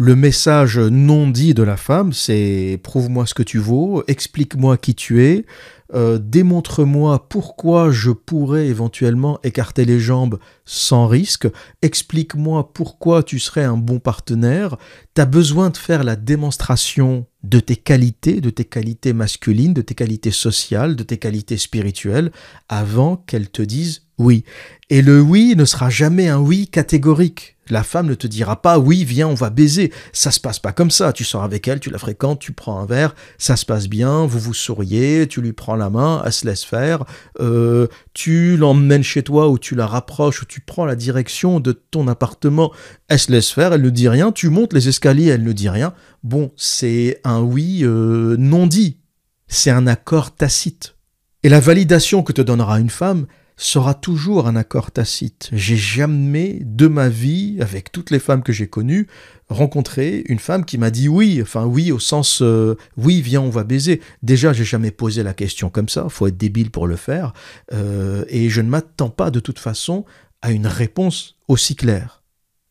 Le 0.00 0.14
message 0.14 0.78
non 0.78 1.28
dit 1.28 1.54
de 1.54 1.64
la 1.64 1.76
femme, 1.76 2.12
c'est 2.12 2.78
prouve-moi 2.84 3.26
ce 3.26 3.34
que 3.34 3.42
tu 3.42 3.58
vaux, 3.58 4.04
explique-moi 4.06 4.76
qui 4.76 4.94
tu 4.94 5.24
es, 5.24 5.44
euh, 5.92 6.20
démontre-moi 6.22 7.28
pourquoi 7.28 7.90
je 7.90 8.12
pourrais 8.12 8.68
éventuellement 8.68 9.40
écarter 9.42 9.84
les 9.84 9.98
jambes 9.98 10.38
sans 10.64 11.08
risque, 11.08 11.48
explique-moi 11.82 12.72
pourquoi 12.72 13.24
tu 13.24 13.40
serais 13.40 13.64
un 13.64 13.76
bon 13.76 13.98
partenaire, 13.98 14.76
tu 15.16 15.20
as 15.20 15.26
besoin 15.26 15.70
de 15.70 15.76
faire 15.76 16.04
la 16.04 16.14
démonstration 16.14 17.26
de 17.42 17.58
tes 17.58 17.74
qualités, 17.74 18.40
de 18.40 18.50
tes 18.50 18.66
qualités 18.66 19.12
masculines, 19.12 19.74
de 19.74 19.82
tes 19.82 19.96
qualités 19.96 20.30
sociales, 20.30 20.94
de 20.94 21.02
tes 21.02 21.18
qualités 21.18 21.58
spirituelles, 21.58 22.30
avant 22.68 23.16
qu'elle 23.16 23.50
te 23.50 23.62
dise 23.62 24.02
oui. 24.16 24.44
Et 24.90 25.02
le 25.02 25.20
oui 25.20 25.54
ne 25.56 25.64
sera 25.64 25.90
jamais 25.90 26.28
un 26.28 26.38
oui 26.38 26.68
catégorique. 26.68 27.57
La 27.70 27.82
femme 27.82 28.06
ne 28.06 28.14
te 28.14 28.26
dira 28.26 28.60
pas 28.60 28.78
oui, 28.78 29.04
viens, 29.04 29.28
on 29.28 29.34
va 29.34 29.50
baiser. 29.50 29.92
Ça 30.12 30.30
se 30.30 30.40
passe 30.40 30.58
pas 30.58 30.72
comme 30.72 30.90
ça. 30.90 31.12
Tu 31.12 31.24
sors 31.24 31.42
avec 31.42 31.68
elle, 31.68 31.80
tu 31.80 31.90
la 31.90 31.98
fréquentes, 31.98 32.38
tu 32.38 32.52
prends 32.52 32.80
un 32.80 32.86
verre, 32.86 33.14
ça 33.38 33.56
se 33.56 33.64
passe 33.64 33.88
bien, 33.88 34.26
vous 34.26 34.38
vous 34.38 34.54
souriez, 34.54 35.26
tu 35.28 35.40
lui 35.40 35.52
prends 35.52 35.76
la 35.76 35.90
main, 35.90 36.22
elle 36.24 36.32
se 36.32 36.46
laisse 36.46 36.64
faire, 36.64 37.04
euh, 37.40 37.86
tu 38.14 38.56
l'emmènes 38.56 39.02
chez 39.02 39.22
toi 39.22 39.48
ou 39.48 39.58
tu 39.58 39.74
la 39.74 39.86
rapproches 39.86 40.42
ou 40.42 40.46
tu 40.46 40.60
prends 40.60 40.84
la 40.84 40.96
direction 40.96 41.60
de 41.60 41.72
ton 41.72 42.08
appartement, 42.08 42.72
elle 43.08 43.18
se 43.18 43.32
laisse 43.32 43.50
faire, 43.50 43.72
elle 43.72 43.82
ne 43.82 43.90
dit 43.90 44.08
rien, 44.08 44.32
tu 44.32 44.48
montes 44.48 44.72
les 44.72 44.88
escaliers, 44.88 45.28
elle 45.28 45.44
ne 45.44 45.52
dit 45.52 45.68
rien. 45.68 45.92
Bon, 46.22 46.52
c'est 46.56 47.20
un 47.24 47.40
oui 47.40 47.80
euh, 47.82 48.36
non 48.38 48.66
dit. 48.66 48.98
C'est 49.46 49.70
un 49.70 49.86
accord 49.86 50.34
tacite. 50.34 50.96
Et 51.42 51.48
la 51.48 51.60
validation 51.60 52.22
que 52.22 52.32
te 52.32 52.42
donnera 52.42 52.80
une 52.80 52.90
femme, 52.90 53.26
sera 53.58 53.92
toujours 53.92 54.46
un 54.46 54.56
accord 54.56 54.92
tacite. 54.92 55.50
J'ai 55.52 55.76
jamais 55.76 56.60
de 56.62 56.86
ma 56.86 57.08
vie, 57.08 57.58
avec 57.60 57.92
toutes 57.92 58.10
les 58.10 58.20
femmes 58.20 58.42
que 58.42 58.52
j'ai 58.52 58.68
connues, 58.68 59.08
rencontré 59.48 60.22
une 60.26 60.38
femme 60.38 60.64
qui 60.64 60.78
m'a 60.78 60.90
dit 60.90 61.08
oui, 61.08 61.40
enfin 61.42 61.66
oui 61.66 61.90
au 61.90 61.98
sens 61.98 62.40
euh, 62.40 62.76
oui 62.96 63.20
viens 63.20 63.42
on 63.42 63.50
va 63.50 63.64
baiser. 63.64 64.00
Déjà 64.22 64.52
j'ai 64.52 64.64
jamais 64.64 64.92
posé 64.92 65.22
la 65.22 65.34
question 65.34 65.70
comme 65.70 65.88
ça, 65.88 66.08
faut 66.08 66.28
être 66.28 66.36
débile 66.36 66.70
pour 66.70 66.86
le 66.86 66.96
faire, 66.96 67.32
euh, 67.72 68.24
et 68.28 68.48
je 68.48 68.60
ne 68.60 68.68
m'attends 68.68 69.10
pas 69.10 69.30
de 69.30 69.40
toute 69.40 69.58
façon 69.58 70.04
à 70.40 70.52
une 70.52 70.68
réponse 70.68 71.36
aussi 71.48 71.74
claire. 71.74 72.17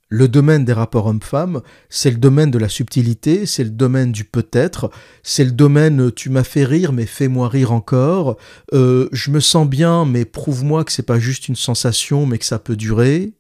Le 0.10 0.30
domaine 0.30 0.64
des 0.64 0.72
rapports 0.72 1.08
hommes-femmes, 1.08 1.62
c'est 1.90 2.12
le 2.12 2.18
domaine 2.18 2.50
de 2.50 2.58
la 2.58 2.70
subtilité, 2.70 3.46
c'est 3.46 3.66
le 3.66 3.70
domaine 3.70 4.14
du 4.14 4.24
peut-être, 4.24 4.90
c'est 5.22 5.44
le 5.44 5.52
domaine 5.52 6.12
tu 6.14 6.30
m'as 6.30 6.46
fait 6.46 6.64
rire 6.64 6.94
mais 6.94 7.06
fais-moi 7.06 7.50
rire 7.50 7.74
encore, 7.74 8.38
euh, 8.74 9.10
je 9.12 9.32
me 9.32 9.42
sens 9.42 9.68
bien 9.68 10.06
mais 10.06 10.24
prouve-moi 10.24 10.86
que 10.86 10.94
c'est 10.94 11.04
pas 11.04 11.20
juste 11.20 11.50
une 11.50 11.58
sensation 11.58 12.26
mais 12.26 12.38
que 12.38 12.46
ça 12.46 12.58
peut 12.58 12.78
durer. 12.78 13.34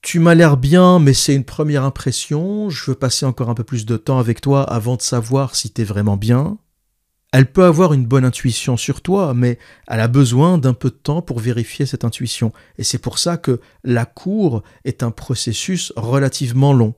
Tu 0.00 0.20
m'as 0.20 0.34
l'air 0.34 0.56
bien 0.56 1.00
mais 1.00 1.12
c'est 1.12 1.34
une 1.34 1.44
première 1.44 1.82
impression, 1.82 2.70
je 2.70 2.92
veux 2.92 2.96
passer 2.96 3.26
encore 3.26 3.50
un 3.50 3.54
peu 3.54 3.64
plus 3.64 3.84
de 3.84 3.96
temps 3.96 4.20
avec 4.20 4.40
toi 4.40 4.62
avant 4.62 4.94
de 4.94 5.02
savoir 5.02 5.56
si 5.56 5.70
t'es 5.70 5.84
vraiment 5.84 6.16
bien. 6.16 6.56
Elle 7.32 7.50
peut 7.50 7.64
avoir 7.64 7.94
une 7.94 8.04
bonne 8.04 8.26
intuition 8.26 8.76
sur 8.76 9.00
toi, 9.00 9.32
mais 9.34 9.58
elle 9.88 10.00
a 10.00 10.08
besoin 10.08 10.58
d'un 10.58 10.74
peu 10.74 10.90
de 10.90 10.94
temps 10.94 11.22
pour 11.22 11.40
vérifier 11.40 11.86
cette 11.86 12.04
intuition. 12.04 12.52
Et 12.76 12.84
c'est 12.84 12.98
pour 12.98 13.18
ça 13.18 13.38
que 13.38 13.60
la 13.84 14.04
cour 14.04 14.62
est 14.84 15.02
un 15.02 15.10
processus 15.10 15.94
relativement 15.96 16.74
long 16.74 16.94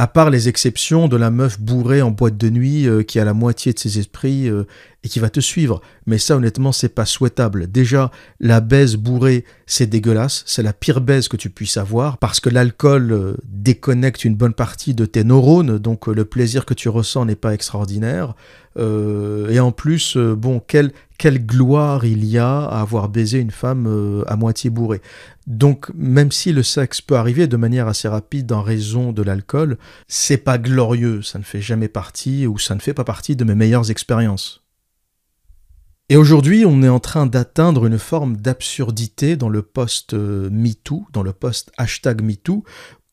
à 0.00 0.06
part 0.06 0.30
les 0.30 0.48
exceptions 0.48 1.08
de 1.08 1.16
la 1.18 1.30
meuf 1.30 1.60
bourrée 1.60 2.00
en 2.00 2.10
boîte 2.10 2.38
de 2.38 2.48
nuit 2.48 2.88
euh, 2.88 3.02
qui 3.02 3.20
a 3.20 3.24
la 3.26 3.34
moitié 3.34 3.74
de 3.74 3.78
ses 3.78 3.98
esprits 3.98 4.48
euh, 4.48 4.64
et 5.04 5.10
qui 5.10 5.18
va 5.18 5.28
te 5.28 5.40
suivre. 5.40 5.82
Mais 6.06 6.16
ça, 6.16 6.36
honnêtement, 6.36 6.72
c'est 6.72 6.88
pas 6.88 7.04
souhaitable. 7.04 7.70
Déjà, 7.70 8.10
la 8.40 8.62
baise 8.62 8.96
bourrée, 8.96 9.44
c'est 9.66 9.84
dégueulasse. 9.84 10.42
C'est 10.46 10.62
la 10.62 10.72
pire 10.72 11.02
baise 11.02 11.28
que 11.28 11.36
tu 11.36 11.50
puisses 11.50 11.76
avoir 11.76 12.16
parce 12.16 12.40
que 12.40 12.48
l'alcool 12.48 13.12
euh, 13.12 13.34
déconnecte 13.44 14.24
une 14.24 14.36
bonne 14.36 14.54
partie 14.54 14.94
de 14.94 15.04
tes 15.04 15.22
neurones, 15.22 15.76
donc 15.76 16.06
le 16.06 16.24
plaisir 16.24 16.64
que 16.64 16.72
tu 16.72 16.88
ressens 16.88 17.26
n'est 17.26 17.36
pas 17.36 17.52
extraordinaire. 17.52 18.32
et 18.78 19.60
en 19.60 19.72
plus, 19.72 20.16
bon, 20.16 20.62
quel, 20.66 20.92
quelle 21.18 21.44
gloire 21.44 22.06
il 22.06 22.24
y 22.24 22.38
a 22.38 22.60
à 22.60 22.80
avoir 22.80 23.10
baisé 23.10 23.38
une 23.38 23.50
femme 23.50 24.24
à 24.26 24.36
moitié 24.36 24.70
bourrée. 24.70 25.02
Donc, 25.50 25.90
même 25.96 26.30
si 26.30 26.52
le 26.52 26.62
sexe 26.62 27.00
peut 27.00 27.16
arriver 27.16 27.48
de 27.48 27.56
manière 27.56 27.88
assez 27.88 28.06
rapide 28.06 28.52
en 28.52 28.62
raison 28.62 29.10
de 29.10 29.20
l'alcool, 29.20 29.78
c'est 30.06 30.36
pas 30.36 30.58
glorieux, 30.58 31.22
ça 31.22 31.40
ne 31.40 31.42
fait 31.42 31.60
jamais 31.60 31.88
partie 31.88 32.46
ou 32.46 32.56
ça 32.56 32.76
ne 32.76 32.80
fait 32.80 32.94
pas 32.94 33.02
partie 33.02 33.34
de 33.34 33.42
mes 33.42 33.56
meilleures 33.56 33.90
expériences. 33.90 34.62
Et 36.08 36.16
aujourd'hui, 36.16 36.64
on 36.64 36.84
est 36.84 36.88
en 36.88 37.00
train 37.00 37.26
d'atteindre 37.26 37.86
une 37.86 37.98
forme 37.98 38.36
d'absurdité 38.36 39.34
dans 39.34 39.48
le 39.48 39.62
post 39.62 40.14
euh, 40.14 40.48
MeToo, 40.52 41.08
dans 41.12 41.24
le 41.24 41.32
post 41.32 41.72
hashtag 41.76 42.22
MeToo, 42.22 42.62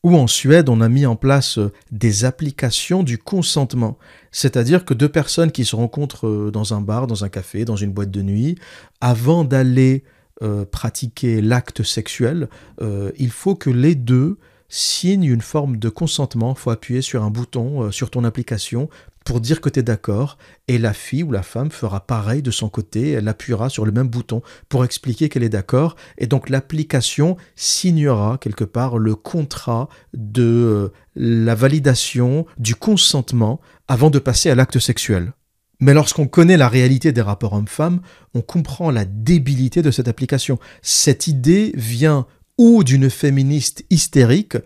où 0.04 0.16
en 0.16 0.28
Suède, 0.28 0.68
on 0.68 0.80
a 0.80 0.88
mis 0.88 1.06
en 1.06 1.16
place 1.16 1.58
euh, 1.58 1.72
des 1.90 2.24
applications 2.24 3.02
du 3.02 3.18
consentement. 3.18 3.98
C'est-à-dire 4.30 4.84
que 4.84 4.94
deux 4.94 5.08
personnes 5.08 5.50
qui 5.50 5.64
se 5.64 5.74
rencontrent 5.74 6.28
euh, 6.28 6.50
dans 6.52 6.72
un 6.72 6.80
bar, 6.80 7.08
dans 7.08 7.24
un 7.24 7.28
café, 7.28 7.64
dans 7.64 7.74
une 7.74 7.90
boîte 7.90 8.12
de 8.12 8.22
nuit, 8.22 8.56
avant 9.00 9.42
d'aller 9.42 10.04
euh, 10.42 10.64
pratiquer 10.64 11.40
l'acte 11.40 11.82
sexuel, 11.82 12.48
euh, 12.80 13.10
il 13.18 13.30
faut 13.30 13.56
que 13.56 13.70
les 13.70 13.94
deux 13.94 14.38
signent 14.68 15.24
une 15.24 15.40
forme 15.40 15.78
de 15.78 15.88
consentement. 15.88 16.54
Il 16.56 16.60
faut 16.60 16.70
appuyer 16.70 17.02
sur 17.02 17.24
un 17.24 17.30
bouton 17.30 17.82
euh, 17.82 17.90
sur 17.90 18.10
ton 18.10 18.22
application 18.22 18.88
pour 19.24 19.40
dire 19.40 19.60
que 19.60 19.68
tu 19.68 19.80
es 19.80 19.82
d'accord, 19.82 20.38
et 20.68 20.78
la 20.78 20.94
fille 20.94 21.22
ou 21.22 21.32
la 21.32 21.42
femme 21.42 21.70
fera 21.70 22.06
pareil 22.06 22.40
de 22.40 22.50
son 22.50 22.70
côté, 22.70 23.10
elle 23.10 23.28
appuiera 23.28 23.68
sur 23.68 23.84
le 23.84 23.92
même 23.92 24.08
bouton 24.08 24.40
pour 24.70 24.86
expliquer 24.86 25.28
qu'elle 25.28 25.42
est 25.42 25.50
d'accord, 25.50 25.96
et 26.16 26.26
donc 26.26 26.48
l'application 26.48 27.36
signera 27.54 28.38
quelque 28.38 28.64
part 28.64 28.96
le 28.96 29.14
contrat 29.14 29.90
de 30.14 30.92
la 31.14 31.54
validation 31.54 32.46
du 32.56 32.74
consentement 32.74 33.60
avant 33.86 34.08
de 34.08 34.18
passer 34.18 34.48
à 34.48 34.54
l'acte 34.54 34.78
sexuel. 34.78 35.34
Mais 35.80 35.94
lorsqu'on 35.94 36.26
connaît 36.26 36.56
la 36.56 36.68
réalité 36.68 37.12
des 37.12 37.20
rapports 37.20 37.52
hommes-femmes, 37.52 38.00
on 38.34 38.40
comprend 38.40 38.90
la 38.90 39.04
débilité 39.04 39.80
de 39.82 39.90
cette 39.90 40.08
application. 40.08 40.58
Cette 40.82 41.26
idée 41.28 41.72
vient 41.74 42.26
ou 42.58 42.82
d'une 42.82 43.08
féministe 43.08 43.84
hystérique, 43.88 44.56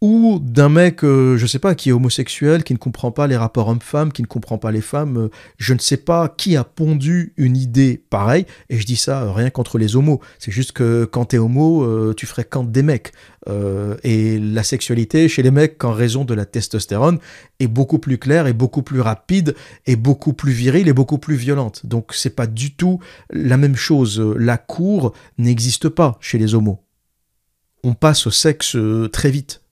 ou 0.00 0.38
d'un 0.40 0.68
mec, 0.68 1.02
euh, 1.02 1.36
je 1.36 1.46
sais 1.46 1.58
pas, 1.58 1.74
qui 1.74 1.88
est 1.88 1.92
homosexuel, 1.92 2.62
qui 2.62 2.72
ne 2.72 2.78
comprend 2.78 3.10
pas 3.10 3.26
les 3.26 3.36
rapports 3.36 3.66
hommes-femmes, 3.66 4.12
qui 4.12 4.22
ne 4.22 4.28
comprend 4.28 4.56
pas 4.56 4.70
les 4.70 4.80
femmes, 4.80 5.16
euh, 5.16 5.28
je 5.56 5.74
ne 5.74 5.80
sais 5.80 5.96
pas 5.96 6.28
qui 6.28 6.56
a 6.56 6.62
pondu 6.62 7.32
une 7.36 7.56
idée 7.56 8.00
pareille, 8.08 8.46
et 8.70 8.78
je 8.78 8.86
dis 8.86 8.94
ça 8.94 9.22
euh, 9.22 9.32
rien 9.32 9.50
contre 9.50 9.76
les 9.76 9.96
homos, 9.96 10.20
c'est 10.38 10.52
juste 10.52 10.70
que 10.70 11.04
quand 11.04 11.24
t'es 11.26 11.38
homo, 11.38 12.14
tu 12.14 12.26
fréquentes 12.26 12.70
des 12.70 12.82
mecs, 12.82 13.12
et 14.04 14.38
la 14.38 14.62
sexualité 14.62 15.28
chez 15.28 15.42
les 15.42 15.50
mecs, 15.50 15.82
en 15.82 15.92
raison 15.92 16.24
de 16.24 16.34
la 16.34 16.44
testostérone, 16.44 17.18
est 17.58 17.66
beaucoup 17.66 17.98
plus 17.98 18.18
claire, 18.18 18.46
et 18.46 18.52
beaucoup 18.52 18.82
plus 18.82 19.00
rapide, 19.00 19.54
et 19.86 19.96
beaucoup 19.96 20.32
plus 20.32 20.52
virile, 20.52 20.86
et 20.86 20.92
beaucoup 20.92 21.18
plus 21.18 21.36
violente. 21.36 21.86
Donc 21.86 22.12
c'est 22.14 22.34
pas 22.36 22.46
du 22.46 22.74
tout 22.74 23.00
la 23.30 23.56
même 23.56 23.76
chose. 23.76 24.20
La 24.36 24.58
cour 24.58 25.12
n'existe 25.38 25.88
pas 25.88 26.18
chez 26.20 26.38
les 26.38 26.54
homos. 26.54 26.78
On 27.82 27.94
passe 27.94 28.26
au 28.26 28.30
sexe 28.30 28.76
très 29.12 29.30
vite. 29.30 29.62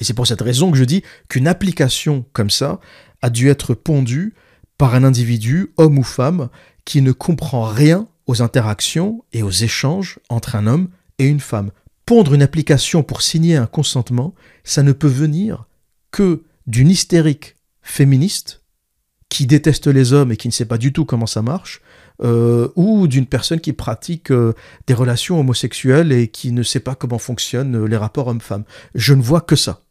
Et 0.00 0.04
c'est 0.04 0.14
pour 0.14 0.26
cette 0.26 0.42
raison 0.42 0.70
que 0.70 0.78
je 0.78 0.84
dis 0.84 1.02
qu'une 1.28 1.48
application 1.48 2.24
comme 2.32 2.50
ça 2.50 2.80
a 3.22 3.30
dû 3.30 3.48
être 3.48 3.74
pondue 3.74 4.34
par 4.78 4.94
un 4.94 5.04
individu, 5.04 5.72
homme 5.76 5.98
ou 5.98 6.02
femme, 6.02 6.48
qui 6.84 7.02
ne 7.02 7.12
comprend 7.12 7.64
rien 7.64 8.06
aux 8.26 8.42
interactions 8.42 9.24
et 9.32 9.42
aux 9.42 9.50
échanges 9.50 10.18
entre 10.28 10.56
un 10.56 10.66
homme 10.66 10.88
et 11.18 11.26
une 11.26 11.40
femme. 11.40 11.70
Pondre 12.04 12.34
une 12.34 12.42
application 12.42 13.02
pour 13.02 13.22
signer 13.22 13.56
un 13.56 13.66
consentement, 13.66 14.34
ça 14.64 14.82
ne 14.82 14.92
peut 14.92 15.08
venir 15.08 15.66
que 16.10 16.44
d'une 16.66 16.90
hystérique 16.90 17.56
féministe 17.82 18.62
qui 19.28 19.46
déteste 19.46 19.86
les 19.86 20.12
hommes 20.12 20.32
et 20.32 20.36
qui 20.36 20.48
ne 20.48 20.52
sait 20.52 20.66
pas 20.66 20.78
du 20.78 20.92
tout 20.92 21.04
comment 21.04 21.26
ça 21.26 21.42
marche, 21.42 21.80
euh, 22.22 22.68
ou 22.76 23.08
d'une 23.08 23.26
personne 23.26 23.60
qui 23.60 23.72
pratique 23.72 24.30
euh, 24.30 24.54
des 24.86 24.94
relations 24.94 25.40
homosexuelles 25.40 26.12
et 26.12 26.28
qui 26.28 26.52
ne 26.52 26.62
sait 26.62 26.80
pas 26.80 26.94
comment 26.94 27.18
fonctionnent 27.18 27.84
les 27.84 27.96
rapports 27.96 28.28
hommes-femmes. 28.28 28.64
Je 28.94 29.14
ne 29.14 29.22
vois 29.22 29.40
que 29.40 29.56
ça. 29.56 29.82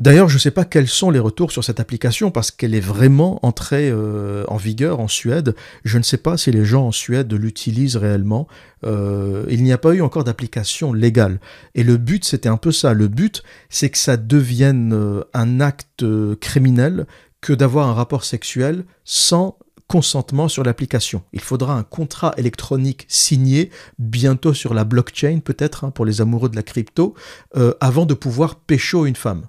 D'ailleurs, 0.00 0.30
je 0.30 0.36
ne 0.36 0.38
sais 0.38 0.50
pas 0.50 0.64
quels 0.64 0.88
sont 0.88 1.10
les 1.10 1.18
retours 1.18 1.52
sur 1.52 1.62
cette 1.62 1.78
application 1.78 2.30
parce 2.30 2.50
qu'elle 2.50 2.74
est 2.74 2.80
vraiment 2.80 3.38
entrée 3.44 3.90
euh, 3.90 4.44
en 4.48 4.56
vigueur 4.56 4.98
en 4.98 5.08
Suède. 5.08 5.54
Je 5.84 5.98
ne 5.98 6.02
sais 6.02 6.16
pas 6.16 6.38
si 6.38 6.50
les 6.50 6.64
gens 6.64 6.86
en 6.86 6.92
Suède 6.92 7.30
l'utilisent 7.34 7.98
réellement. 7.98 8.48
Euh, 8.86 9.44
il 9.50 9.62
n'y 9.62 9.74
a 9.74 9.78
pas 9.78 9.92
eu 9.92 10.00
encore 10.00 10.24
d'application 10.24 10.94
légale. 10.94 11.38
Et 11.74 11.82
le 11.82 11.98
but, 11.98 12.24
c'était 12.24 12.48
un 12.48 12.56
peu 12.56 12.72
ça. 12.72 12.94
Le 12.94 13.08
but, 13.08 13.42
c'est 13.68 13.90
que 13.90 13.98
ça 13.98 14.16
devienne 14.16 14.94
euh, 14.94 15.22
un 15.34 15.60
acte 15.60 16.02
criminel 16.40 17.06
que 17.42 17.52
d'avoir 17.52 17.86
un 17.86 17.92
rapport 17.92 18.24
sexuel 18.24 18.86
sans 19.04 19.58
consentement 19.86 20.48
sur 20.48 20.64
l'application. 20.64 21.24
Il 21.34 21.40
faudra 21.40 21.74
un 21.74 21.82
contrat 21.82 22.32
électronique 22.38 23.04
signé, 23.08 23.70
bientôt 23.98 24.54
sur 24.54 24.72
la 24.72 24.84
blockchain 24.84 25.40
peut-être, 25.44 25.84
hein, 25.84 25.90
pour 25.90 26.06
les 26.06 26.22
amoureux 26.22 26.48
de 26.48 26.56
la 26.56 26.62
crypto, 26.62 27.14
avant 27.80 28.06
de 28.06 28.14
pouvoir 28.14 28.54
pécho 28.54 29.04
une 29.04 29.16
femme. 29.16 29.46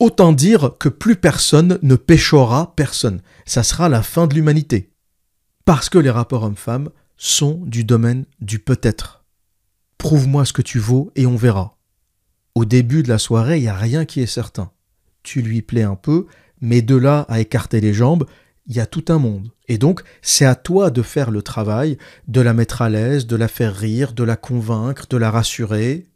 Autant 0.00 0.32
dire 0.32 0.72
que 0.78 0.88
plus 0.88 1.16
personne 1.16 1.78
ne 1.82 1.94
péchera 1.94 2.74
personne. 2.74 3.20
Ça 3.46 3.62
sera 3.62 3.88
la 3.88 4.02
fin 4.02 4.26
de 4.26 4.34
l'humanité. 4.34 4.90
Parce 5.64 5.88
que 5.88 5.98
les 5.98 6.10
rapports 6.10 6.42
hommes-femmes 6.42 6.90
sont 7.16 7.62
du 7.64 7.84
domaine 7.84 8.24
du 8.40 8.58
peut-être. 8.58 9.24
Prouve-moi 9.98 10.44
ce 10.44 10.52
que 10.52 10.62
tu 10.62 10.78
vaux 10.78 11.12
et 11.14 11.26
on 11.26 11.36
verra. 11.36 11.78
Au 12.54 12.64
début 12.64 13.02
de 13.02 13.08
la 13.08 13.18
soirée, 13.18 13.58
il 13.58 13.62
n'y 13.62 13.68
a 13.68 13.76
rien 13.76 14.04
qui 14.04 14.20
est 14.20 14.26
certain. 14.26 14.72
Tu 15.22 15.42
lui 15.42 15.62
plais 15.62 15.84
un 15.84 15.96
peu, 15.96 16.26
mais 16.60 16.82
de 16.82 16.96
là 16.96 17.24
à 17.28 17.40
écarter 17.40 17.80
les 17.80 17.94
jambes, 17.94 18.26
il 18.66 18.74
y 18.74 18.80
a 18.80 18.86
tout 18.86 19.04
un 19.08 19.18
monde. 19.18 19.50
Et 19.68 19.78
donc, 19.78 20.02
c'est 20.22 20.44
à 20.44 20.54
toi 20.54 20.90
de 20.90 21.02
faire 21.02 21.30
le 21.30 21.42
travail, 21.42 21.98
de 22.28 22.40
la 22.40 22.52
mettre 22.52 22.82
à 22.82 22.88
l'aise, 22.88 23.26
de 23.26 23.36
la 23.36 23.48
faire 23.48 23.74
rire, 23.74 24.12
de 24.12 24.24
la 24.24 24.36
convaincre, 24.36 25.06
de 25.08 25.16
la 25.16 25.30
rassurer, 25.30 26.06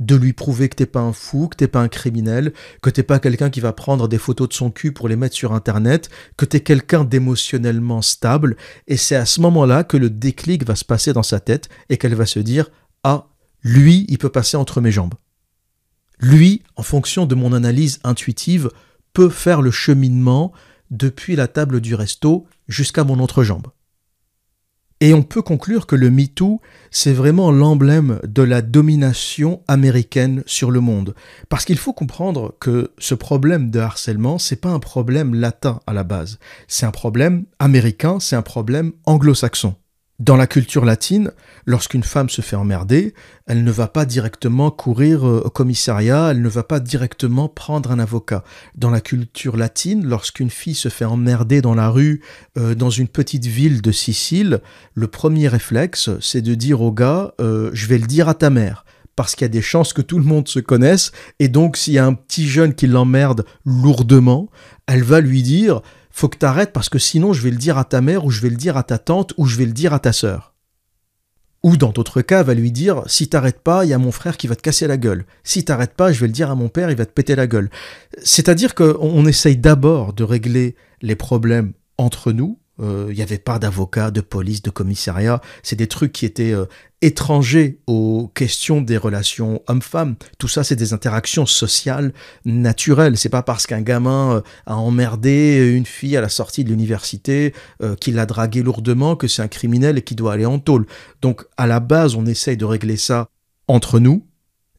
de 0.00 0.16
lui 0.16 0.32
prouver 0.32 0.68
que 0.68 0.76
t'es 0.76 0.86
pas 0.86 1.00
un 1.00 1.12
fou, 1.12 1.48
que 1.48 1.56
t'es 1.56 1.68
pas 1.68 1.80
un 1.80 1.88
criminel, 1.88 2.52
que 2.82 2.90
t'es 2.90 3.02
pas 3.02 3.20
quelqu'un 3.20 3.50
qui 3.50 3.60
va 3.60 3.72
prendre 3.72 4.08
des 4.08 4.18
photos 4.18 4.48
de 4.48 4.54
son 4.54 4.70
cul 4.70 4.92
pour 4.92 5.08
les 5.08 5.16
mettre 5.16 5.36
sur 5.36 5.52
internet, 5.52 6.08
que 6.36 6.46
t'es 6.46 6.60
quelqu'un 6.60 7.04
d'émotionnellement 7.04 8.02
stable, 8.02 8.56
et 8.88 8.96
c'est 8.96 9.16
à 9.16 9.26
ce 9.26 9.40
moment-là 9.42 9.84
que 9.84 9.98
le 9.98 10.10
déclic 10.10 10.66
va 10.66 10.74
se 10.74 10.84
passer 10.84 11.12
dans 11.12 11.22
sa 11.22 11.38
tête 11.38 11.68
et 11.90 11.98
qu'elle 11.98 12.14
va 12.14 12.26
se 12.26 12.40
dire 12.40 12.70
Ah, 13.04 13.28
lui, 13.62 14.06
il 14.08 14.18
peut 14.18 14.30
passer 14.30 14.56
entre 14.56 14.80
mes 14.80 14.90
jambes. 14.90 15.14
Lui, 16.18 16.62
en 16.76 16.82
fonction 16.82 17.26
de 17.26 17.34
mon 17.34 17.52
analyse 17.52 18.00
intuitive, 18.04 18.70
peut 19.12 19.30
faire 19.30 19.62
le 19.62 19.70
cheminement 19.70 20.52
depuis 20.90 21.36
la 21.36 21.46
table 21.46 21.80
du 21.80 21.94
resto 21.94 22.46
jusqu'à 22.68 23.04
mon 23.04 23.20
entrejambe. 23.20 23.68
Et 25.02 25.14
on 25.14 25.22
peut 25.22 25.40
conclure 25.40 25.86
que 25.86 25.96
le 25.96 26.10
MeToo, 26.10 26.60
c'est 26.90 27.14
vraiment 27.14 27.50
l'emblème 27.50 28.20
de 28.22 28.42
la 28.42 28.60
domination 28.60 29.62
américaine 29.66 30.42
sur 30.44 30.70
le 30.70 30.80
monde. 30.80 31.14
Parce 31.48 31.64
qu'il 31.64 31.78
faut 31.78 31.94
comprendre 31.94 32.54
que 32.60 32.92
ce 32.98 33.14
problème 33.14 33.70
de 33.70 33.80
harcèlement, 33.80 34.38
c'est 34.38 34.60
pas 34.60 34.68
un 34.68 34.78
problème 34.78 35.34
latin 35.34 35.80
à 35.86 35.94
la 35.94 36.04
base. 36.04 36.38
C'est 36.68 36.84
un 36.84 36.90
problème 36.90 37.44
américain, 37.58 38.20
c'est 38.20 38.36
un 38.36 38.42
problème 38.42 38.92
anglo-saxon. 39.06 39.74
Dans 40.20 40.36
la 40.36 40.46
culture 40.46 40.84
latine, 40.84 41.32
lorsqu'une 41.64 42.02
femme 42.02 42.28
se 42.28 42.42
fait 42.42 42.54
emmerder, 42.54 43.14
elle 43.46 43.64
ne 43.64 43.70
va 43.70 43.88
pas 43.88 44.04
directement 44.04 44.70
courir 44.70 45.26
euh, 45.26 45.40
au 45.46 45.48
commissariat, 45.48 46.28
elle 46.32 46.42
ne 46.42 46.48
va 46.50 46.62
pas 46.62 46.78
directement 46.78 47.48
prendre 47.48 47.90
un 47.90 47.98
avocat. 47.98 48.44
Dans 48.74 48.90
la 48.90 49.00
culture 49.00 49.56
latine, 49.56 50.04
lorsqu'une 50.04 50.50
fille 50.50 50.74
se 50.74 50.90
fait 50.90 51.06
emmerder 51.06 51.62
dans 51.62 51.74
la 51.74 51.88
rue, 51.88 52.20
euh, 52.58 52.74
dans 52.74 52.90
une 52.90 53.08
petite 53.08 53.46
ville 53.46 53.80
de 53.80 53.92
Sicile, 53.92 54.60
le 54.92 55.06
premier 55.06 55.48
réflexe, 55.48 56.10
c'est 56.20 56.42
de 56.42 56.54
dire 56.54 56.82
au 56.82 56.92
gars, 56.92 57.32
euh, 57.40 57.70
je 57.72 57.86
vais 57.86 57.96
le 57.96 58.06
dire 58.06 58.28
à 58.28 58.34
ta 58.34 58.50
mère 58.50 58.84
parce 59.16 59.34
qu'il 59.34 59.44
y 59.44 59.46
a 59.46 59.48
des 59.48 59.62
chances 59.62 59.92
que 59.92 60.00
tout 60.02 60.18
le 60.18 60.24
monde 60.24 60.48
se 60.48 60.60
connaisse, 60.60 61.12
et 61.40 61.48
donc 61.48 61.76
s'il 61.76 61.92
y 61.92 61.98
a 61.98 62.06
un 62.06 62.14
petit 62.14 62.48
jeune 62.48 62.74
qui 62.74 62.86
l'emmerde 62.86 63.44
lourdement, 63.66 64.48
elle 64.86 65.02
va 65.02 65.20
lui 65.20 65.42
dire 65.42 65.82
faut 66.10 66.28
que 66.28 66.38
t'arrêtes 66.38 66.72
parce 66.72 66.88
que 66.88 66.98
sinon 66.98 67.32
je 67.32 67.42
vais 67.42 67.50
le 67.50 67.56
dire 67.56 67.78
à 67.78 67.84
ta 67.84 68.00
mère 68.00 68.24
ou 68.24 68.30
je 68.30 68.40
vais 68.40 68.50
le 68.50 68.56
dire 68.56 68.76
à 68.76 68.82
ta 68.82 68.98
tante 68.98 69.32
ou 69.36 69.46
je 69.46 69.56
vais 69.56 69.66
le 69.66 69.72
dire 69.72 69.94
à 69.94 69.98
ta 69.98 70.12
sœur. 70.12 70.54
Ou 71.62 71.76
dans 71.76 71.90
d'autres 71.90 72.22
cas, 72.22 72.42
va 72.42 72.54
lui 72.54 72.72
dire 72.72 73.02
si 73.06 73.28
t'arrêtes 73.28 73.60
pas, 73.60 73.84
il 73.84 73.88
y 73.88 73.92
a 73.92 73.98
mon 73.98 74.12
frère 74.12 74.38
qui 74.38 74.46
va 74.46 74.56
te 74.56 74.62
casser 74.62 74.86
la 74.86 74.96
gueule. 74.96 75.26
Si 75.44 75.64
t'arrêtes 75.64 75.94
pas, 75.94 76.10
je 76.10 76.20
vais 76.20 76.26
le 76.26 76.32
dire 76.32 76.50
à 76.50 76.54
mon 76.54 76.68
père, 76.68 76.90
il 76.90 76.96
va 76.96 77.04
te 77.04 77.12
péter 77.12 77.36
la 77.36 77.46
gueule. 77.46 77.70
C'est-à-dire 78.22 78.74
qu'on 78.74 79.26
essaye 79.26 79.58
d'abord 79.58 80.14
de 80.14 80.24
régler 80.24 80.74
les 81.02 81.16
problèmes 81.16 81.72
entre 81.98 82.32
nous. 82.32 82.58
Euh, 82.80 83.06
il 83.10 83.16
n'y 83.16 83.22
avait 83.22 83.38
pas 83.38 83.58
d'avocat, 83.58 84.10
de 84.10 84.20
police, 84.20 84.62
de 84.62 84.70
commissariat. 84.70 85.40
C'est 85.62 85.76
des 85.76 85.86
trucs 85.86 86.12
qui 86.12 86.24
étaient 86.24 86.52
euh, 86.52 86.64
étrangers 87.02 87.78
aux 87.86 88.30
questions 88.34 88.80
des 88.80 88.96
relations 88.96 89.62
hommes-femmes. 89.66 90.16
Tout 90.38 90.48
ça, 90.48 90.64
c'est 90.64 90.76
des 90.76 90.92
interactions 90.92 91.46
sociales 91.46 92.12
naturelles. 92.44 93.18
C'est 93.18 93.28
pas 93.28 93.42
parce 93.42 93.66
qu'un 93.66 93.82
gamin 93.82 94.36
euh, 94.36 94.40
a 94.66 94.76
emmerdé 94.76 95.72
une 95.74 95.86
fille 95.86 96.16
à 96.16 96.20
la 96.20 96.28
sortie 96.28 96.64
de 96.64 96.70
l'université, 96.70 97.54
qu'il 98.00 98.14
l'a 98.14 98.26
dragué 98.26 98.62
lourdement, 98.62 99.16
que 99.16 99.28
c'est 99.28 99.42
un 99.42 99.48
criminel 99.48 99.98
et 99.98 100.02
qu'il 100.02 100.16
doit 100.16 100.32
aller 100.32 100.46
en 100.46 100.58
tôle. 100.58 100.86
Donc, 101.22 101.44
à 101.56 101.66
la 101.66 101.80
base, 101.80 102.14
on 102.14 102.26
essaye 102.26 102.56
de 102.56 102.64
régler 102.64 102.96
ça 102.96 103.28
entre 103.68 104.00
nous, 104.00 104.26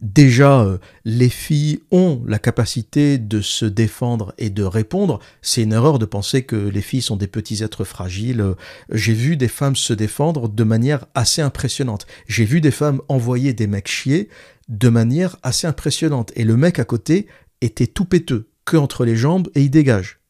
Déjà, 0.01 0.61
euh, 0.61 0.79
les 1.05 1.29
filles 1.29 1.81
ont 1.91 2.23
la 2.25 2.39
capacité 2.39 3.19
de 3.19 3.39
se 3.39 3.65
défendre 3.65 4.33
et 4.39 4.49
de 4.49 4.63
répondre. 4.63 5.19
C'est 5.43 5.61
une 5.61 5.73
erreur 5.73 5.99
de 5.99 6.05
penser 6.05 6.43
que 6.43 6.55
les 6.55 6.81
filles 6.81 7.03
sont 7.03 7.17
des 7.17 7.27
petits 7.27 7.61
êtres 7.61 7.83
fragiles. 7.83 8.43
J'ai 8.91 9.13
vu 9.13 9.37
des 9.37 9.47
femmes 9.47 9.75
se 9.75 9.93
défendre 9.93 10.49
de 10.49 10.63
manière 10.63 11.05
assez 11.13 11.43
impressionnante. 11.43 12.07
J'ai 12.27 12.45
vu 12.45 12.61
des 12.61 12.71
femmes 12.71 13.01
envoyer 13.09 13.53
des 13.53 13.67
mecs 13.67 13.87
chier 13.87 14.29
de 14.69 14.89
manière 14.89 15.37
assez 15.43 15.67
impressionnante. 15.67 16.31
Et 16.35 16.45
le 16.45 16.57
mec 16.57 16.79
à 16.79 16.85
côté 16.85 17.27
était 17.61 17.87
tout 17.87 18.05
péteux, 18.05 18.49
que 18.65 18.77
entre 18.77 19.05
les 19.05 19.15
jambes 19.15 19.49
et 19.53 19.61
il 19.61 19.69
dégage 19.69 20.20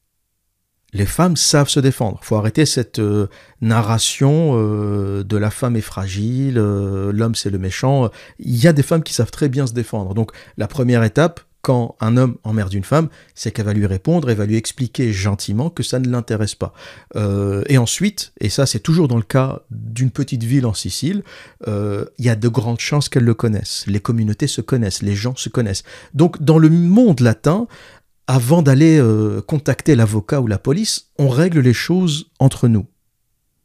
les 0.93 1.05
femmes 1.05 1.37
savent 1.37 1.69
se 1.69 1.79
défendre. 1.79 2.19
Il 2.21 2.25
faut 2.25 2.35
arrêter 2.35 2.65
cette 2.65 2.99
euh, 2.99 3.27
narration 3.61 4.53
euh, 4.55 5.23
de 5.23 5.37
la 5.37 5.51
femme 5.51 5.75
est 5.75 5.81
fragile, 5.81 6.57
euh, 6.57 7.11
l'homme 7.13 7.35
c'est 7.35 7.49
le 7.49 7.59
méchant. 7.59 8.09
Il 8.39 8.57
y 8.57 8.67
a 8.67 8.73
des 8.73 8.83
femmes 8.83 9.03
qui 9.03 9.13
savent 9.13 9.31
très 9.31 9.49
bien 9.49 9.67
se 9.67 9.73
défendre. 9.73 10.13
Donc 10.13 10.31
la 10.57 10.67
première 10.67 11.03
étape, 11.03 11.41
quand 11.61 11.95
un 11.99 12.17
homme 12.17 12.37
emmerde 12.43 12.73
une 12.73 12.83
femme, 12.83 13.07
c'est 13.35 13.51
qu'elle 13.51 13.67
va 13.67 13.73
lui 13.73 13.85
répondre 13.85 14.31
et 14.31 14.35
va 14.35 14.47
lui 14.47 14.55
expliquer 14.55 15.13
gentiment 15.13 15.69
que 15.69 15.83
ça 15.83 15.99
ne 15.99 16.09
l'intéresse 16.09 16.55
pas. 16.55 16.73
et 17.67 17.77
ensuite, 17.77 18.33
et 18.41 18.49
ça 18.49 18.65
c'est 18.65 18.79
toujours 18.79 19.07
dans 19.07 19.17
le 19.17 19.21
cas 19.21 19.61
d'une 19.69 20.09
petite 20.09 20.41
ville 20.43 20.65
en 20.65 20.73
Sicile, 20.73 21.21
il 21.67 22.25
y 22.25 22.29
a 22.29 22.35
de 22.35 22.47
grandes 22.47 22.79
chances 22.79 23.09
qu'elle 23.09 23.25
le 23.25 23.35
connaisse. 23.35 23.83
Les 23.85 23.99
communautés 23.99 24.47
se 24.47 24.61
connaissent, 24.61 25.03
les 25.03 25.13
gens 25.13 25.35
se 25.35 25.49
connaissent. 25.49 25.83
Donc 26.15 26.41
dans 26.41 26.57
le 26.57 26.71
monde 26.71 27.19
latin, 27.19 27.67
avant 28.27 28.61
d'aller 28.61 28.97
euh, 28.99 29.41
contacter 29.41 29.95
l'avocat 29.95 30.41
ou 30.41 30.47
la 30.47 30.59
police, 30.59 31.11
on 31.17 31.29
règle 31.29 31.59
les 31.59 31.73
choses 31.73 32.31
entre 32.39 32.67
nous. 32.67 32.85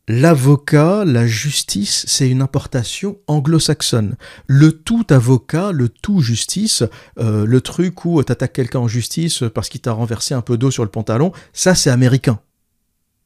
L'avocat, 0.08 1.04
la 1.04 1.26
justice, 1.26 2.04
c'est 2.06 2.28
une 2.28 2.40
importation 2.40 3.18
anglo-saxonne. 3.26 4.16
Le 4.46 4.70
tout 4.70 5.04
avocat, 5.10 5.72
le 5.72 5.88
tout 5.88 6.20
justice, 6.20 6.84
euh, 7.18 7.44
le 7.44 7.60
truc 7.60 8.04
où 8.04 8.22
t'attaques 8.22 8.52
quelqu'un 8.52 8.78
en 8.78 8.88
justice 8.88 9.42
parce 9.52 9.68
qu'il 9.68 9.80
t'a 9.80 9.92
renversé 9.92 10.32
un 10.32 10.42
peu 10.42 10.56
d'eau 10.56 10.70
sur 10.70 10.84
le 10.84 10.90
pantalon, 10.90 11.32
ça 11.52 11.74
c'est 11.74 11.90
américain. 11.90 12.38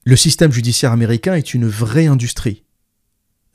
Le 0.04 0.16
système 0.16 0.52
judiciaire 0.52 0.92
américain 0.92 1.34
est 1.34 1.52
une 1.52 1.66
vraie 1.68 2.06
industrie. 2.06 2.64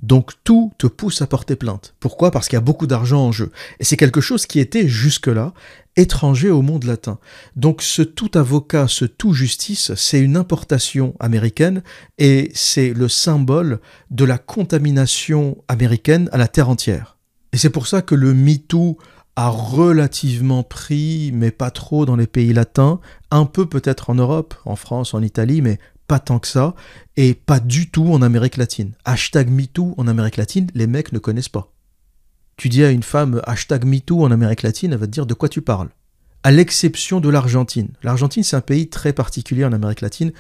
Donc 0.05 0.33
tout 0.43 0.71
te 0.77 0.85
pousse 0.85 1.23
à 1.23 1.27
porter 1.27 1.55
plainte. 1.55 1.95
Pourquoi? 1.99 2.29
Parce 2.29 2.47
qu'il 2.47 2.57
y 2.57 2.57
a 2.57 2.61
beaucoup 2.61 2.85
d'argent 2.85 3.25
en 3.25 3.31
jeu. 3.31 3.51
Et 3.79 3.83
c'est 3.83 3.97
quelque 3.97 4.21
chose 4.21 4.45
qui 4.45 4.59
était 4.59 4.87
jusque-là 4.87 5.51
étranger 5.95 6.51
au 6.51 6.61
monde 6.61 6.83
latin. 6.83 7.17
Donc 7.55 7.81
ce 7.81 8.03
tout 8.03 8.29
avocat, 8.35 8.87
ce 8.87 9.05
tout 9.05 9.33
justice, 9.33 9.93
c'est 9.95 10.19
une 10.19 10.37
importation 10.37 11.15
américaine 11.19 11.81
et 12.19 12.51
c'est 12.53 12.93
le 12.93 13.09
symbole 13.09 13.79
de 14.11 14.25
la 14.25 14.37
contamination 14.37 15.57
américaine 15.67 16.29
à 16.31 16.37
la 16.37 16.47
terre 16.47 16.69
entière. 16.69 17.17
Et 17.51 17.57
c'est 17.57 17.71
pour 17.71 17.87
ça 17.87 18.03
que 18.03 18.13
le 18.13 18.35
MeToo 18.35 18.99
a 19.35 19.49
relativement 19.49 20.61
pris, 20.61 21.31
mais 21.33 21.51
pas 21.51 21.71
trop 21.71 22.05
dans 22.05 22.15
les 22.15 22.27
pays 22.27 22.53
latins, 22.53 22.99
un 23.31 23.45
peu 23.45 23.65
peut-être 23.65 24.11
en 24.11 24.15
Europe, 24.15 24.53
en 24.65 24.75
France, 24.75 25.13
en 25.13 25.23
Italie, 25.23 25.61
mais 25.61 25.79
pas 26.07 26.19
tant 26.19 26.39
que 26.39 26.47
ça, 26.47 26.75
et 27.17 27.33
pas 27.33 27.59
du 27.59 27.89
tout 27.89 28.07
en 28.11 28.21
Amérique 28.21 28.57
latine. 28.57 28.93
Hashtag 29.05 29.49
MeToo 29.49 29.95
en 29.97 30.07
Amérique 30.07 30.37
latine, 30.37 30.67
les 30.73 30.87
mecs 30.87 31.11
ne 31.11 31.19
connaissent 31.19 31.49
pas. 31.49 31.71
Tu 32.57 32.69
dis 32.69 32.83
à 32.83 32.91
une 32.91 33.03
femme 33.03 33.41
hashtag 33.45 33.85
MeToo 33.85 34.23
en 34.23 34.31
Amérique 34.31 34.61
latine, 34.61 34.93
elle 34.93 34.99
va 34.99 35.07
te 35.07 35.11
dire 35.11 35.25
de 35.25 35.33
quoi 35.33 35.49
tu 35.49 35.61
parles. 35.61 35.89
À 36.43 36.51
l'exception 36.51 37.19
de 37.19 37.29
l'Argentine. 37.29 37.89
L'Argentine, 38.03 38.43
c'est 38.43 38.55
un 38.55 38.61
pays 38.61 38.87
très 38.87 39.13
particulier 39.13 39.65
en 39.65 39.73
Amérique 39.73 40.01
latine, 40.01 40.31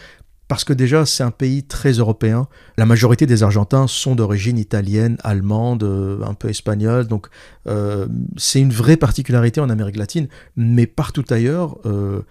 parce 0.47 0.63
que 0.63 0.73
déjà, 0.73 1.05
c'est 1.05 1.23
un 1.23 1.31
pays 1.31 1.63
très 1.63 1.93
européen. 1.93 2.47
La 2.77 2.85
majorité 2.85 3.25
des 3.25 3.41
Argentins 3.41 3.87
sont 3.87 4.15
d'origine 4.15 4.59
italienne, 4.59 5.17
allemande, 5.23 5.83
euh, 5.83 6.21
un 6.23 6.35
peu 6.35 6.49
espagnole. 6.49 7.07
Donc, 7.07 7.27
euh, 7.67 8.07
c'est 8.37 8.61
une 8.61 8.71
vraie 8.71 8.97
particularité 8.97 9.59
en 9.59 9.69
Amérique 9.69 9.97
latine. 9.97 10.27
Mais 10.55 10.85
partout 10.85 11.25
ailleurs, 11.31 11.77
euh, 11.85 12.21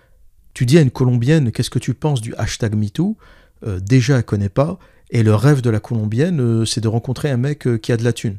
tu 0.54 0.66
dis 0.66 0.78
à 0.78 0.80
une 0.80 0.92
Colombienne, 0.92 1.50
qu'est-ce 1.50 1.68
que 1.70 1.80
tu 1.80 1.94
penses 1.94 2.20
du 2.20 2.32
hashtag 2.36 2.76
MeToo? 2.76 3.16
Euh, 3.66 3.80
Déjà, 3.80 4.18
elle 4.18 4.24
connaît 4.24 4.48
pas. 4.48 4.78
Et 5.10 5.24
le 5.24 5.34
rêve 5.34 5.60
de 5.60 5.70
la 5.70 5.80
Colombienne, 5.80 6.40
euh, 6.40 6.64
c'est 6.64 6.80
de 6.80 6.88
rencontrer 6.88 7.30
un 7.30 7.36
mec 7.36 7.66
euh, 7.66 7.76
qui 7.76 7.90
a 7.90 7.96
de 7.96 8.04
la 8.04 8.12
thune. 8.12 8.38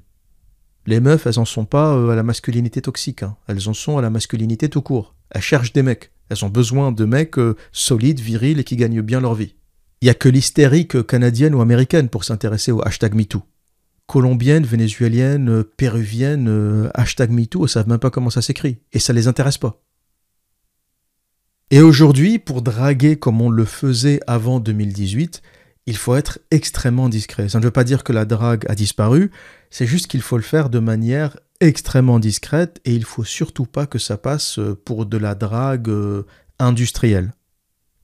Les 0.88 1.02
meufs, 1.02 1.28
elles 1.28 1.40
en 1.40 1.46
sont 1.46 1.66
pas 1.66 2.12
à 2.12 2.16
la 2.16 2.24
masculinité 2.24 2.82
toxique. 2.82 3.24
Hein. 3.24 3.36
Elles 3.48 3.68
en 3.68 3.74
sont 3.74 3.98
à 3.98 4.02
la 4.02 4.10
masculinité 4.10 4.70
tout 4.70 4.82
court. 4.82 5.16
Elles 5.32 5.42
cherchent 5.42 5.74
des 5.74 5.84
mecs. 5.84 6.12
Elles 6.30 6.46
ont 6.46 6.50
besoin 6.50 6.92
de 6.92 7.06
mecs 7.06 7.38
solides, 7.72 8.20
virils 8.20 8.60
et 8.60 8.64
qui 8.64 8.76
gagnent 8.78 9.02
bien 9.02 9.20
leur 9.20 9.36
vie. 9.36 9.56
Il 10.02 10.06
n'y 10.06 10.10
a 10.10 10.14
que 10.14 10.30
l'hystérique 10.30 11.06
canadienne 11.08 11.56
ou 11.56 11.62
américaine 11.62 12.10
pour 12.10 12.24
s'intéresser 12.24 12.72
au 12.72 12.86
hashtag 12.86 13.16
MeToo. 13.16 13.42
Colombienne, 14.06 14.64
vénézuélienne, 14.64 15.64
péruvienne, 15.64 16.90
hashtag 16.94 17.32
MeToo, 17.32 17.66
elles 17.66 17.70
savent 17.70 17.90
même 17.90 18.00
pas 18.00 18.12
comment 18.12 18.30
ça 18.30 18.44
s'écrit. 18.44 18.78
Et 18.94 19.00
ça 19.00 19.14
les 19.14 19.28
intéresse 19.28 19.58
pas. 19.58 19.82
Et 21.72 21.82
aujourd'hui, 21.82 22.38
pour 22.38 22.62
draguer 22.62 23.18
comme 23.18 23.42
on 23.42 23.50
le 23.50 23.66
faisait 23.66 24.20
avant 24.28 24.60
2018, 24.60 25.42
il 25.88 25.98
faut 25.98 26.16
être 26.16 26.40
extrêmement 26.52 27.10
discret. 27.10 27.50
Ça 27.50 27.60
ne 27.60 27.64
veut 27.64 27.72
pas 27.72 27.84
dire 27.84 28.04
que 28.04 28.14
la 28.14 28.26
drague 28.26 28.66
a 28.70 28.76
disparu, 28.76 29.32
c'est 29.72 29.88
juste 29.88 30.08
qu'il 30.08 30.22
faut 30.22 30.38
le 30.38 30.44
faire 30.44 30.70
de 30.70 30.80
manière 30.80 31.38
extrêmement 31.62 32.20
discrète 32.20 32.82
et 32.86 32.94
il 32.94 33.04
faut 33.04 33.24
surtout 33.24 33.66
pas 33.66 33.88
que 33.88 34.00
ça 34.00 34.18
passe 34.18 34.60
pour 34.84 35.06
de 35.06 35.18
la 35.18 35.34
drague 35.36 35.90
euh, 35.90 36.24
industrielle. 36.60 37.34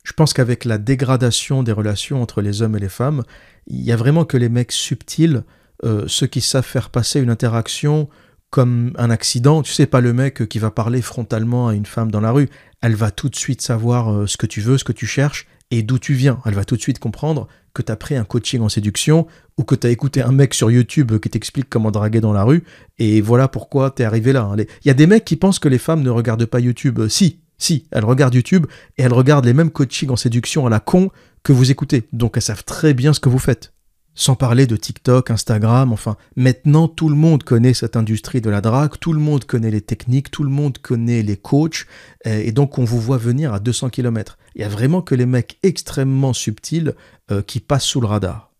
Je 0.04 0.14
pense 0.14 0.34
qu'avec 0.34 0.66
la 0.66 0.80
dégradation 0.80 1.62
des 1.62 1.72
relations 1.72 2.22
entre 2.22 2.42
les 2.42 2.64
hommes 2.64 2.76
et 2.76 2.80
les 2.80 2.90
femmes, 2.90 3.24
il 3.68 3.82
y 3.82 3.92
a 3.92 3.96
vraiment 3.96 4.26
que 4.26 4.38
les 4.38 4.50
mecs 4.50 4.72
subtils, 4.72 5.44
euh, 5.84 6.06
ceux 6.08 6.28
qui 6.28 6.42
savent 6.42 6.66
faire 6.66 6.90
passer 6.90 7.20
une 7.20 7.30
interaction 7.30 8.10
comme 8.50 8.94
un 8.98 9.10
accident. 9.10 9.62
Tu 9.62 9.72
sais, 9.72 9.86
pas 9.86 10.02
le 10.02 10.14
mec 10.14 10.48
qui 10.48 10.60
va 10.60 10.72
parler 10.72 11.02
frontalement 11.02 11.68
à 11.68 11.76
une 11.76 11.86
femme 11.86 12.12
dans 12.12 12.22
la 12.22 12.32
rue 12.32 12.50
elle 12.82 12.96
va 12.96 13.12
tout 13.12 13.30
de 13.30 13.36
suite 13.36 13.62
savoir 13.62 14.12
euh, 14.12 14.28
ce 14.28 14.38
que 14.38 14.46
tu 14.46 14.62
veux, 14.62 14.78
ce 14.78 14.84
que 14.84 14.92
tu 14.92 15.06
cherches 15.06 15.48
et 15.70 15.84
d'où 15.84 16.00
tu 16.00 16.14
viens. 16.14 16.40
Elle 16.46 16.54
va 16.54 16.66
tout 16.66 16.76
de 16.76 16.82
suite 16.82 17.00
comprendre 17.00 17.48
que 17.74 17.82
tu 17.82 17.92
as 17.92 17.96
pris 17.96 18.16
un 18.16 18.26
coaching 18.26 18.62
en 18.62 18.70
séduction 18.70 19.28
ou 19.58 19.64
que 19.64 19.76
tu 19.76 19.88
as 19.88 19.90
écouté 19.90 20.22
un 20.22 20.32
mec 20.32 20.54
sur 20.54 20.70
YouTube 20.70 21.18
qui 21.20 21.30
t'explique 21.30 21.70
comment 21.70 21.92
draguer 21.92 22.20
dans 22.20 22.34
la 22.34 22.44
rue 22.44 22.64
et 23.00 23.22
voilà 23.22 23.48
pourquoi 23.48 23.92
tu 23.92 24.02
es 24.02 24.06
arrivé 24.06 24.34
là. 24.34 24.52
Il 24.58 24.88
y 24.88 24.92
a 24.92 24.94
des 24.94 25.08
mecs 25.08 25.26
qui 25.26 25.38
pensent 25.38 25.60
que 25.60 25.70
les 25.70 25.78
femmes 25.78 26.02
ne 26.02 26.10
regardent 26.10 26.46
pas 26.46 26.60
YouTube. 26.60 27.08
Si, 27.08 27.40
si, 27.58 27.86
elles 27.92 28.06
regardent 28.06 28.36
YouTube 28.36 28.66
et 28.98 29.04
elles 29.04 29.14
regardent 29.14 29.46
les 29.46 29.54
mêmes 29.54 29.72
coachings 29.72 30.10
en 30.10 30.18
séduction 30.18 30.66
à 30.66 30.70
la 30.70 30.80
con 30.80 31.10
que 31.44 31.54
vous 31.54 31.72
écoutez. 31.72 32.08
Donc 32.12 32.36
elles 32.36 32.44
savent 32.44 32.66
très 32.66 32.94
bien 32.94 33.14
ce 33.14 33.20
que 33.20 33.30
vous 33.30 33.40
faites. 33.40 33.74
Sans 34.14 34.36
parler 34.36 34.68
de 34.68 34.76
TikTok, 34.76 35.32
Instagram, 35.32 35.94
enfin, 35.94 36.18
maintenant 36.36 36.88
tout 36.88 37.08
le 37.08 37.16
monde 37.16 37.44
connaît 37.44 37.74
cette 37.74 37.96
industrie 37.96 38.42
de 38.42 38.50
la 38.50 38.60
drague, 38.60 39.00
tout 39.00 39.14
le 39.14 39.20
monde 39.20 39.46
connaît 39.46 39.72
les 39.72 39.82
techniques, 39.82 40.30
tout 40.32 40.44
le 40.44 40.50
monde 40.50 40.78
connaît 40.80 41.22
les 41.22 41.38
coachs, 41.38 41.88
et 42.26 42.52
donc 42.52 42.78
on 42.78 42.84
vous 42.84 43.00
voit 43.00 43.18
venir 43.18 43.54
à 43.54 43.60
200 43.60 43.90
km. 43.90 44.38
Il 44.56 44.62
y 44.62 44.66
a 44.66 44.70
vraiment 44.70 45.02
que 45.02 45.16
les 45.16 45.26
mecs 45.26 45.58
extrêmement 45.64 46.34
subtils 46.34 46.94
euh, 47.32 47.42
qui 47.42 47.60
passent 47.60 47.86
sous 47.86 48.02
le 48.02 48.08
radar. 48.08 48.51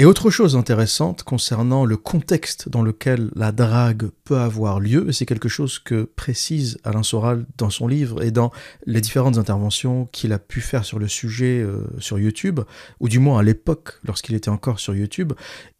Et 0.00 0.04
autre 0.06 0.28
chose 0.28 0.56
intéressante 0.56 1.22
concernant 1.22 1.84
le 1.84 1.96
contexte 1.96 2.68
dans 2.68 2.82
lequel 2.82 3.30
la 3.36 3.52
drague 3.52 4.10
peut 4.24 4.38
avoir 4.38 4.80
lieu, 4.80 5.08
et 5.08 5.12
c'est 5.12 5.24
quelque 5.24 5.48
chose 5.48 5.78
que 5.78 6.02
précise 6.02 6.78
Alain 6.82 7.04
Soral 7.04 7.46
dans 7.58 7.70
son 7.70 7.86
livre 7.86 8.20
et 8.20 8.32
dans 8.32 8.50
les 8.86 9.00
différentes 9.00 9.38
interventions 9.38 10.06
qu'il 10.06 10.32
a 10.32 10.40
pu 10.40 10.60
faire 10.60 10.84
sur 10.84 10.98
le 10.98 11.06
sujet 11.06 11.60
euh, 11.60 11.86
sur 12.00 12.18
YouTube, 12.18 12.58
ou 12.98 13.08
du 13.08 13.20
moins 13.20 13.38
à 13.38 13.44
l'époque 13.44 14.00
lorsqu'il 14.02 14.34
était 14.34 14.48
encore 14.48 14.80
sur 14.80 14.96
YouTube, 14.96 15.32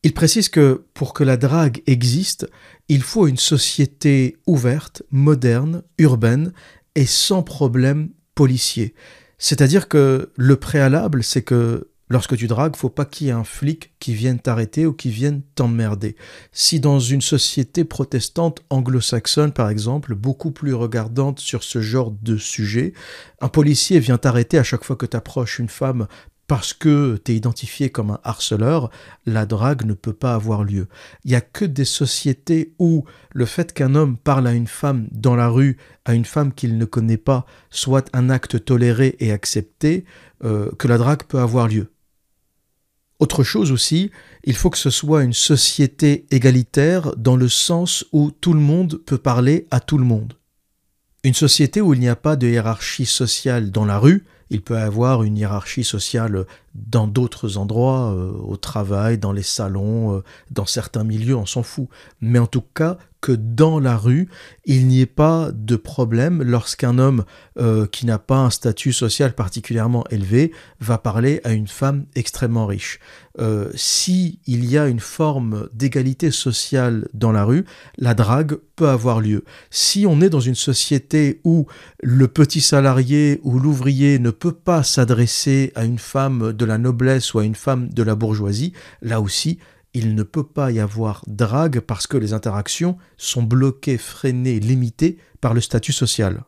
il 0.04 0.14
précise 0.14 0.48
que 0.48 0.84
pour 0.94 1.12
que 1.12 1.24
la 1.24 1.36
drague 1.36 1.82
existe, 1.88 2.48
il 2.88 3.02
faut 3.02 3.26
une 3.26 3.36
société 3.36 4.36
ouverte, 4.46 5.02
moderne, 5.10 5.82
urbaine 5.98 6.52
et 6.94 7.06
sans 7.06 7.42
problème 7.42 8.10
policier. 8.36 8.94
C'est-à-dire 9.38 9.88
que 9.88 10.30
le 10.36 10.54
préalable, 10.54 11.24
c'est 11.24 11.42
que 11.42 11.88
Lorsque 12.14 12.36
tu 12.36 12.46
dragues, 12.46 12.76
faut 12.76 12.90
pas 12.90 13.06
qu'il 13.06 13.26
y 13.26 13.30
ait 13.30 13.32
un 13.32 13.42
flic 13.42 13.92
qui 13.98 14.14
vienne 14.14 14.38
t'arrêter 14.38 14.86
ou 14.86 14.92
qui 14.92 15.10
vienne 15.10 15.42
t'emmerder. 15.56 16.14
Si 16.52 16.78
dans 16.78 17.00
une 17.00 17.20
société 17.20 17.82
protestante 17.82 18.60
anglo-saxonne, 18.70 19.50
par 19.50 19.68
exemple, 19.68 20.14
beaucoup 20.14 20.52
plus 20.52 20.74
regardante 20.74 21.40
sur 21.40 21.64
ce 21.64 21.80
genre 21.80 22.12
de 22.12 22.36
sujet, 22.36 22.92
un 23.40 23.48
policier 23.48 23.98
vient 23.98 24.16
t'arrêter 24.16 24.58
à 24.58 24.62
chaque 24.62 24.84
fois 24.84 24.94
que 24.94 25.06
tu 25.06 25.16
approches 25.16 25.58
une 25.58 25.68
femme 25.68 26.06
parce 26.46 26.72
que 26.72 27.20
tu 27.24 27.32
es 27.32 27.34
identifié 27.34 27.90
comme 27.90 28.12
un 28.12 28.20
harceleur, 28.22 28.90
la 29.26 29.44
drague 29.44 29.84
ne 29.84 29.94
peut 29.94 30.12
pas 30.12 30.34
avoir 30.34 30.62
lieu. 30.62 30.86
Il 31.24 31.30
n'y 31.32 31.36
a 31.36 31.40
que 31.40 31.64
des 31.64 31.84
sociétés 31.84 32.74
où 32.78 33.04
le 33.32 33.44
fait 33.44 33.72
qu'un 33.72 33.96
homme 33.96 34.18
parle 34.18 34.46
à 34.46 34.52
une 34.52 34.68
femme 34.68 35.08
dans 35.10 35.34
la 35.34 35.48
rue, 35.48 35.78
à 36.04 36.14
une 36.14 36.26
femme 36.26 36.52
qu'il 36.52 36.78
ne 36.78 36.84
connaît 36.84 37.16
pas, 37.16 37.44
soit 37.70 38.08
un 38.12 38.30
acte 38.30 38.64
toléré 38.64 39.16
et 39.18 39.32
accepté, 39.32 40.04
euh, 40.44 40.70
que 40.78 40.86
la 40.86 40.98
drague 40.98 41.24
peut 41.24 41.40
avoir 41.40 41.66
lieu. 41.66 41.90
Autre 43.20 43.44
chose 43.44 43.70
aussi, 43.70 44.10
il 44.42 44.56
faut 44.56 44.70
que 44.70 44.78
ce 44.78 44.90
soit 44.90 45.22
une 45.22 45.32
société 45.32 46.26
égalitaire 46.30 47.14
dans 47.16 47.36
le 47.36 47.48
sens 47.48 48.04
où 48.12 48.30
tout 48.30 48.52
le 48.52 48.60
monde 48.60 49.00
peut 49.06 49.18
parler 49.18 49.66
à 49.70 49.80
tout 49.80 49.98
le 49.98 50.04
monde. 50.04 50.34
Une 51.22 51.34
société 51.34 51.80
où 51.80 51.94
il 51.94 52.00
n'y 52.00 52.08
a 52.08 52.16
pas 52.16 52.36
de 52.36 52.48
hiérarchie 52.48 53.06
sociale 53.06 53.70
dans 53.70 53.84
la 53.84 53.98
rue, 53.98 54.24
il 54.50 54.62
peut 54.62 54.74
y 54.74 54.78
avoir 54.78 55.22
une 55.22 55.38
hiérarchie 55.38 55.84
sociale 55.84 56.44
dans 56.74 57.06
d'autres 57.06 57.56
endroits, 57.56 58.12
euh, 58.12 58.32
au 58.32 58.56
travail, 58.56 59.18
dans 59.18 59.32
les 59.32 59.42
salons, 59.42 60.16
euh, 60.16 60.24
dans 60.50 60.66
certains 60.66 61.04
milieux, 61.04 61.36
on 61.36 61.46
s'en 61.46 61.62
fout. 61.62 61.88
Mais 62.20 62.38
en 62.38 62.46
tout 62.46 62.64
cas, 62.74 62.98
que 63.20 63.32
dans 63.32 63.78
la 63.78 63.96
rue, 63.96 64.28
il 64.66 64.86
n'y 64.86 65.00
ait 65.00 65.06
pas 65.06 65.50
de 65.50 65.76
problème 65.76 66.42
lorsqu'un 66.42 66.98
homme 66.98 67.24
euh, 67.58 67.86
qui 67.86 68.04
n'a 68.04 68.18
pas 68.18 68.36
un 68.36 68.50
statut 68.50 68.92
social 68.92 69.34
particulièrement 69.34 70.04
élevé 70.10 70.52
va 70.78 70.98
parler 70.98 71.40
à 71.42 71.52
une 71.52 71.68
femme 71.68 72.04
extrêmement 72.14 72.66
riche. 72.66 73.00
Si 73.74 74.38
il 74.46 74.64
y 74.64 74.78
a 74.78 74.86
une 74.86 75.00
forme 75.00 75.68
d'égalité 75.72 76.30
sociale 76.30 77.08
dans 77.14 77.32
la 77.32 77.44
rue, 77.44 77.64
la 77.98 78.14
drague 78.14 78.58
peut 78.76 78.88
avoir 78.88 79.20
lieu. 79.20 79.44
Si 79.70 80.06
on 80.06 80.20
est 80.20 80.30
dans 80.30 80.38
une 80.38 80.54
société 80.54 81.40
où 81.42 81.66
le 82.00 82.28
petit 82.28 82.60
salarié 82.60 83.40
ou 83.42 83.58
l'ouvrier 83.58 84.20
ne 84.20 84.30
peut 84.30 84.52
pas 84.52 84.84
s'adresser 84.84 85.72
à 85.74 85.84
une 85.84 85.98
femme 85.98 86.52
de 86.52 86.63
la 86.64 86.78
noblesse 86.78 87.34
ou 87.34 87.38
à 87.38 87.44
une 87.44 87.54
femme 87.54 87.88
de 87.88 88.02
la 88.02 88.14
bourgeoisie, 88.14 88.72
là 89.02 89.20
aussi, 89.20 89.58
il 89.94 90.14
ne 90.14 90.24
peut 90.24 90.44
pas 90.44 90.72
y 90.72 90.80
avoir 90.80 91.22
drague 91.26 91.80
parce 91.80 92.06
que 92.06 92.16
les 92.16 92.32
interactions 92.32 92.98
sont 93.16 93.42
bloquées, 93.42 93.98
freinées, 93.98 94.58
limitées 94.58 95.18
par 95.40 95.54
le 95.54 95.60
statut 95.60 95.92
social. 95.92 96.44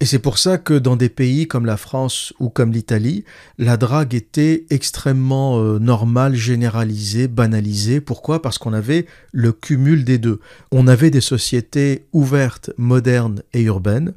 Et 0.00 0.06
c'est 0.06 0.18
pour 0.18 0.38
ça 0.38 0.58
que 0.58 0.74
dans 0.74 0.96
des 0.96 1.08
pays 1.08 1.46
comme 1.46 1.64
la 1.64 1.76
France 1.76 2.34
ou 2.40 2.50
comme 2.50 2.72
l'Italie, 2.72 3.24
la 3.58 3.76
drague 3.76 4.14
était 4.14 4.66
extrêmement 4.68 5.60
euh, 5.60 5.78
normale, 5.78 6.34
généralisée, 6.34 7.28
banalisée. 7.28 8.00
Pourquoi? 8.00 8.42
Parce 8.42 8.58
qu'on 8.58 8.72
avait 8.72 9.06
le 9.32 9.52
cumul 9.52 10.04
des 10.04 10.18
deux. 10.18 10.40
On 10.72 10.88
avait 10.88 11.10
des 11.10 11.20
sociétés 11.20 12.06
ouvertes, 12.12 12.70
modernes 12.76 13.42
et 13.54 13.62
urbaines. 13.62 14.14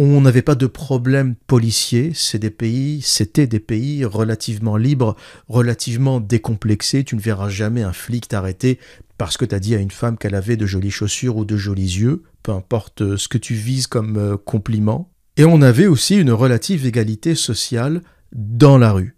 On 0.00 0.20
n'avait 0.20 0.42
pas 0.42 0.54
de 0.54 0.68
problème 0.68 1.34
policier, 1.48 2.12
c'est 2.14 2.38
des 2.38 2.50
pays, 2.50 3.02
c'était 3.02 3.48
des 3.48 3.58
pays 3.58 4.04
relativement 4.04 4.76
libres, 4.76 5.16
relativement 5.48 6.20
décomplexés. 6.20 7.02
Tu 7.02 7.16
ne 7.16 7.20
verras 7.20 7.48
jamais 7.48 7.82
un 7.82 7.92
flic 7.92 8.28
t'arrêter 8.28 8.78
parce 9.18 9.36
que 9.36 9.44
tu 9.44 9.56
as 9.56 9.58
dit 9.58 9.74
à 9.74 9.78
une 9.78 9.90
femme 9.90 10.16
qu'elle 10.16 10.36
avait 10.36 10.56
de 10.56 10.66
jolies 10.66 10.92
chaussures 10.92 11.36
ou 11.36 11.44
de 11.44 11.56
jolis 11.56 11.98
yeux, 11.98 12.22
peu 12.44 12.52
importe 12.52 13.02
euh, 13.02 13.16
ce 13.16 13.26
que 13.26 13.38
tu 13.38 13.54
vises 13.54 13.88
comme 13.88 14.16
euh, 14.18 14.36
compliment. 14.36 15.10
Et 15.36 15.44
on 15.44 15.62
avait 15.62 15.88
aussi 15.88 16.16
une 16.16 16.30
relative 16.30 16.86
égalité 16.86 17.34
sociale 17.34 18.02
dans 18.32 18.78
la 18.78 18.92
rue. 18.92 19.16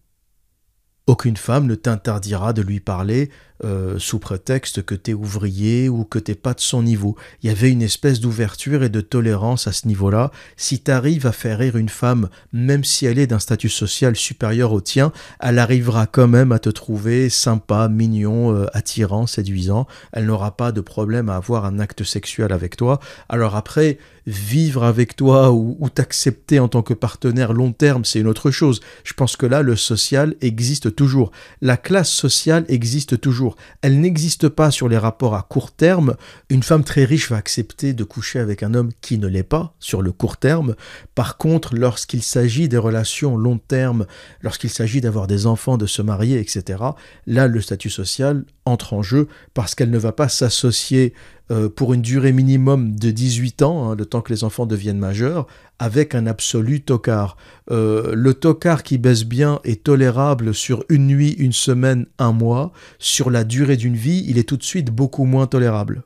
Aucune 1.06 1.36
femme 1.36 1.66
ne 1.66 1.74
t'interdira 1.74 2.54
de 2.54 2.62
lui 2.62 2.80
parler 2.80 3.28
euh, 3.64 3.98
sous 3.98 4.18
prétexte 4.18 4.82
que 4.82 4.94
t'es 4.94 5.12
ouvrier 5.12 5.88
ou 5.88 6.04
que 6.04 6.18
t'es 6.18 6.34
pas 6.34 6.54
de 6.54 6.60
son 6.60 6.82
niveau. 6.82 7.16
Il 7.42 7.48
y 7.48 7.52
avait 7.52 7.70
une 7.70 7.82
espèce 7.82 8.20
d'ouverture 8.20 8.82
et 8.82 8.88
de 8.88 9.00
tolérance 9.00 9.66
à 9.66 9.72
ce 9.72 9.86
niveau-là. 9.86 10.30
Si 10.56 10.80
t'arrives 10.80 11.26
à 11.26 11.32
faire 11.32 11.58
rire 11.58 11.76
une 11.76 11.88
femme, 11.88 12.28
même 12.52 12.84
si 12.84 13.06
elle 13.06 13.18
est 13.18 13.26
d'un 13.26 13.38
statut 13.38 13.68
social 13.68 14.16
supérieur 14.16 14.72
au 14.72 14.80
tien, 14.80 15.12
elle 15.40 15.58
arrivera 15.58 16.06
quand 16.06 16.28
même 16.28 16.52
à 16.52 16.58
te 16.58 16.70
trouver 16.70 17.28
sympa, 17.28 17.88
mignon, 17.88 18.54
euh, 18.54 18.66
attirant, 18.72 19.26
séduisant. 19.26 19.86
Elle 20.12 20.26
n'aura 20.26 20.56
pas 20.56 20.72
de 20.72 20.80
problème 20.80 21.28
à 21.28 21.36
avoir 21.36 21.64
un 21.64 21.78
acte 21.80 22.02
sexuel 22.02 22.52
avec 22.52 22.76
toi. 22.76 22.98
Alors 23.28 23.56
après, 23.56 23.98
vivre 24.26 24.84
avec 24.84 25.16
toi 25.16 25.50
ou, 25.52 25.76
ou 25.80 25.88
t'accepter 25.88 26.60
en 26.60 26.68
tant 26.68 26.82
que 26.82 26.94
partenaire 26.94 27.52
long 27.52 27.72
terme, 27.72 28.04
c'est 28.04 28.20
une 28.20 28.26
autre 28.26 28.50
chose. 28.50 28.80
Je 29.04 29.12
pense 29.12 29.36
que 29.36 29.46
là, 29.46 29.62
le 29.62 29.76
social 29.76 30.34
existe 30.40 30.94
toujours. 30.94 31.30
La 31.60 31.76
classe 31.76 32.10
sociale 32.10 32.64
existe 32.68 33.20
toujours. 33.20 33.49
Elle 33.82 34.00
n'existe 34.00 34.48
pas 34.48 34.70
sur 34.70 34.88
les 34.88 34.98
rapports 34.98 35.34
à 35.34 35.42
court 35.42 35.72
terme. 35.72 36.16
Une 36.48 36.62
femme 36.62 36.84
très 36.84 37.04
riche 37.04 37.30
va 37.30 37.36
accepter 37.36 37.92
de 37.92 38.04
coucher 38.04 38.38
avec 38.38 38.62
un 38.62 38.74
homme 38.74 38.90
qui 39.00 39.18
ne 39.18 39.26
l'est 39.26 39.42
pas 39.42 39.74
sur 39.78 40.02
le 40.02 40.12
court 40.12 40.36
terme. 40.36 40.74
Par 41.14 41.36
contre, 41.36 41.74
lorsqu'il 41.74 42.22
s'agit 42.22 42.68
des 42.68 42.76
relations 42.76 43.36
long 43.36 43.58
terme, 43.58 44.06
lorsqu'il 44.42 44.70
s'agit 44.70 45.00
d'avoir 45.00 45.26
des 45.26 45.46
enfants, 45.46 45.76
de 45.76 45.86
se 45.86 46.02
marier, 46.02 46.38
etc., 46.38 46.82
là, 47.26 47.46
le 47.46 47.60
statut 47.60 47.90
social 47.90 48.44
entre 48.64 48.94
en 48.94 49.02
jeu 49.02 49.28
parce 49.54 49.74
qu'elle 49.74 49.90
ne 49.90 49.98
va 49.98 50.12
pas 50.12 50.28
s'associer 50.28 51.14
euh, 51.50 51.68
pour 51.68 51.94
une 51.94 52.02
durée 52.02 52.32
minimum 52.32 52.94
de 52.94 53.10
18 53.10 53.62
ans, 53.62 53.90
hein, 53.90 53.96
le 53.96 54.06
temps 54.06 54.20
que 54.20 54.32
les 54.32 54.44
enfants 54.44 54.66
deviennent 54.66 54.98
majeurs, 54.98 55.46
avec 55.78 56.14
un 56.14 56.26
absolu 56.26 56.80
tocard. 56.80 57.36
Euh, 57.70 58.14
le 58.14 58.34
tocard 58.34 58.82
qui 58.82 58.98
baisse 58.98 59.24
bien 59.24 59.60
est 59.64 59.82
tolérable 59.82 60.54
sur 60.54 60.84
une 60.88 61.06
nuit, 61.06 61.32
une 61.32 61.52
semaine, 61.52 62.06
un 62.18 62.32
mois. 62.32 62.72
Sur 62.98 63.30
la 63.30 63.44
durée 63.44 63.76
d'une 63.76 63.96
vie, 63.96 64.24
il 64.28 64.38
est 64.38 64.48
tout 64.48 64.56
de 64.56 64.62
suite 64.62 64.90
beaucoup 64.90 65.24
moins 65.24 65.46
tolérable. 65.46 66.04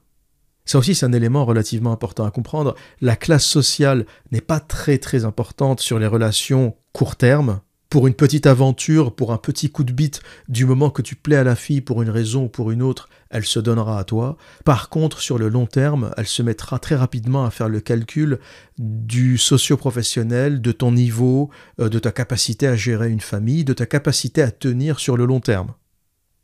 Ça 0.65 0.79
aussi, 0.79 0.95
c'est 0.95 1.05
un 1.05 1.13
élément 1.13 1.45
relativement 1.45 1.93
important 1.93 2.25
à 2.25 2.31
comprendre. 2.31 2.75
La 3.03 3.17
classe 3.17 3.45
sociale 3.45 4.07
n'est 4.33 4.41
pas 4.41 4.61
très 4.61 4.97
très 4.97 5.27
importante 5.27 5.81
sur 5.81 5.99
les 5.99 6.07
relations 6.07 6.75
court 6.93 7.17
terme, 7.17 7.61
pour 7.91 8.09
une 8.09 8.15
petite 8.15 8.47
aventure, 8.47 9.15
pour 9.15 9.33
un 9.33 9.37
petit 9.37 9.71
coup 9.71 9.85
de 9.85 9.93
bite, 9.93 10.21
du 10.49 10.65
moment 10.65 10.91
que 10.91 11.01
tu 11.01 11.15
plais 11.15 11.37
à 11.37 11.45
la 11.45 11.55
fille 11.55 11.81
pour 11.81 12.03
une 12.03 12.11
raison 12.11 12.47
ou 12.47 12.49
pour 12.49 12.71
une 12.73 12.83
autre, 12.83 13.09
elle 13.35 13.45
se 13.45 13.59
donnera 13.59 13.99
à 13.99 14.05
toi. 14.05 14.37
Par 14.65 14.89
contre, 14.89 15.21
sur 15.21 15.39
le 15.39 15.49
long 15.49 15.67
terme, 15.67 16.13
elle 16.17 16.29
se 16.29 16.41
mettra 16.41 16.79
très 16.79 16.95
rapidement 16.95 17.45
à 17.45 17.51
faire 17.51 17.69
le 17.69 17.81
calcul 17.81 18.39
du 18.79 19.37
socio-professionnel, 19.37 20.63
de 20.63 20.73
ton 20.73 20.93
niveau, 20.93 21.51
euh, 21.81 21.89
de 21.89 21.99
ta 21.99 22.13
capacité 22.13 22.69
à 22.69 22.77
gérer 22.77 23.11
une 23.11 23.21
famille, 23.21 23.65
de 23.65 23.73
ta 23.73 23.87
capacité 23.87 24.41
à 24.41 24.53
tenir 24.53 25.01
sur 25.01 25.17
le 25.17 25.27
long 25.27 25.41
terme. 25.41 25.75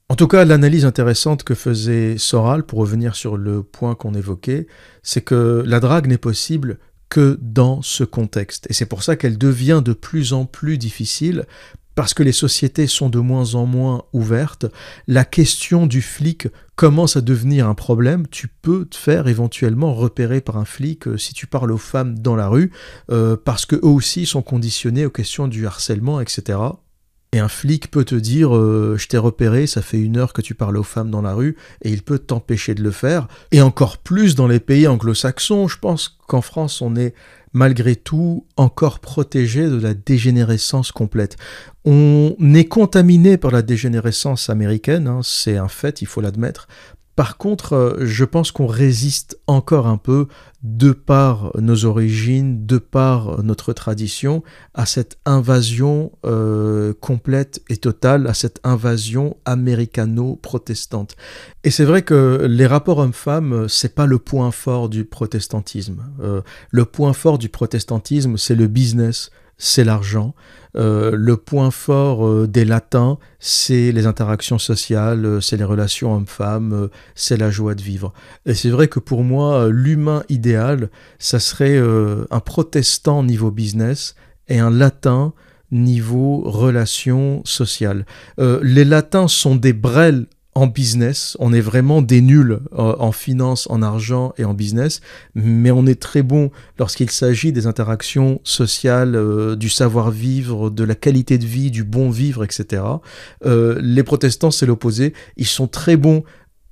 En 0.09 0.17
tout 0.17 0.27
cas, 0.27 0.45
l'analyse 0.45 0.85
intéressante 0.85 1.45
que 1.45 1.55
faisait 1.55 2.19
Soral, 2.19 2.65
pour 2.65 2.81
revenir 2.81 3.15
sur 3.15 3.37
le 3.37 3.63
point 3.63 3.95
qu'on 3.95 4.15
évoquait, 4.15 4.67
c'est 5.05 5.21
que 5.21 5.63
la 5.65 5.79
drague 5.79 6.09
n'est 6.09 6.19
possible 6.19 6.79
que 7.09 7.39
dans 7.41 7.83
ce 7.83 8.03
contexte. 8.03 8.67
Et 8.69 8.73
c'est 8.73 8.87
pour 8.87 9.05
ça 9.05 9.15
qu'elle 9.15 9.39
devient 9.39 9.83
de 9.85 9.93
plus 9.93 10.33
en 10.33 10.45
plus 10.45 10.79
difficile 10.79 11.45
parce 11.95 12.15
que 12.15 12.23
les 12.23 12.33
sociétés 12.33 12.87
sont 12.87 13.11
de 13.11 13.19
moins 13.19 13.55
en 13.55 13.67
moins 13.67 14.05
ouvertes, 14.13 14.67
la 15.07 15.25
question 15.25 15.87
du 15.87 16.03
flic 16.03 16.49
commence 16.77 17.17
à 17.17 17.21
devenir 17.21 17.69
un 17.69 17.75
problème. 17.75 18.27
Tu 18.29 18.49
peux 18.49 18.87
te 18.87 18.97
faire 18.97 19.29
éventuellement 19.29 19.93
repérer 19.93 20.41
par 20.41 20.57
un 20.57 20.65
flic 20.65 21.07
euh, 21.07 21.19
si 21.19 21.35
tu 21.35 21.47
parles 21.47 21.73
aux 21.73 21.79
femmes 21.79 22.19
dans 22.19 22.37
la 22.37 22.49
rue, 22.49 22.73
euh, 23.11 23.37
parce 23.37 23.67
que 23.67 23.77
eux 23.77 23.85
aussi 23.85 24.25
sont 24.25 24.43
conditionnés 24.43 25.05
aux 25.05 25.11
questions 25.11 25.47
du 25.47 25.67
harcèlement, 25.67 26.21
etc. 26.21 26.59
Et 27.33 27.39
un 27.39 27.49
flic 27.49 27.93
peut 27.93 28.05
te 28.05 28.17
dire 28.17 28.57
euh, 28.57 28.97
je 28.99 29.07
t'ai 29.07 29.17
repéré, 29.17 29.69
ça 29.69 29.83
fait 29.83 30.01
une 30.01 30.17
heure 30.17 30.33
que 30.33 30.43
tu 30.43 30.55
parles 30.55 30.77
aux 30.77 30.83
femmes 30.83 31.11
dans 31.11 31.23
la 31.23 31.33
rue, 31.33 31.57
et 31.83 31.91
il 31.91 32.03
peut 32.03 32.19
t'empêcher 32.19 32.75
de 32.75 32.83
le 32.83 32.91
faire. 32.91 33.29
Et 33.53 33.63
encore 33.63 33.99
plus 33.99 34.35
dans 34.35 34.49
les 34.49 34.59
pays 34.59 34.89
anglo-saxons, 34.89 35.69
je 35.69 35.79
pense 35.79 36.19
qu'en 36.27 36.41
France 36.41 36.83
on 36.83 36.97
est 36.97 37.15
malgré 37.53 37.95
tout 37.95 38.47
encore 38.57 38.99
protégé 38.99 39.69
de 39.69 39.81
la 39.81 39.95
dégénérescence 39.95 40.91
complète. 40.91 41.37
On 41.85 42.35
est 42.55 42.67
contaminé 42.67 43.37
par 43.37 43.53
la 43.53 43.63
dégénérescence 43.63 44.51
américaine, 44.51 45.07
hein, 45.07 45.21
c'est 45.23 45.57
un 45.57 45.69
fait, 45.69 46.03
il 46.03 46.07
faut 46.07 46.21
l'admettre, 46.21 46.67
par 47.17 47.37
contre, 47.37 47.75
euh, 47.75 47.97
je 48.01 48.25
pense 48.25 48.53
qu'on 48.53 48.67
résiste 48.67 49.39
encore 49.47 49.87
un 49.87 49.97
peu, 49.97 50.27
de 50.63 50.93
par 50.93 51.53
nos 51.59 51.85
origines, 51.85 52.67
de 52.67 52.79
par 52.79 53.43
notre 53.43 53.73
tradition, 53.73 54.43
à 54.75 54.87
cette 54.87 55.19
invasion 55.25 56.13
euh, 56.25 56.93
complète 57.01 57.63
et 57.69 57.79
totale, 57.79 58.27
à 58.27 58.35
cette 58.35 58.61
invasion 58.63 59.37
américano-protestante. 59.45 61.17
Et 61.65 61.71
c'est 61.71 61.85
vrai 61.85 62.03
que 62.03 62.47
les 62.49 62.67
rapports 62.67 62.99
hommes-femmes, 62.99 63.67
c'est 63.69 63.95
pas 63.95 64.07
le 64.07 64.19
point 64.19 64.51
fort 64.51 64.89
du 64.89 65.05
protestantisme. 65.05 66.05
Euh, 66.21 66.43
le 66.71 66.85
point 66.85 67.13
fort 67.13 67.39
du 67.39 67.49
protestantisme, 67.49 68.37
c'est 68.37 68.55
le 68.55 68.67
business, 68.67 69.31
c'est 69.57 69.85
l'argent. 69.85 70.35
Euh, 70.77 71.13
le 71.15 71.37
point 71.37 71.71
fort 71.71 72.27
euh, 72.27 72.47
des 72.47 72.65
latins, 72.65 73.19
c'est 73.39 73.93
les 73.93 74.07
interactions 74.07 74.59
sociales, 74.59 75.25
euh, 75.25 75.41
c'est 75.41 75.57
les 75.57 75.65
relations 75.65 76.15
hommes-femmes, 76.15 76.89
c'est 77.15 77.37
la 77.37 77.51
joie 77.51 77.75
de 77.75 77.83
vivre. 77.83 78.13
Et 78.47 78.55
c'est 78.55 78.71
vrai 78.71 78.89
que 78.89 79.01
pour 79.01 79.25
moi, 79.25 79.69
l'humain 79.69 80.23
idéal, 80.29 80.91
ça 81.19 81.41
serait 81.41 81.79
un 81.79 82.41
protestant 82.41 83.23
niveau 83.23 83.51
business 83.51 84.15
et 84.49 84.59
un 84.59 84.71
latin 84.71 85.33
niveau 85.71 86.43
relations 86.45 87.43
sociales. 87.45 88.05
les 88.39 88.85
latins 88.85 89.29
sont 89.29 89.57
des 89.57 89.73
brels 89.73 90.27
en 90.55 90.67
business. 90.67 91.37
On 91.41 91.53
est 91.53 91.61
vraiment 91.61 92.03
des 92.03 92.21
nuls 92.21 92.61
euh, 92.73 92.97
en 92.99 93.13
finance, 93.13 93.69
en 93.71 93.83
argent 93.83 94.33
et 94.37 94.45
en 94.45 94.55
business, 94.55 95.01
mais 95.35 95.71
on 95.71 95.87
est 95.87 96.01
très 96.01 96.23
bon 96.23 96.51
lorsqu'il 96.79 97.11
s'agit 97.11 97.53
des 97.53 97.67
interactions 97.67 98.41
sociales, 98.43 99.15
euh, 99.15 99.55
du 99.57 99.69
savoir-vivre, 99.69 100.71
de 100.71 100.85
la 100.85 100.95
qualité 100.95 101.39
de 101.39 101.47
vie, 101.47 101.71
du 101.71 101.85
bon 101.85 102.11
vivre, 102.11 102.43
etc. 102.43 102.83
Euh, 103.47 103.79
les 103.81 104.03
protestants, 104.03 104.51
c'est 104.51 104.67
l'opposé. 104.67 105.15
Ils 105.37 105.47
sont 105.47 105.69
très 105.69 105.97
bons 105.97 106.25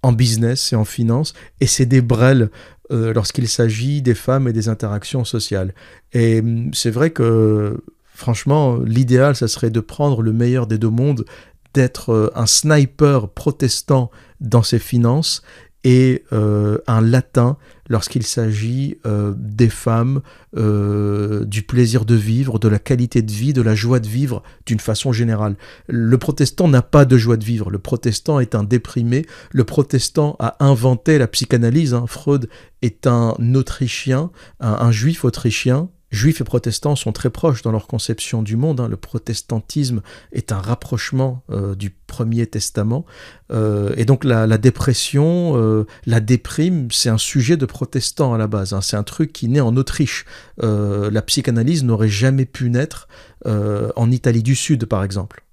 en 0.02 0.12
business 0.12 0.72
et 0.72 0.76
en 0.76 0.84
finance, 0.84 1.34
et 1.60 1.66
c'est 1.66 1.86
des 1.86 2.00
brels 2.00 2.50
lorsqu'il 2.90 3.48
s'agit 3.48 4.00
des 4.00 4.14
femmes 4.14 4.48
et 4.48 4.54
des 4.54 4.70
interactions 4.70 5.22
sociales. 5.22 5.74
Et 6.14 6.40
hum, 6.40 6.70
c'est 6.72 6.90
vrai 6.90 7.10
que 7.10 7.76
franchement, 8.18 8.78
l'idéal, 8.84 9.36
ça 9.36 9.46
serait 9.46 9.70
de 9.70 9.78
prendre 9.78 10.22
le 10.22 10.32
meilleur 10.32 10.66
des 10.66 10.76
deux 10.76 10.88
mondes 10.90 11.24
d'être 11.74 12.10
euh, 12.10 12.30
un 12.34 12.46
sniper 12.46 13.28
protestant 13.28 14.10
dans 14.40 14.62
ses 14.62 14.78
finances 14.78 15.42
et 15.84 16.24
euh, 16.32 16.78
un 16.86 17.00
latin 17.00 17.56
lorsqu'il 17.88 18.24
s'agit 18.24 18.98
euh, 19.06 19.32
des 19.36 19.68
femmes, 19.68 20.20
du 20.54 21.62
plaisir 21.62 22.04
de 22.04 22.14
vivre, 22.14 22.58
de 22.58 22.68
la 22.68 22.78
qualité 22.78 23.22
de 23.22 23.30
vie, 23.30 23.52
de 23.52 23.62
la 23.62 23.74
joie 23.74 24.00
de 24.00 24.08
vivre 24.08 24.42
d'une 24.66 24.80
façon 24.80 25.12
générale. 25.12 25.56
Le 25.86 26.18
protestant 26.18 26.68
n'a 26.68 26.82
pas 26.82 27.04
de 27.04 27.16
joie 27.16 27.36
de 27.36 27.44
vivre, 27.44 27.70
le 27.70 27.78
protestant 27.78 28.40
est 28.40 28.54
un 28.54 28.64
déprimé, 28.64 29.24
le 29.52 29.64
protestant 29.64 30.36
a 30.40 30.56
inventé 30.64 31.16
la 31.18 31.28
psychanalyse, 31.28 31.94
hein. 31.94 32.06
Freud 32.08 32.48
est 32.82 33.06
un 33.06 33.34
Autrichien, 33.54 34.30
un 34.60 34.90
juif 34.90 35.24
autrichien, 35.24 35.88
Juifs 36.10 36.40
et 36.40 36.44
protestants 36.44 36.96
sont 36.96 37.12
très 37.12 37.28
proches 37.28 37.62
dans 37.62 37.70
leur 37.70 37.86
conception 37.86 38.42
du 38.42 38.56
monde. 38.56 38.80
Hein. 38.80 38.88
Le 38.88 38.96
protestantisme 38.96 40.00
est 40.32 40.52
un 40.52 40.58
rapprochement 40.58 41.42
euh, 41.50 41.74
du 41.74 41.90
Premier 41.90 42.46
Testament. 42.46 43.04
Euh, 43.52 43.92
et 43.96 44.06
donc 44.06 44.24
la, 44.24 44.46
dépression, 44.56 45.52
euh, 45.56 45.86
la 46.06 46.20
déprime, 46.20 46.88
c'est 46.90 47.10
un 47.10 47.18
sujet 47.18 47.58
de 47.58 47.66
protestants 47.66 48.32
à 48.32 48.38
la 48.38 48.46
base. 48.46 48.72
Hein. 48.72 48.80
C'est 48.80 48.96
un 48.96 49.02
truc 49.02 49.32
qui 49.32 49.48
naît 49.48 49.60
en 49.60 49.76
Autriche. 49.76 50.24
la 50.60 51.22
psychanalyse 51.22 51.84
n'aurait 51.84 52.08
jamais 52.08 52.46
pu 52.46 52.70
naître 52.70 53.08
en 53.44 54.10
Italie 54.10 54.42
du 54.42 54.54
Sud, 54.54 54.86
par 54.86 55.04
exemple. 55.04 55.44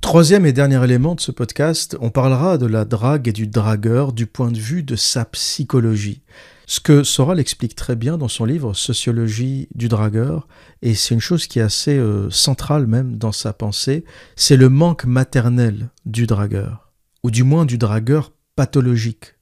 Troisième 0.00 0.46
et 0.46 0.52
dernier 0.52 0.82
élément 0.82 1.14
de 1.14 1.20
ce 1.20 1.30
podcast, 1.30 1.96
on 2.00 2.10
parlera 2.10 2.56
de 2.56 2.66
la 2.66 2.84
drague 2.84 3.28
et 3.28 3.32
du 3.32 3.46
dragueur 3.46 4.12
du 4.12 4.26
point 4.26 4.50
de 4.50 4.58
vue 4.58 4.82
de 4.82 4.96
sa 4.96 5.24
psychologie. 5.26 6.22
Ce 6.70 6.78
que 6.78 7.02
Soral 7.02 7.40
explique 7.40 7.74
très 7.74 7.96
bien 7.96 8.16
dans 8.16 8.28
son 8.28 8.44
livre 8.44 8.74
Sociologie 8.74 9.66
du 9.74 9.88
dragueur, 9.88 10.46
et 10.82 10.94
c'est 10.94 11.14
une 11.14 11.20
chose 11.20 11.48
qui 11.48 11.58
est 11.58 11.62
assez 11.62 11.98
euh, 11.98 12.30
centrale 12.30 12.86
même 12.86 13.16
dans 13.16 13.32
sa 13.32 13.52
pensée, 13.52 14.04
c'est 14.36 14.56
le 14.56 14.68
manque 14.68 15.04
maternel 15.04 15.90
du 16.06 16.28
dragueur, 16.28 16.92
ou 17.24 17.32
du 17.32 17.42
moins 17.42 17.66
du 17.66 17.76
dragueur 17.76 18.32
pathologique. 18.54 19.34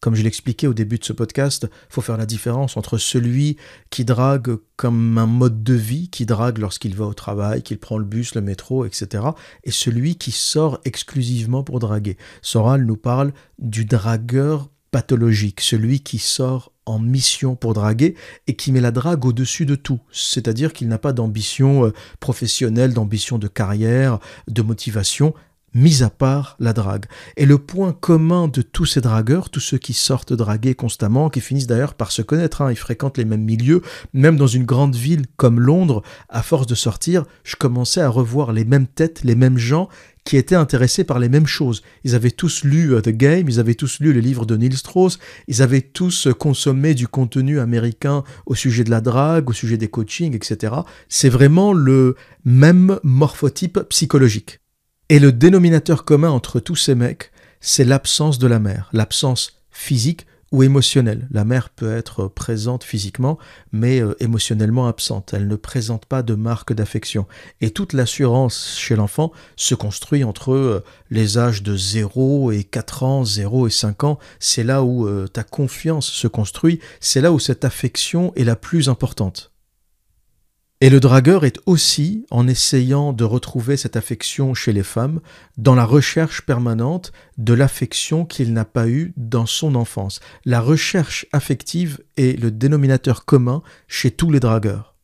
Comme 0.00 0.14
je 0.14 0.22
l'expliquais 0.22 0.66
au 0.66 0.72
début 0.72 0.96
de 0.96 1.04
ce 1.04 1.12
podcast, 1.12 1.66
il 1.70 1.92
faut 1.92 2.00
faire 2.00 2.16
la 2.16 2.24
différence 2.24 2.78
entre 2.78 2.96
celui 2.96 3.58
qui 3.90 4.06
drague 4.06 4.56
comme 4.76 5.18
un 5.18 5.26
mode 5.26 5.62
de 5.62 5.74
vie, 5.74 6.08
qui 6.08 6.24
drague 6.24 6.56
lorsqu'il 6.56 6.96
va 6.96 7.04
au 7.04 7.12
travail, 7.12 7.62
qu'il 7.62 7.78
prend 7.78 7.98
le 7.98 8.06
bus, 8.06 8.34
le 8.34 8.40
métro, 8.40 8.86
etc., 8.86 9.22
et 9.64 9.70
celui 9.70 10.16
qui 10.16 10.30
sort 10.30 10.80
exclusivement 10.86 11.62
pour 11.62 11.78
draguer. 11.78 12.16
Soral 12.40 12.86
nous 12.86 12.96
parle 12.96 13.34
du 13.58 13.84
dragueur 13.84 14.70
pathologique, 14.94 15.60
celui 15.60 15.98
qui 15.98 16.20
sort 16.20 16.70
en 16.86 17.00
mission 17.00 17.56
pour 17.56 17.74
draguer 17.74 18.14
et 18.46 18.54
qui 18.54 18.70
met 18.70 18.80
la 18.80 18.92
drague 18.92 19.24
au-dessus 19.24 19.66
de 19.66 19.74
tout. 19.74 19.98
C'est-à-dire 20.12 20.72
qu'il 20.72 20.86
n'a 20.86 20.98
pas 20.98 21.12
d'ambition 21.12 21.86
euh, 21.86 21.92
professionnelle, 22.20 22.94
d'ambition 22.94 23.38
de 23.38 23.48
carrière, 23.48 24.20
de 24.46 24.62
motivation, 24.62 25.34
mis 25.74 26.04
à 26.04 26.10
part 26.10 26.54
la 26.60 26.72
drague. 26.72 27.06
Et 27.36 27.44
le 27.44 27.58
point 27.58 27.92
commun 27.92 28.46
de 28.46 28.62
tous 28.62 28.86
ces 28.86 29.00
dragueurs, 29.00 29.50
tous 29.50 29.58
ceux 29.58 29.78
qui 29.78 29.94
sortent 29.94 30.32
draguer 30.32 30.76
constamment, 30.76 31.28
qui 31.28 31.40
finissent 31.40 31.66
d'ailleurs 31.66 31.94
par 31.94 32.12
se 32.12 32.22
connaître, 32.22 32.62
hein, 32.62 32.70
ils 32.70 32.76
fréquentent 32.76 33.18
les 33.18 33.24
mêmes 33.24 33.42
milieux, 33.42 33.82
même 34.12 34.36
dans 34.36 34.46
une 34.46 34.64
grande 34.64 34.94
ville 34.94 35.26
comme 35.36 35.58
Londres, 35.58 36.04
à 36.28 36.44
force 36.44 36.68
de 36.68 36.76
sortir, 36.76 37.24
je 37.42 37.56
commençais 37.56 38.00
à 38.00 38.08
revoir 38.08 38.52
les 38.52 38.64
mêmes 38.64 38.86
têtes, 38.86 39.24
les 39.24 39.34
mêmes 39.34 39.58
gens 39.58 39.88
qui 40.24 40.36
étaient 40.36 40.54
intéressés 40.54 41.04
par 41.04 41.18
les 41.18 41.28
mêmes 41.28 41.46
choses. 41.46 41.82
Ils 42.02 42.14
avaient 42.14 42.30
tous 42.30 42.64
lu 42.64 42.94
euh, 42.94 43.00
The 43.00 43.10
Game, 43.10 43.48
ils 43.48 43.60
avaient 43.60 43.74
tous 43.74 44.00
lu 44.00 44.12
le 44.12 44.20
livre 44.20 44.46
de 44.46 44.56
Neil 44.56 44.74
Strauss, 44.76 45.18
ils 45.48 45.62
avaient 45.62 45.82
tous 45.82 46.26
euh, 46.26 46.32
consommé 46.32 46.94
du 46.94 47.06
contenu 47.06 47.60
américain 47.60 48.24
au 48.46 48.54
sujet 48.54 48.84
de 48.84 48.90
la 48.90 49.00
drague, 49.00 49.50
au 49.50 49.52
sujet 49.52 49.76
des 49.76 49.88
coachings, 49.88 50.34
etc. 50.34 50.74
C'est 51.08 51.28
vraiment 51.28 51.72
le 51.72 52.16
même 52.44 52.98
morphotype 53.02 53.80
psychologique. 53.90 54.60
Et 55.10 55.18
le 55.18 55.32
dénominateur 55.32 56.04
commun 56.04 56.30
entre 56.30 56.60
tous 56.60 56.76
ces 56.76 56.94
mecs, 56.94 57.30
c'est 57.60 57.84
l'absence 57.84 58.38
de 58.38 58.46
la 58.46 58.58
mère, 58.58 58.88
l'absence 58.92 59.60
physique 59.70 60.26
ou 60.54 60.62
émotionnelle. 60.62 61.26
La 61.32 61.44
mère 61.44 61.68
peut 61.68 61.96
être 61.96 62.28
présente 62.28 62.84
physiquement, 62.84 63.38
mais 63.72 64.00
euh, 64.00 64.14
émotionnellement 64.20 64.86
absente. 64.86 65.34
Elle 65.34 65.48
ne 65.48 65.56
présente 65.56 66.06
pas 66.06 66.22
de 66.22 66.34
marque 66.34 66.72
d'affection. 66.72 67.26
Et 67.60 67.70
toute 67.70 67.92
l'assurance 67.92 68.76
chez 68.78 68.94
l'enfant 68.94 69.32
se 69.56 69.74
construit 69.74 70.22
entre 70.22 70.52
euh, 70.52 70.84
les 71.10 71.38
âges 71.38 71.64
de 71.64 71.76
0 71.76 72.52
et 72.52 72.62
4 72.62 73.02
ans, 73.02 73.24
0 73.24 73.66
et 73.66 73.70
5 73.70 74.04
ans. 74.04 74.18
C'est 74.38 74.62
là 74.62 74.84
où 74.84 75.08
euh, 75.08 75.26
ta 75.26 75.42
confiance 75.42 76.06
se 76.06 76.28
construit, 76.28 76.78
c'est 77.00 77.20
là 77.20 77.32
où 77.32 77.40
cette 77.40 77.64
affection 77.64 78.32
est 78.36 78.44
la 78.44 78.54
plus 78.54 78.88
importante. 78.88 79.53
Et 80.84 80.90
le 80.90 81.00
dragueur 81.00 81.46
est 81.46 81.60
aussi, 81.64 82.26
en 82.30 82.46
essayant 82.46 83.14
de 83.14 83.24
retrouver 83.24 83.78
cette 83.78 83.96
affection 83.96 84.52
chez 84.52 84.74
les 84.74 84.82
femmes, 84.82 85.22
dans 85.56 85.74
la 85.74 85.86
recherche 85.86 86.42
permanente 86.42 87.10
de 87.38 87.54
l'affection 87.54 88.26
qu'il 88.26 88.52
n'a 88.52 88.66
pas 88.66 88.86
eue 88.86 89.14
dans 89.16 89.46
son 89.46 89.76
enfance. 89.76 90.20
La 90.44 90.60
recherche 90.60 91.24
affective 91.32 92.02
est 92.18 92.38
le 92.38 92.50
dénominateur 92.50 93.24
commun 93.24 93.62
chez 93.88 94.10
tous 94.10 94.30
les 94.30 94.40
dragueurs. 94.40 94.94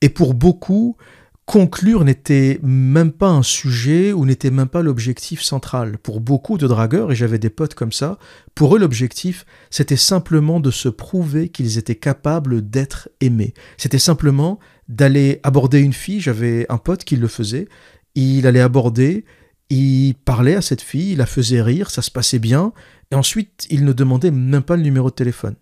Et 0.00 0.10
pour 0.10 0.32
beaucoup, 0.32 0.96
conclure 1.44 2.04
n'était 2.04 2.60
même 2.62 3.10
pas 3.10 3.30
un 3.30 3.42
sujet 3.42 4.12
ou 4.12 4.24
n'était 4.24 4.52
même 4.52 4.68
pas 4.68 4.82
l'objectif 4.82 5.42
central. 5.42 5.98
Pour 5.98 6.20
beaucoup 6.20 6.56
de 6.56 6.68
dragueurs, 6.68 7.10
et 7.10 7.16
j'avais 7.16 7.40
des 7.40 7.50
potes 7.50 7.74
comme 7.74 7.92
ça, 7.92 8.16
pour 8.54 8.76
eux 8.76 8.78
l'objectif, 8.78 9.44
c'était 9.70 9.96
simplement 9.96 10.60
de 10.60 10.70
se 10.70 10.88
prouver 10.88 11.48
qu'ils 11.48 11.78
étaient 11.78 11.96
capables 11.96 12.70
d'être 12.70 13.08
aimés. 13.20 13.54
C'était 13.76 13.98
simplement 13.98 14.60
d'aller 14.88 15.40
aborder 15.42 15.80
une 15.80 15.92
fille, 15.92 16.20
j'avais 16.20 16.66
un 16.68 16.78
pote 16.78 17.04
qui 17.04 17.16
le 17.16 17.28
faisait, 17.28 17.68
il 18.14 18.46
allait 18.46 18.60
aborder, 18.60 19.24
il 19.70 20.14
parlait 20.24 20.54
à 20.54 20.62
cette 20.62 20.82
fille, 20.82 21.12
il 21.12 21.18
la 21.18 21.26
faisait 21.26 21.62
rire, 21.62 21.90
ça 21.90 22.02
se 22.02 22.10
passait 22.10 22.38
bien, 22.38 22.72
et 23.10 23.14
ensuite 23.14 23.66
il 23.70 23.84
ne 23.84 23.92
demandait 23.92 24.30
même 24.30 24.62
pas 24.62 24.76
le 24.76 24.82
numéro 24.82 25.10
de 25.10 25.14
téléphone. 25.14 25.56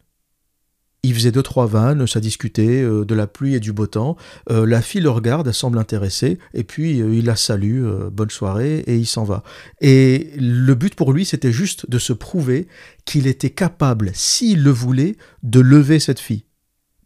Il 1.04 1.14
faisait 1.14 1.32
deux, 1.32 1.42
trois 1.42 1.66
vannes, 1.66 2.06
ça 2.06 2.20
discutait 2.20 2.80
euh, 2.80 3.04
de 3.04 3.14
la 3.16 3.26
pluie 3.26 3.56
et 3.56 3.60
du 3.60 3.72
beau 3.72 3.88
temps. 3.88 4.16
Euh, 4.50 4.64
la 4.64 4.80
fille 4.80 5.00
le 5.00 5.10
regarde, 5.10 5.48
elle 5.48 5.54
semble 5.54 5.78
intéressée, 5.78 6.38
et 6.54 6.62
puis 6.62 7.00
euh, 7.00 7.12
il 7.12 7.24
la 7.24 7.34
salue, 7.34 7.84
bonne 8.12 8.30
soirée, 8.30 8.84
et 8.86 8.96
il 8.96 9.06
s'en 9.06 9.24
va. 9.24 9.42
Et 9.80 10.30
le 10.36 10.74
but 10.74 10.94
pour 10.94 11.12
lui, 11.12 11.24
c'était 11.24 11.50
juste 11.50 11.90
de 11.90 11.98
se 11.98 12.12
prouver 12.12 12.68
qu'il 13.04 13.26
était 13.26 13.50
capable, 13.50 14.12
s'il 14.14 14.62
le 14.62 14.70
voulait, 14.70 15.16
de 15.42 15.58
lever 15.58 15.98
cette 15.98 16.20
fille 16.20 16.44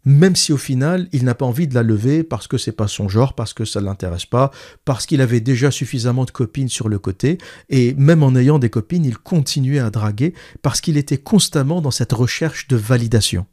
même 0.07 0.37
si 0.37 0.53
au 0.53 0.57
final 0.57 1.09
il 1.13 1.25
n'a 1.25 1.35
pas 1.35 1.45
envie 1.45 1.69
de 1.69 1.75
la 1.75 1.83
lever 1.83 2.23
parce 2.23 2.47
que 2.47 2.57
c'est 2.57 2.73
pas 2.73 2.89
son 2.89 3.09
genre, 3.09 3.35
parce 3.35 3.53
que 3.53 3.67
ça 3.67 3.81
l'intéresse 3.83 4.25
pas, 4.25 4.51
parce 4.87 5.05
qu'il 5.05 5.21
avait 5.21 5.41
déjà 5.41 5.71
suffisamment 5.71 6.25
de 6.25 6.31
copines 6.31 6.69
sur 6.69 6.89
le 6.89 6.99
côté, 6.99 7.37
et 7.69 7.93
même 7.95 8.23
en 8.23 8.35
ayant 8.35 8.59
des 8.59 8.71
copines, 8.71 9.05
il 9.05 9.19
continuait 9.19 9.81
à 9.81 9.91
draguer 9.91 10.33
parce 10.63 10.81
qu'il 10.81 10.97
était 10.97 11.19
constamment 11.19 11.83
dans 11.83 11.91
cette 11.91 12.13
recherche 12.13 12.69
de 12.69 12.77
validation. 12.77 13.47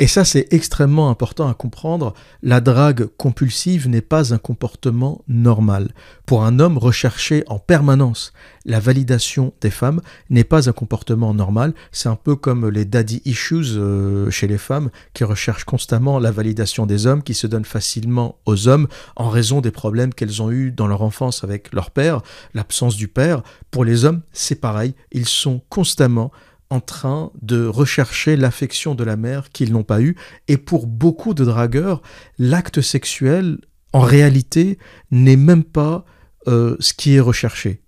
Et 0.00 0.06
ça, 0.06 0.24
c'est 0.24 0.46
extrêmement 0.52 1.10
important 1.10 1.48
à 1.48 1.54
comprendre. 1.54 2.14
La 2.42 2.60
drague 2.60 3.06
compulsive 3.16 3.88
n'est 3.88 4.00
pas 4.00 4.32
un 4.32 4.38
comportement 4.38 5.22
normal. 5.26 5.88
Pour 6.24 6.44
un 6.44 6.60
homme 6.60 6.78
recherché 6.78 7.42
en 7.48 7.58
permanence 7.58 8.32
la 8.64 8.78
validation 8.78 9.54
des 9.60 9.70
femmes 9.70 10.00
n'est 10.30 10.44
pas 10.44 10.68
un 10.68 10.72
comportement 10.72 11.34
normal. 11.34 11.74
C'est 11.90 12.08
un 12.08 12.16
peu 12.16 12.36
comme 12.36 12.68
les 12.68 12.84
daddy 12.84 13.22
issues 13.24 13.76
euh, 13.76 14.30
chez 14.30 14.46
les 14.46 14.58
femmes 14.58 14.90
qui 15.14 15.24
recherchent 15.24 15.64
constamment 15.64 16.20
la 16.20 16.30
validation 16.30 16.86
des 16.86 17.06
hommes, 17.06 17.22
qui 17.22 17.34
se 17.34 17.46
donnent 17.46 17.64
facilement 17.64 18.36
aux 18.46 18.68
hommes 18.68 18.86
en 19.16 19.30
raison 19.30 19.60
des 19.60 19.70
problèmes 19.70 20.14
qu'elles 20.14 20.42
ont 20.42 20.50
eus 20.50 20.70
dans 20.70 20.86
leur 20.86 21.02
enfance 21.02 21.42
avec 21.42 21.72
leur 21.72 21.90
père, 21.90 22.20
l'absence 22.54 22.96
du 22.96 23.08
père. 23.08 23.42
Pour 23.70 23.84
les 23.84 24.04
hommes, 24.04 24.20
c'est 24.32 24.60
pareil. 24.60 24.94
Ils 25.12 25.26
sont 25.26 25.60
constamment 25.70 26.30
en 26.70 26.80
train 26.80 27.30
de 27.40 27.66
rechercher 27.66 28.36
l'affection 28.36 28.94
de 28.94 29.04
la 29.04 29.16
mère 29.16 29.50
qu'ils 29.50 29.72
n'ont 29.72 29.84
pas 29.84 30.00
eue. 30.00 30.16
Et 30.48 30.56
pour 30.56 30.86
beaucoup 30.86 31.34
de 31.34 31.44
dragueurs, 31.44 32.02
l'acte 32.38 32.80
sexuel, 32.80 33.58
en 33.92 34.00
réalité, 34.00 34.78
n'est 35.10 35.36
même 35.36 35.64
pas 35.64 36.04
euh, 36.46 36.76
ce 36.80 36.92
qui 36.92 37.14
est 37.14 37.20
recherché. 37.20 37.82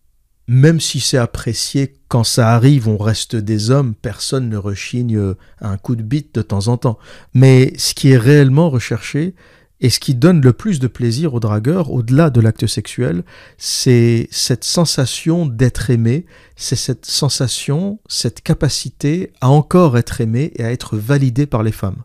Même 0.49 0.81
si 0.81 0.99
c'est 0.99 1.19
apprécié 1.19 1.95
quand 2.09 2.25
ça 2.25 2.53
arrive, 2.55 2.89
on 2.89 2.97
reste 2.97 3.37
des 3.37 3.71
hommes, 3.71 3.95
personne 3.95 4.49
ne 4.49 4.57
rechigne 4.57 5.35
à 5.61 5.69
un 5.69 5.77
coup 5.77 5.95
de 5.95 6.03
bite 6.03 6.35
de 6.35 6.43
temps 6.43 6.67
en 6.67 6.77
temps. 6.77 6.99
Mais 7.35 7.73
ce 7.77 7.95
qui 7.95 8.11
est 8.11 8.19
réellement 8.19 8.69
recherché 8.69 9.35
Et 9.81 9.89
ce 9.89 9.99
qui 9.99 10.15
donne 10.15 10.43
le 10.43 10.53
plus 10.53 10.79
de 10.79 10.87
plaisir 10.87 11.33
au 11.33 11.41
dragueur, 11.41 11.91
au-delà 11.91 12.29
de 12.29 12.41
l'acte 12.41 12.67
sexuel, 12.67 13.25
c'est 13.57 14.29
cette 14.31 14.65
sensation 14.65 15.47
d'être 15.47 15.89
aimé, 15.89 16.27
c'est 16.55 16.77
cette 16.77 17.07
sensation, 17.07 17.99
cette 18.07 18.43
capacité 18.43 19.33
à 19.41 19.49
encore 19.49 19.97
être 19.97 20.21
aimé 20.21 20.53
et 20.57 20.65
à 20.65 20.71
être 20.71 20.99
validé 20.99 21.47
par 21.47 21.63
les 21.63 21.73
femmes, 21.73 22.03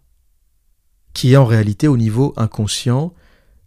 qui 1.14 1.34
est 1.34 1.38
en 1.38 1.46
réalité 1.46 1.90
au 1.90 1.98
niveau 1.98 2.34
inconscient 2.38 3.14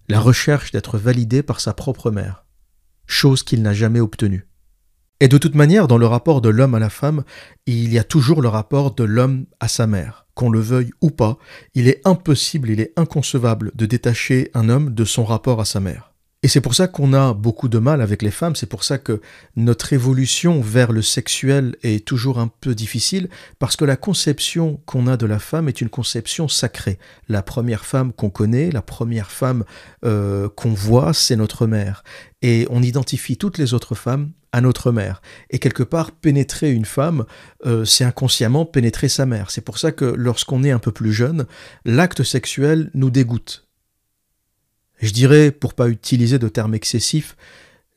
la 0.08 0.20
recherche 0.20 0.72
d'être 0.72 0.96
validé 0.96 1.42
par 1.42 1.60
sa 1.60 1.74
propre 1.74 2.10
mère, 2.10 2.46
chose 3.06 3.42
qu'il 3.42 3.60
n'a 3.60 3.74
jamais 3.74 4.00
obtenue. 4.00 4.47
Et 5.20 5.28
de 5.28 5.38
toute 5.38 5.54
manière, 5.56 5.88
dans 5.88 5.98
le 5.98 6.06
rapport 6.06 6.40
de 6.40 6.48
l'homme 6.48 6.74
à 6.74 6.78
la 6.78 6.90
femme, 6.90 7.24
il 7.66 7.92
y 7.92 7.98
a 7.98 8.04
toujours 8.04 8.40
le 8.40 8.48
rapport 8.48 8.94
de 8.94 9.04
l'homme 9.04 9.46
à 9.58 9.68
sa 9.68 9.86
mère 9.86 10.26
qu'on 10.38 10.50
le 10.50 10.60
veuille 10.60 10.92
ou 11.00 11.10
pas, 11.10 11.36
il 11.74 11.88
est 11.88 12.00
impossible, 12.04 12.70
il 12.70 12.78
est 12.78 12.92
inconcevable 12.96 13.72
de 13.74 13.86
détacher 13.86 14.52
un 14.54 14.68
homme 14.68 14.94
de 14.94 15.04
son 15.04 15.24
rapport 15.24 15.60
à 15.60 15.64
sa 15.64 15.80
mère. 15.80 16.12
Et 16.44 16.48
c'est 16.48 16.60
pour 16.60 16.76
ça 16.76 16.86
qu'on 16.86 17.12
a 17.12 17.34
beaucoup 17.34 17.68
de 17.68 17.78
mal 17.78 18.00
avec 18.00 18.22
les 18.22 18.30
femmes, 18.30 18.54
c'est 18.54 18.68
pour 18.68 18.84
ça 18.84 18.98
que 18.98 19.20
notre 19.56 19.92
évolution 19.92 20.60
vers 20.60 20.92
le 20.92 21.02
sexuel 21.02 21.74
est 21.82 22.06
toujours 22.06 22.38
un 22.38 22.46
peu 22.46 22.76
difficile, 22.76 23.28
parce 23.58 23.74
que 23.74 23.84
la 23.84 23.96
conception 23.96 24.80
qu'on 24.86 25.08
a 25.08 25.16
de 25.16 25.26
la 25.26 25.40
femme 25.40 25.68
est 25.68 25.80
une 25.80 25.88
conception 25.88 26.46
sacrée. 26.46 27.00
La 27.28 27.42
première 27.42 27.84
femme 27.84 28.12
qu'on 28.12 28.30
connaît, 28.30 28.70
la 28.70 28.82
première 28.82 29.32
femme 29.32 29.64
euh, 30.04 30.48
qu'on 30.48 30.72
voit, 30.72 31.12
c'est 31.12 31.34
notre 31.34 31.66
mère. 31.66 32.04
Et 32.42 32.68
on 32.70 32.84
identifie 32.84 33.36
toutes 33.36 33.58
les 33.58 33.74
autres 33.74 33.96
femmes 33.96 34.30
à 34.52 34.60
notre 34.60 34.92
mère. 34.92 35.20
Et 35.50 35.58
quelque 35.58 35.82
part, 35.82 36.12
pénétrer 36.12 36.72
une 36.72 36.84
femme, 36.84 37.24
euh, 37.66 37.84
c'est 37.84 38.04
inconsciemment 38.04 38.64
pénétrer 38.64 39.08
sa 39.08 39.26
mère. 39.26 39.50
C'est 39.50 39.60
pour 39.60 39.78
ça 39.78 39.92
que 39.92 40.04
lorsqu'on 40.04 40.64
est 40.64 40.70
un 40.70 40.78
peu 40.78 40.92
plus 40.92 41.12
jeune, 41.12 41.46
l'acte 41.84 42.22
sexuel 42.22 42.90
nous 42.94 43.10
dégoûte. 43.10 43.68
Je 45.00 45.12
dirais, 45.12 45.50
pour 45.50 45.74
pas 45.74 45.88
utiliser 45.88 46.38
de 46.38 46.48
termes 46.48 46.74
excessifs, 46.74 47.36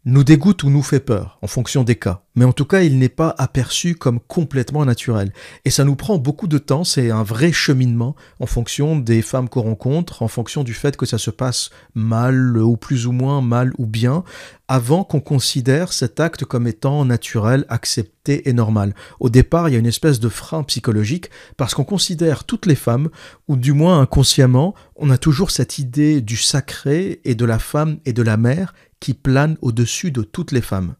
nous 0.05 0.23
dégoûte 0.23 0.63
ou 0.63 0.71
nous 0.71 0.81
fait 0.81 0.99
peur, 0.99 1.37
en 1.43 1.47
fonction 1.47 1.83
des 1.83 1.95
cas. 1.95 2.23
Mais 2.33 2.45
en 2.45 2.53
tout 2.53 2.65
cas, 2.65 2.81
il 2.81 2.97
n'est 2.97 3.09
pas 3.09 3.35
aperçu 3.37 3.93
comme 3.93 4.19
complètement 4.19 4.83
naturel. 4.83 5.31
Et 5.63 5.69
ça 5.69 5.83
nous 5.83 5.95
prend 5.95 6.17
beaucoup 6.17 6.47
de 6.47 6.57
temps, 6.57 6.83
c'est 6.83 7.11
un 7.11 7.21
vrai 7.21 7.51
cheminement 7.51 8.15
en 8.39 8.47
fonction 8.47 8.97
des 8.97 9.21
femmes 9.21 9.49
qu'on 9.49 9.61
rencontre, 9.61 10.23
en 10.23 10.27
fonction 10.27 10.63
du 10.63 10.73
fait 10.73 10.97
que 10.97 11.05
ça 11.05 11.19
se 11.19 11.29
passe 11.29 11.69
mal 11.93 12.57
ou 12.57 12.77
plus 12.77 13.05
ou 13.05 13.11
moins 13.11 13.41
mal 13.41 13.73
ou 13.77 13.85
bien, 13.85 14.23
avant 14.67 15.03
qu'on 15.03 15.19
considère 15.19 15.93
cet 15.93 16.19
acte 16.19 16.45
comme 16.45 16.65
étant 16.65 17.05
naturel, 17.05 17.65
accepté 17.69 18.49
et 18.49 18.53
normal. 18.53 18.95
Au 19.19 19.29
départ, 19.29 19.69
il 19.69 19.73
y 19.73 19.75
a 19.75 19.79
une 19.79 19.85
espèce 19.85 20.19
de 20.19 20.29
frein 20.29 20.63
psychologique 20.63 21.29
parce 21.57 21.75
qu'on 21.75 21.83
considère 21.83 22.45
toutes 22.45 22.65
les 22.65 22.75
femmes, 22.75 23.09
ou 23.47 23.55
du 23.55 23.73
moins 23.73 23.99
inconsciemment, 23.99 24.73
on 24.95 25.11
a 25.11 25.17
toujours 25.17 25.51
cette 25.51 25.77
idée 25.77 26.21
du 26.21 26.37
sacré 26.37 27.19
et 27.23 27.35
de 27.35 27.45
la 27.45 27.59
femme 27.59 27.99
et 28.05 28.13
de 28.13 28.23
la 28.23 28.37
mère 28.37 28.73
qui 29.01 29.13
plane 29.13 29.57
au-dessus 29.61 30.11
de 30.11 30.21
toutes 30.21 30.53
les 30.53 30.61
femmes. 30.61 30.95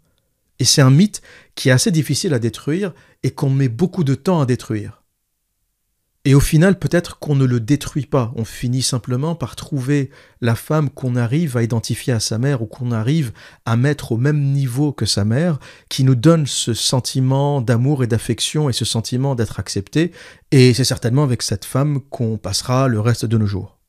Et 0.60 0.66
c'est 0.66 0.82
un 0.82 0.92
mythe 0.92 1.22
qui 1.56 1.70
est 1.70 1.72
assez 1.72 1.92
difficile 1.92 2.34
à 2.34 2.40
détruire 2.40 2.94
et 3.24 3.32
qu'on 3.32 3.50
met 3.50 3.70
beaucoup 3.70 4.04
de 4.04 4.16
temps 4.16 4.42
à 4.42 4.46
détruire. 4.46 5.02
Et 6.24 6.36
au 6.36 6.40
final, 6.40 6.78
peut-être 6.78 7.18
qu'on 7.18 7.34
ne 7.34 7.46
le 7.46 7.60
détruit 7.60 8.06
pas, 8.06 8.32
on 8.36 8.46
finit 8.46 8.84
simplement 8.84 9.34
par 9.34 9.56
trouver 9.56 10.12
la 10.40 10.54
femme 10.54 10.92
qu'on 10.92 11.16
arrive 11.16 11.58
à 11.58 11.64
identifier 11.64 12.14
à 12.14 12.20
sa 12.20 12.38
mère 12.38 12.62
ou 12.62 12.68
qu'on 12.68 12.92
arrive 12.92 13.32
à 13.66 13.76
mettre 13.76 14.12
au 14.12 14.18
même 14.18 14.40
niveau 14.52 14.92
que 14.92 15.08
sa 15.08 15.26
mère, 15.26 15.58
qui 15.90 16.04
nous 16.04 16.14
donne 16.14 16.46
ce 16.46 16.76
sentiment 16.76 17.60
d'amour 17.60 18.04
et 18.04 18.08
d'affection 18.08 18.70
et 18.70 18.74
ce 18.74 18.86
sentiment 18.86 19.34
d'être 19.34 19.60
accepté, 19.60 20.12
et 20.52 20.76
c'est 20.76 20.84
certainement 20.84 21.24
avec 21.24 21.42
cette 21.42 21.66
femme 21.66 22.02
qu'on 22.12 22.38
passera 22.38 22.88
le 22.88 23.00
reste 23.00 23.26
de 23.26 23.40
nos 23.40 23.48
jours. 23.48 23.81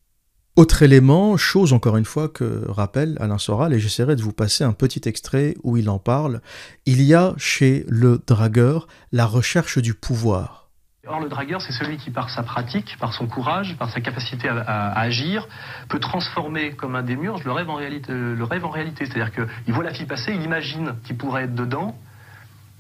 Autre 0.55 0.83
élément, 0.83 1.39
chose 1.39 1.73
encore 1.73 1.97
une 1.97 2.05
fois 2.05 2.29
que 2.29 2.69
rappelle 2.69 3.17
Alain 3.21 3.39
Soral, 3.39 3.73
et 3.73 3.79
j'essaierai 3.79 4.17
de 4.17 4.23
vous 4.23 4.35
passer 4.35 4.65
un 4.65 4.75
petit 4.75 5.01
extrait 5.09 5.55
où 5.63 5.79
il 5.79 5.89
en 5.89 5.99
parle, 5.99 6.43
il 6.85 7.01
y 7.01 7.15
a 7.15 7.33
chez 7.39 7.87
le 7.89 8.21
dragueur 8.27 8.87
la 9.13 9.25
recherche 9.25 9.79
du 9.79 9.95
pouvoir. 9.95 10.69
Or, 11.07 11.21
le 11.21 11.31
dragueur, 11.31 11.63
c'est 11.63 11.73
celui 11.73 11.97
qui, 11.97 12.11
par 12.11 12.29
sa 12.29 12.43
pratique, 12.43 12.99
par 13.01 13.15
son 13.15 13.27
courage, 13.27 13.79
par 13.79 13.89
sa 13.89 14.03
capacité 14.03 14.47
à, 14.47 14.93
agir, 14.93 15.49
peut 15.89 15.99
transformer 15.99 16.73
comme 16.73 16.97
un 16.97 17.03
démiurge 17.03 17.45
le 17.45 17.53
rêve 17.53 17.71
en 17.71 17.77
réalité. 17.77 19.07
C'est-à-dire 19.07 19.33
qu'il 19.33 19.73
voit 19.73 19.85
la 19.85 19.95
fille 19.95 20.05
passer, 20.05 20.33
il 20.35 20.43
imagine 20.43 20.97
qu'il 21.05 21.17
pourrait 21.17 21.45
être 21.45 21.55
dedans, 21.55 21.97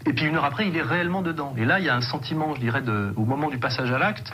et 0.04 0.12
puis 0.12 0.26
une 0.26 0.36
heure 0.36 0.44
après, 0.44 0.68
il 0.68 0.76
est 0.76 0.82
réellement 0.82 1.22
dedans. 1.22 1.54
Et 1.56 1.64
là, 1.64 1.78
il 1.78 1.86
y 1.86 1.88
a 1.88 1.96
un 1.96 2.02
sentiment, 2.02 2.54
je 2.54 2.60
dirais, 2.60 2.82
au 3.16 3.24
moment 3.24 3.48
du 3.48 3.58
passage 3.58 3.90
à 3.90 3.98
l'acte, 3.98 4.30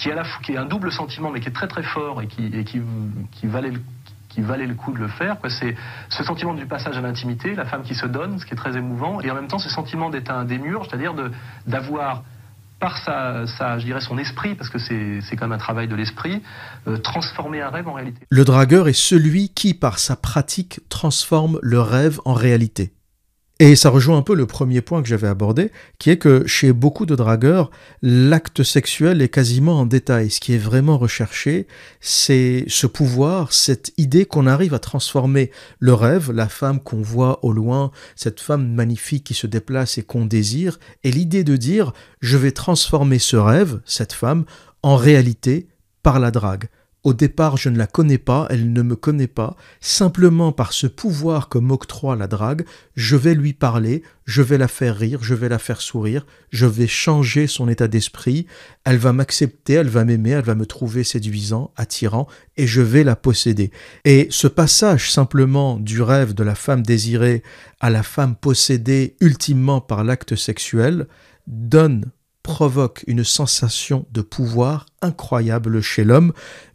qui 0.00 0.08
la, 0.08 0.24
est 0.48 0.56
un 0.56 0.64
double 0.64 0.90
sentiment, 0.90 1.30
mais 1.30 1.40
qui 1.40 1.48
est 1.48 1.52
très 1.52 1.68
très 1.68 1.82
fort 1.82 2.22
et 2.22 2.26
qui, 2.26 3.46
valait 3.46 3.70
le 4.66 4.74
coup 4.74 4.92
de 4.92 4.98
le 4.98 5.08
faire. 5.08 5.36
C'est 5.48 5.76
ce 6.08 6.24
sentiment 6.24 6.54
du 6.54 6.66
passage 6.66 6.96
à 6.96 7.00
l'intimité, 7.00 7.54
la 7.54 7.66
femme 7.66 7.82
qui 7.82 7.94
se 7.94 8.06
donne, 8.06 8.38
ce 8.38 8.46
qui 8.46 8.54
est 8.54 8.56
très 8.56 8.76
émouvant, 8.76 9.20
et 9.20 9.30
en 9.30 9.34
même 9.34 9.48
temps 9.48 9.58
ce 9.58 9.68
sentiment 9.68 10.08
d'être 10.08 10.30
un 10.30 10.44
démur, 10.44 10.86
c'est-à-dire 10.86 11.14
d'avoir 11.66 12.22
par 12.80 12.96
sa, 12.96 13.46
sa, 13.58 13.78
je 13.78 13.84
dirais 13.84 14.00
son 14.00 14.16
esprit, 14.16 14.54
parce 14.54 14.70
que 14.70 14.78
c'est 14.78 15.36
quand 15.36 15.46
même 15.46 15.52
un 15.52 15.58
travail 15.58 15.86
de 15.86 15.94
l'esprit, 15.94 16.40
euh, 16.88 16.96
transformer 16.96 17.60
un 17.60 17.68
rêve 17.68 17.86
en 17.86 17.92
réalité. 17.92 18.22
Le 18.30 18.44
dragueur 18.46 18.88
est 18.88 18.94
celui 18.94 19.50
qui, 19.50 19.74
par 19.74 19.98
sa 19.98 20.16
pratique, 20.16 20.80
transforme 20.88 21.58
le 21.60 21.78
rêve 21.78 22.20
en 22.24 22.32
réalité. 22.32 22.94
Et 23.62 23.76
ça 23.76 23.90
rejoint 23.90 24.16
un 24.16 24.22
peu 24.22 24.34
le 24.34 24.46
premier 24.46 24.80
point 24.80 25.02
que 25.02 25.08
j'avais 25.08 25.28
abordé, 25.28 25.70
qui 25.98 26.08
est 26.08 26.16
que 26.16 26.46
chez 26.46 26.72
beaucoup 26.72 27.04
de 27.04 27.14
dragueurs, 27.14 27.70
l'acte 28.00 28.62
sexuel 28.62 29.20
est 29.20 29.28
quasiment 29.28 29.80
en 29.80 29.84
détail. 29.84 30.30
Ce 30.30 30.40
qui 30.40 30.54
est 30.54 30.58
vraiment 30.58 30.96
recherché, 30.96 31.66
c'est 32.00 32.64
ce 32.68 32.86
pouvoir, 32.86 33.52
cette 33.52 33.92
idée 33.98 34.24
qu'on 34.24 34.46
arrive 34.46 34.72
à 34.72 34.78
transformer 34.78 35.50
le 35.78 35.92
rêve, 35.92 36.32
la 36.32 36.48
femme 36.48 36.80
qu'on 36.80 37.02
voit 37.02 37.44
au 37.44 37.52
loin, 37.52 37.90
cette 38.16 38.40
femme 38.40 38.66
magnifique 38.66 39.24
qui 39.24 39.34
se 39.34 39.46
déplace 39.46 39.98
et 39.98 40.04
qu'on 40.04 40.24
désire, 40.24 40.78
et 41.04 41.10
l'idée 41.10 41.44
de 41.44 41.58
dire, 41.58 41.92
je 42.22 42.38
vais 42.38 42.52
transformer 42.52 43.18
ce 43.18 43.36
rêve, 43.36 43.82
cette 43.84 44.14
femme, 44.14 44.46
en 44.82 44.96
réalité 44.96 45.68
par 46.02 46.18
la 46.18 46.30
drague. 46.30 46.70
Au 47.02 47.14
départ, 47.14 47.56
je 47.56 47.70
ne 47.70 47.78
la 47.78 47.86
connais 47.86 48.18
pas, 48.18 48.46
elle 48.50 48.74
ne 48.74 48.82
me 48.82 48.94
connaît 48.94 49.26
pas. 49.26 49.56
Simplement 49.80 50.52
par 50.52 50.74
ce 50.74 50.86
pouvoir 50.86 51.48
que 51.48 51.56
m'octroie 51.56 52.14
la 52.14 52.26
drague, 52.26 52.66
je 52.94 53.16
vais 53.16 53.34
lui 53.34 53.54
parler, 53.54 54.02
je 54.26 54.42
vais 54.42 54.58
la 54.58 54.68
faire 54.68 54.96
rire, 54.96 55.20
je 55.22 55.32
vais 55.32 55.48
la 55.48 55.58
faire 55.58 55.80
sourire, 55.80 56.26
je 56.50 56.66
vais 56.66 56.86
changer 56.86 57.46
son 57.46 57.70
état 57.70 57.88
d'esprit. 57.88 58.46
Elle 58.84 58.98
va 58.98 59.14
m'accepter, 59.14 59.74
elle 59.74 59.88
va 59.88 60.04
m'aimer, 60.04 60.30
elle 60.30 60.44
va 60.44 60.54
me 60.54 60.66
trouver 60.66 61.02
séduisant, 61.02 61.72
attirant, 61.74 62.26
et 62.58 62.66
je 62.66 62.82
vais 62.82 63.04
la 63.04 63.16
posséder. 63.16 63.70
Et 64.04 64.28
ce 64.30 64.46
passage 64.46 65.10
simplement 65.10 65.78
du 65.78 66.02
rêve 66.02 66.34
de 66.34 66.44
la 66.44 66.54
femme 66.54 66.82
désirée 66.82 67.42
à 67.80 67.88
la 67.88 68.02
femme 68.02 68.36
possédée 68.36 69.16
ultimement 69.20 69.80
par 69.80 70.04
l'acte 70.04 70.36
sexuel 70.36 71.06
donne 71.46 72.10
provoque 72.42 73.04
une 73.06 73.24
sensation 73.24 74.06
de 74.10 74.22
pouvoir 74.22 74.86
incroyable 75.02 75.80
chez 75.80 76.04
l'homme. 76.04 76.32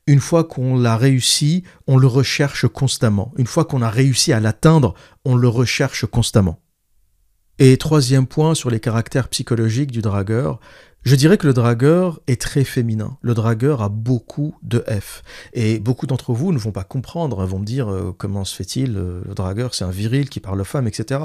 Une 0.07 0.19
fois 0.19 0.43
qu'on 0.43 0.77
l'a 0.77 0.97
réussi, 0.97 1.63
on 1.87 1.97
le 1.97 2.07
recherche 2.07 2.67
constamment. 2.67 3.33
Une 3.37 3.47
fois 3.47 3.65
qu'on 3.65 3.81
a 3.81 3.89
réussi 3.89 4.33
à 4.33 4.39
l'atteindre, 4.39 4.93
on 5.25 5.35
le 5.35 5.47
recherche 5.47 6.05
constamment. 6.05 6.59
Et 7.57 7.77
troisième 7.77 8.27
point 8.27 8.53
sur 8.53 8.69
les 8.69 8.79
caractères 8.79 9.29
psychologiques 9.29 9.91
du 9.91 10.01
dragueur, 10.01 10.59
je 11.03 11.15
dirais 11.15 11.37
que 11.37 11.47
le 11.47 11.53
dragueur 11.53 12.19
est 12.27 12.41
très 12.41 12.63
féminin. 12.63 13.17
Le 13.21 13.33
dragueur 13.33 13.81
a 13.81 13.89
beaucoup 13.89 14.55
de 14.63 14.83
F. 14.89 15.21
Et 15.53 15.79
beaucoup 15.79 16.07
d'entre 16.07 16.33
vous 16.33 16.51
ne 16.51 16.57
vont 16.57 16.71
pas 16.71 16.83
comprendre, 16.83 17.45
vont 17.45 17.59
me 17.59 17.65
dire 17.65 17.91
euh, 17.91 18.11
comment 18.17 18.43
se 18.43 18.55
fait-il, 18.55 18.97
euh, 18.97 19.21
le 19.25 19.35
dragueur 19.35 19.75
c'est 19.75 19.85
un 19.85 19.91
viril 19.91 20.29
qui 20.29 20.39
parle 20.39 20.59
aux 20.59 20.65
femmes, 20.65 20.87
etc. 20.87 21.21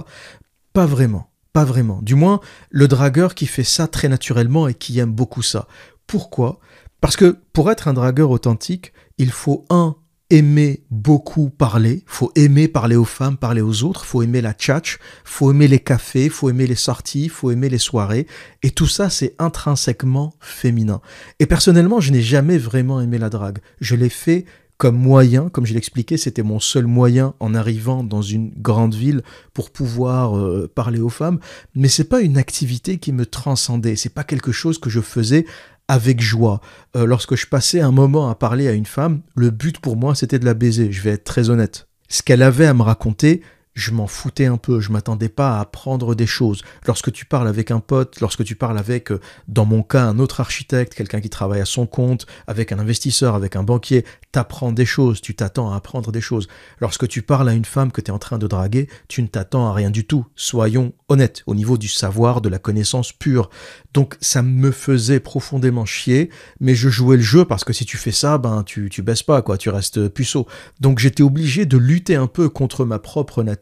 Pas 0.72 0.86
vraiment. 0.86 1.29
Pas 1.52 1.64
vraiment. 1.64 2.00
Du 2.02 2.14
moins, 2.14 2.40
le 2.70 2.88
dragueur 2.88 3.34
qui 3.34 3.46
fait 3.46 3.64
ça 3.64 3.88
très 3.88 4.08
naturellement 4.08 4.68
et 4.68 4.74
qui 4.74 4.98
aime 4.98 5.12
beaucoup 5.12 5.42
ça. 5.42 5.66
Pourquoi? 6.06 6.60
Parce 7.00 7.16
que 7.16 7.38
pour 7.52 7.70
être 7.70 7.88
un 7.88 7.92
dragueur 7.92 8.30
authentique, 8.30 8.92
il 9.18 9.30
faut 9.30 9.64
un 9.70 9.96
aimer 10.30 10.84
beaucoup 10.90 11.50
parler, 11.50 12.04
faut 12.06 12.30
aimer 12.36 12.68
parler 12.68 12.94
aux 12.94 13.04
femmes, 13.04 13.36
parler 13.36 13.60
aux 13.60 13.82
autres, 13.82 14.04
faut 14.04 14.22
aimer 14.22 14.40
la 14.40 14.52
tchatch, 14.52 14.98
faut 15.24 15.50
aimer 15.50 15.66
les 15.66 15.80
cafés, 15.80 16.28
faut 16.28 16.48
aimer 16.48 16.68
les 16.68 16.76
sorties, 16.76 17.28
faut 17.28 17.50
aimer 17.50 17.68
les 17.68 17.78
soirées, 17.78 18.28
et 18.62 18.70
tout 18.70 18.86
ça 18.86 19.10
c'est 19.10 19.34
intrinsèquement 19.40 20.34
féminin. 20.38 21.00
Et 21.40 21.46
personnellement, 21.46 22.00
je 22.00 22.12
n'ai 22.12 22.22
jamais 22.22 22.58
vraiment 22.58 23.00
aimé 23.00 23.18
la 23.18 23.28
drague. 23.28 23.58
Je 23.80 23.96
l'ai 23.96 24.08
fait 24.08 24.44
comme 24.80 24.96
moyen, 24.96 25.50
comme 25.50 25.66
je 25.66 25.74
l'expliquais, 25.74 26.16
c'était 26.16 26.42
mon 26.42 26.58
seul 26.58 26.86
moyen 26.86 27.34
en 27.38 27.54
arrivant 27.54 28.02
dans 28.02 28.22
une 28.22 28.50
grande 28.56 28.94
ville 28.94 29.20
pour 29.52 29.68
pouvoir 29.68 30.38
euh, 30.38 30.72
parler 30.74 31.00
aux 31.00 31.10
femmes, 31.10 31.38
mais 31.74 31.88
c'est 31.88 32.08
pas 32.08 32.22
une 32.22 32.38
activité 32.38 32.96
qui 32.96 33.12
me 33.12 33.26
transcendait, 33.26 33.94
c'est 33.94 34.14
pas 34.14 34.24
quelque 34.24 34.52
chose 34.52 34.78
que 34.78 34.88
je 34.88 35.02
faisais 35.02 35.44
avec 35.86 36.22
joie. 36.22 36.62
Euh, 36.96 37.04
lorsque 37.04 37.36
je 37.36 37.46
passais 37.46 37.82
un 37.82 37.90
moment 37.90 38.30
à 38.30 38.34
parler 38.34 38.68
à 38.68 38.72
une 38.72 38.86
femme, 38.86 39.20
le 39.36 39.50
but 39.50 39.78
pour 39.80 39.98
moi 39.98 40.14
c'était 40.14 40.38
de 40.38 40.46
la 40.46 40.54
baiser, 40.54 40.90
je 40.90 41.02
vais 41.02 41.10
être 41.10 41.24
très 41.24 41.50
honnête. 41.50 41.86
Ce 42.08 42.22
qu'elle 42.22 42.40
avait 42.40 42.64
à 42.64 42.72
me 42.72 42.80
raconter, 42.80 43.42
je 43.74 43.92
m'en 43.92 44.06
foutais 44.06 44.46
un 44.46 44.56
peu, 44.56 44.80
je 44.80 44.90
m'attendais 44.90 45.28
pas 45.28 45.56
à 45.56 45.60
apprendre 45.60 46.14
des 46.14 46.26
choses. 46.26 46.62
Lorsque 46.86 47.12
tu 47.12 47.24
parles 47.24 47.48
avec 47.48 47.70
un 47.70 47.80
pote, 47.80 48.20
lorsque 48.20 48.44
tu 48.44 48.56
parles 48.56 48.78
avec, 48.78 49.12
euh, 49.12 49.20
dans 49.48 49.64
mon 49.64 49.82
cas, 49.82 50.04
un 50.04 50.18
autre 50.18 50.40
architecte, 50.40 50.94
quelqu'un 50.94 51.20
qui 51.20 51.30
travaille 51.30 51.60
à 51.60 51.64
son 51.64 51.86
compte, 51.86 52.26
avec 52.46 52.72
un 52.72 52.78
investisseur, 52.78 53.34
avec 53.34 53.56
un 53.56 53.62
banquier, 53.62 54.04
t'apprends 54.32 54.72
des 54.72 54.86
choses, 54.86 55.20
tu 55.20 55.34
t'attends 55.34 55.72
à 55.72 55.76
apprendre 55.76 56.10
des 56.10 56.20
choses. 56.20 56.48
Lorsque 56.80 57.06
tu 57.06 57.22
parles 57.22 57.48
à 57.48 57.52
une 57.52 57.64
femme 57.64 57.92
que 57.92 58.00
tu 58.00 58.08
es 58.08 58.14
en 58.14 58.18
train 58.18 58.38
de 58.38 58.46
draguer, 58.46 58.88
tu 59.08 59.22
ne 59.22 59.28
t'attends 59.28 59.68
à 59.68 59.72
rien 59.72 59.90
du 59.90 60.04
tout. 60.04 60.26
Soyons 60.34 60.92
honnêtes, 61.08 61.42
au 61.46 61.54
niveau 61.54 61.78
du 61.78 61.88
savoir, 61.88 62.40
de 62.40 62.48
la 62.48 62.58
connaissance 62.58 63.12
pure. 63.12 63.50
Donc 63.94 64.16
ça 64.20 64.42
me 64.42 64.72
faisait 64.72 65.20
profondément 65.20 65.84
chier, 65.84 66.30
mais 66.58 66.74
je 66.74 66.88
jouais 66.88 67.16
le 67.16 67.22
jeu 67.22 67.44
parce 67.44 67.64
que 67.64 67.72
si 67.72 67.84
tu 67.84 67.96
fais 67.96 68.12
ça, 68.12 68.38
ben 68.38 68.62
tu, 68.64 68.88
tu 68.90 69.02
baisses 69.02 69.22
pas, 69.22 69.42
quoi, 69.42 69.58
tu 69.58 69.70
restes 69.70 70.08
puceau. 70.08 70.46
Donc 70.80 70.98
j'étais 70.98 71.22
obligé 71.22 71.66
de 71.66 71.76
lutter 71.76 72.16
un 72.16 72.26
peu 72.26 72.48
contre 72.48 72.84
ma 72.84 72.98
propre 72.98 73.42
nature 73.42 73.59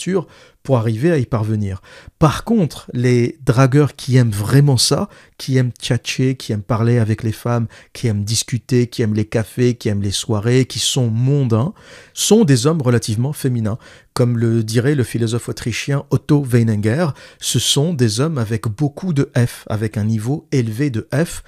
pour 0.63 0.77
arriver 0.77 1.11
à 1.11 1.19
y 1.19 1.27
parvenir. 1.27 1.81
Par 2.19 2.45
contre, 2.45 2.91
les 2.93 3.39
dragueurs 3.45 3.97
qui 3.97 4.17
aiment 4.17 4.31
vraiment 4.31 4.77
ça, 4.77 5.09
qui 5.39 5.57
aiment 5.57 5.73
tchatcher, 5.81 6.37
qui 6.37 6.53
aiment 6.53 6.63
parler 6.63 6.99
avec 6.99 7.23
les 7.23 7.33
femmes, 7.33 7.67
qui 7.93 8.07
aiment 8.07 8.25
discuter, 8.25 8.87
qui 8.87 9.03
aiment 9.03 9.15
les 9.15 9.25
cafés, 9.25 9.75
qui 9.75 9.89
aiment 9.89 10.03
les 10.03 10.11
soirées, 10.11 10.67
qui 10.67 10.79
sont 10.79 11.09
mondains, 11.09 11.73
sont 12.13 12.45
des 12.45 12.67
hommes 12.67 12.83
relativement 12.83 13.33
féminins. 13.33 13.79
Comme 14.13 14.37
le 14.37 14.63
dirait 14.63 14.95
le 14.95 15.05
philosophe 15.05 15.49
autrichien 15.49 16.05
Otto 16.11 16.43
Weininger, 16.43 17.09
ce 17.41 17.59
sont 17.59 17.95
des 17.95 18.21
hommes 18.21 18.39
avec 18.39 18.69
beaucoup 18.69 19.13
de 19.13 19.31
F, 19.37 19.65
avec 19.69 19.97
un 19.97 20.05
niveau 20.05 20.47
élevé 20.53 20.91
de 20.91 21.09
F, 21.15 21.43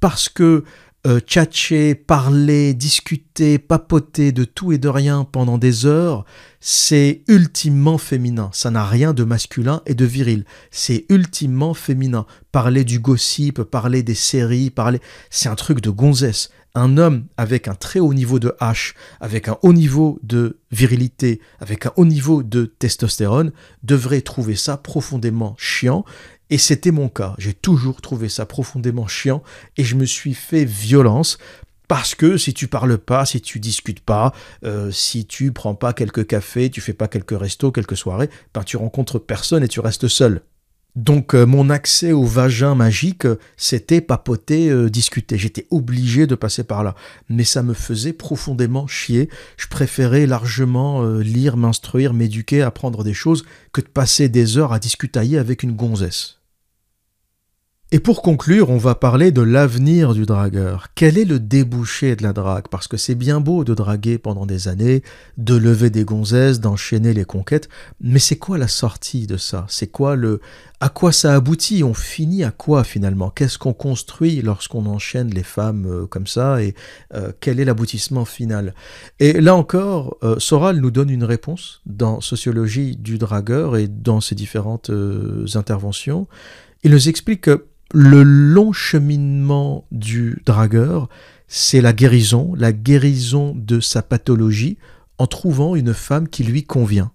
parce 0.00 0.28
que 0.28 0.64
euh, 1.04 1.18
tchatcher, 1.18 1.96
parler, 1.96 2.74
discuter, 2.74 3.58
papoter 3.58 4.30
de 4.30 4.44
tout 4.44 4.70
et 4.70 4.78
de 4.78 4.88
rien 4.88 5.24
pendant 5.24 5.58
des 5.58 5.84
heures, 5.84 6.24
c'est 6.60 7.22
ultimement 7.26 7.98
féminin. 7.98 8.50
Ça 8.52 8.70
n'a 8.70 8.86
rien 8.86 9.12
de 9.12 9.24
masculin 9.24 9.82
et 9.84 9.94
de 9.94 10.04
viril. 10.04 10.44
C'est 10.70 11.04
ultimement 11.08 11.74
féminin. 11.74 12.24
Parler 12.52 12.84
du 12.84 13.00
gossip, 13.00 13.62
parler 13.64 14.04
des 14.04 14.14
séries, 14.14 14.70
parler, 14.70 15.00
c'est 15.28 15.48
un 15.48 15.56
truc 15.56 15.80
de 15.80 15.90
gonzesse. 15.90 16.50
Un 16.74 16.96
homme 16.96 17.26
avec 17.36 17.66
un 17.66 17.74
très 17.74 17.98
haut 17.98 18.14
niveau 18.14 18.38
de 18.38 18.54
H, 18.60 18.94
avec 19.20 19.48
un 19.48 19.58
haut 19.62 19.72
niveau 19.74 20.20
de 20.22 20.58
virilité, 20.70 21.40
avec 21.58 21.84
un 21.84 21.92
haut 21.96 22.06
niveau 22.06 22.44
de 22.44 22.64
testostérone, 22.64 23.52
devrait 23.82 24.22
trouver 24.22 24.54
ça 24.54 24.76
profondément 24.76 25.54
chiant 25.58 26.04
et 26.50 26.58
c'était 26.58 26.90
mon 26.90 27.08
cas. 27.08 27.34
J'ai 27.38 27.54
toujours 27.54 28.00
trouvé 28.00 28.28
ça 28.28 28.46
profondément 28.46 29.06
chiant 29.06 29.42
et 29.76 29.84
je 29.84 29.96
me 29.96 30.04
suis 30.04 30.34
fait 30.34 30.64
violence 30.64 31.38
parce 31.88 32.14
que 32.14 32.36
si 32.36 32.54
tu 32.54 32.68
parles 32.68 32.96
pas, 32.98 33.26
si 33.26 33.40
tu 33.40 33.58
discutes 33.58 34.00
pas, 34.00 34.32
euh, 34.64 34.90
si 34.90 35.26
tu 35.26 35.52
prends 35.52 35.74
pas 35.74 35.92
quelques 35.92 36.26
cafés, 36.26 36.70
tu 36.70 36.80
fais 36.80 36.94
pas 36.94 37.08
quelques 37.08 37.38
restos, 37.38 37.70
quelques 37.72 37.96
soirées, 37.96 38.30
ben 38.54 38.62
tu 38.62 38.76
rencontres 38.76 39.18
personne 39.18 39.62
et 39.62 39.68
tu 39.68 39.80
restes 39.80 40.08
seul. 40.08 40.42
Donc 40.94 41.34
euh, 41.34 41.46
mon 41.46 41.70
accès 41.70 42.12
au 42.12 42.24
vagin 42.24 42.74
magique, 42.74 43.26
c'était 43.56 44.02
papoter, 44.02 44.68
euh, 44.68 44.90
discuter. 44.90 45.38
J'étais 45.38 45.66
obligé 45.70 46.26
de 46.26 46.34
passer 46.34 46.64
par 46.64 46.84
là. 46.84 46.94
Mais 47.30 47.44
ça 47.44 47.62
me 47.62 47.72
faisait 47.72 48.12
profondément 48.12 48.86
chier. 48.86 49.30
Je 49.56 49.68
préférais 49.68 50.26
largement 50.26 51.04
lire, 51.16 51.56
m'instruire, 51.56 52.12
m'éduquer, 52.12 52.62
apprendre 52.62 53.04
des 53.04 53.14
choses, 53.14 53.44
que 53.72 53.80
de 53.80 53.88
passer 53.88 54.28
des 54.28 54.58
heures 54.58 54.72
à 54.72 54.78
discutailler 54.78 55.38
avec 55.38 55.62
une 55.62 55.72
gonzesse. 55.72 56.41
Et 57.94 58.00
pour 58.00 58.22
conclure, 58.22 58.70
on 58.70 58.78
va 58.78 58.94
parler 58.94 59.32
de 59.32 59.42
l'avenir 59.42 60.14
du 60.14 60.24
dragueur. 60.24 60.86
Quel 60.94 61.18
est 61.18 61.26
le 61.26 61.38
débouché 61.38 62.16
de 62.16 62.22
la 62.22 62.32
drague? 62.32 62.68
Parce 62.70 62.88
que 62.88 62.96
c'est 62.96 63.14
bien 63.14 63.38
beau 63.38 63.64
de 63.64 63.74
draguer 63.74 64.16
pendant 64.16 64.46
des 64.46 64.66
années, 64.66 65.02
de 65.36 65.54
lever 65.56 65.90
des 65.90 66.06
gonzesses, 66.06 66.58
d'enchaîner 66.58 67.12
les 67.12 67.26
conquêtes, 67.26 67.68
mais 68.00 68.18
c'est 68.18 68.36
quoi 68.36 68.56
la 68.56 68.66
sortie 68.66 69.26
de 69.26 69.36
ça? 69.36 69.66
C'est 69.68 69.88
quoi 69.88 70.16
le 70.16 70.40
à 70.80 70.88
quoi 70.88 71.12
ça 71.12 71.34
aboutit? 71.34 71.84
On 71.84 71.92
finit 71.92 72.44
à 72.44 72.50
quoi 72.50 72.82
finalement? 72.82 73.28
Qu'est-ce 73.28 73.58
qu'on 73.58 73.74
construit 73.74 74.40
lorsqu'on 74.40 74.86
enchaîne 74.86 75.28
les 75.28 75.42
femmes 75.42 75.84
euh, 75.86 76.06
comme 76.06 76.26
ça? 76.26 76.62
Et 76.62 76.74
euh, 77.12 77.30
quel 77.40 77.60
est 77.60 77.66
l'aboutissement 77.66 78.24
final? 78.24 78.74
Et 79.20 79.34
là 79.34 79.54
encore, 79.54 80.16
euh, 80.22 80.38
Soral 80.38 80.78
nous 80.78 80.90
donne 80.90 81.10
une 81.10 81.24
réponse 81.24 81.82
dans 81.84 82.22
Sociologie 82.22 82.96
du 82.96 83.18
dragueur 83.18 83.76
et 83.76 83.86
dans 83.86 84.22
ses 84.22 84.34
différentes 84.34 84.90
interventions. 85.54 86.26
Il 86.84 86.90
nous 86.90 87.08
explique 87.10 87.42
que 87.42 87.66
le 87.92 88.22
long 88.22 88.72
cheminement 88.72 89.86
du 89.90 90.42
dragueur, 90.46 91.08
c'est 91.46 91.80
la 91.80 91.92
guérison, 91.92 92.54
la 92.56 92.72
guérison 92.72 93.54
de 93.54 93.80
sa 93.80 94.02
pathologie 94.02 94.78
en 95.18 95.26
trouvant 95.26 95.76
une 95.76 95.94
femme 95.94 96.28
qui 96.28 96.44
lui 96.44 96.64
convient. 96.64 97.12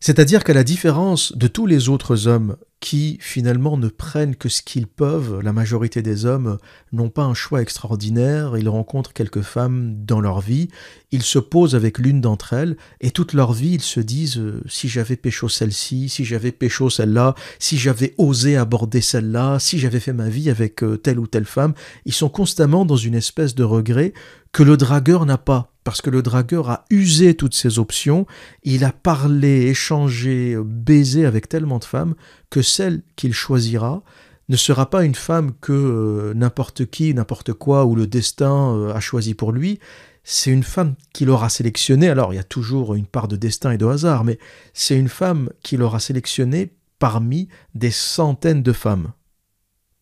C'est-à-dire 0.00 0.44
qu'à 0.44 0.54
la 0.54 0.64
différence 0.64 1.36
de 1.36 1.46
tous 1.46 1.66
les 1.66 1.88
autres 1.88 2.28
hommes 2.28 2.56
qui 2.84 3.16
finalement 3.18 3.78
ne 3.78 3.88
prennent 3.88 4.36
que 4.36 4.50
ce 4.50 4.60
qu'ils 4.60 4.86
peuvent, 4.86 5.40
la 5.40 5.54
majorité 5.54 6.02
des 6.02 6.26
hommes 6.26 6.58
n'ont 6.92 7.08
pas 7.08 7.22
un 7.22 7.32
choix 7.32 7.62
extraordinaire, 7.62 8.58
ils 8.58 8.68
rencontrent 8.68 9.14
quelques 9.14 9.40
femmes 9.40 10.04
dans 10.04 10.20
leur 10.20 10.42
vie, 10.42 10.68
ils 11.10 11.22
se 11.22 11.38
posent 11.38 11.74
avec 11.74 11.96
l'une 11.96 12.20
d'entre 12.20 12.52
elles, 12.52 12.76
et 13.00 13.10
toute 13.10 13.32
leur 13.32 13.54
vie 13.54 13.72
ils 13.72 13.80
se 13.80 14.00
disent 14.00 14.36
euh, 14.36 14.62
si 14.66 14.90
j'avais 14.90 15.16
pécho 15.16 15.48
celle-ci, 15.48 16.10
si 16.10 16.26
j'avais 16.26 16.52
pécho 16.52 16.90
celle-là, 16.90 17.34
si 17.58 17.78
j'avais 17.78 18.14
osé 18.18 18.58
aborder 18.58 19.00
celle-là, 19.00 19.58
si 19.60 19.78
j'avais 19.78 19.98
fait 19.98 20.12
ma 20.12 20.28
vie 20.28 20.50
avec 20.50 20.84
euh, 20.84 20.98
telle 20.98 21.18
ou 21.18 21.26
telle 21.26 21.46
femme, 21.46 21.72
ils 22.04 22.12
sont 22.12 22.28
constamment 22.28 22.84
dans 22.84 22.98
une 22.98 23.14
espèce 23.14 23.54
de 23.54 23.64
regret 23.64 24.12
que 24.52 24.62
le 24.62 24.76
dragueur 24.76 25.24
n'a 25.24 25.38
pas 25.38 25.73
parce 25.84 26.00
que 26.00 26.10
le 26.10 26.22
dragueur 26.22 26.70
a 26.70 26.84
usé 26.90 27.34
toutes 27.34 27.54
ses 27.54 27.78
options, 27.78 28.26
il 28.62 28.84
a 28.84 28.92
parlé, 28.92 29.66
échangé, 29.66 30.56
baisé 30.64 31.26
avec 31.26 31.48
tellement 31.48 31.78
de 31.78 31.84
femmes 31.84 32.14
que 32.50 32.62
celle 32.62 33.02
qu'il 33.16 33.34
choisira 33.34 34.02
ne 34.48 34.56
sera 34.56 34.90
pas 34.90 35.04
une 35.04 35.14
femme 35.14 35.52
que 35.60 35.72
euh, 35.72 36.34
n'importe 36.34 36.86
qui, 36.86 37.14
n'importe 37.14 37.52
quoi, 37.52 37.86
ou 37.86 37.94
le 37.94 38.06
destin 38.06 38.74
euh, 38.74 38.94
a 38.94 39.00
choisi 39.00 39.34
pour 39.34 39.52
lui, 39.52 39.78
c'est 40.22 40.50
une 40.50 40.62
femme 40.62 40.94
qu'il 41.12 41.30
aura 41.30 41.48
sélectionnée, 41.48 42.08
alors 42.08 42.32
il 42.32 42.36
y 42.36 42.40
a 42.40 42.44
toujours 42.44 42.94
une 42.94 43.06
part 43.06 43.28
de 43.28 43.36
destin 43.36 43.72
et 43.72 43.78
de 43.78 43.86
hasard, 43.86 44.24
mais 44.24 44.38
c'est 44.72 44.98
une 44.98 45.08
femme 45.08 45.50
qu'il 45.62 45.82
aura 45.82 46.00
sélectionnée 46.00 46.72
parmi 46.98 47.48
des 47.74 47.90
centaines 47.90 48.62
de 48.62 48.72
femmes. 48.72 49.12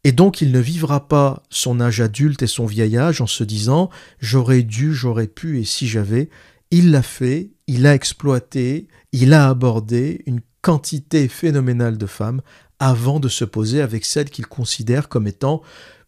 Et 0.05 0.13
donc 0.13 0.41
il 0.41 0.51
ne 0.51 0.59
vivra 0.59 1.07
pas 1.09 1.43
son 1.49 1.81
âge 1.81 2.01
adulte 2.01 2.43
et 2.43 2.49
son 2.49 2.67
vieil 2.67 2.97
âge 2.97 3.21
en 3.21 3.27
se 3.27 3.45
disant 3.45 3.89
j'aurais 4.19 4.63
dû, 4.63 4.95
j'aurais 4.95 5.29
pu 5.29 5.61
et 5.61 5.65
si 5.65 5.87
j'avais. 5.87 6.29
Il 6.71 6.91
l'a 6.91 7.03
fait, 7.03 7.51
il 7.67 7.87
a 7.87 7.95
exploité, 7.95 8.89
il 9.13 9.35
a 9.35 9.49
abordé 9.49 10.23
une 10.27 10.41
quantité 10.63 11.29
phénoménale 11.29 11.99
de 11.99 12.07
femmes 12.07 12.41
avant 12.79 13.21
de 13.21 13.29
se 13.29 13.45
poser 13.45 13.81
avec 13.81 14.05
celle 14.05 14.31
qu'il 14.31 14.47
considère 14.47 15.09
comme 15.09 15.27
étant, 15.29 15.63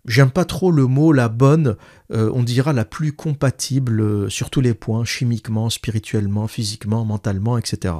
j'aime 0.06 0.30
pas 0.30 0.44
trop 0.44 0.72
le 0.72 0.86
mot 0.86 1.12
la 1.12 1.28
bonne, 1.28 1.76
euh, 2.12 2.30
on 2.34 2.42
dira 2.42 2.72
la 2.72 2.84
plus 2.84 3.12
compatible 3.12 4.00
euh, 4.00 4.28
sur 4.28 4.50
tous 4.50 4.60
les 4.60 4.74
points, 4.74 5.04
chimiquement, 5.04 5.70
spirituellement, 5.70 6.48
physiquement, 6.48 7.04
mentalement, 7.04 7.58
etc. 7.58 7.94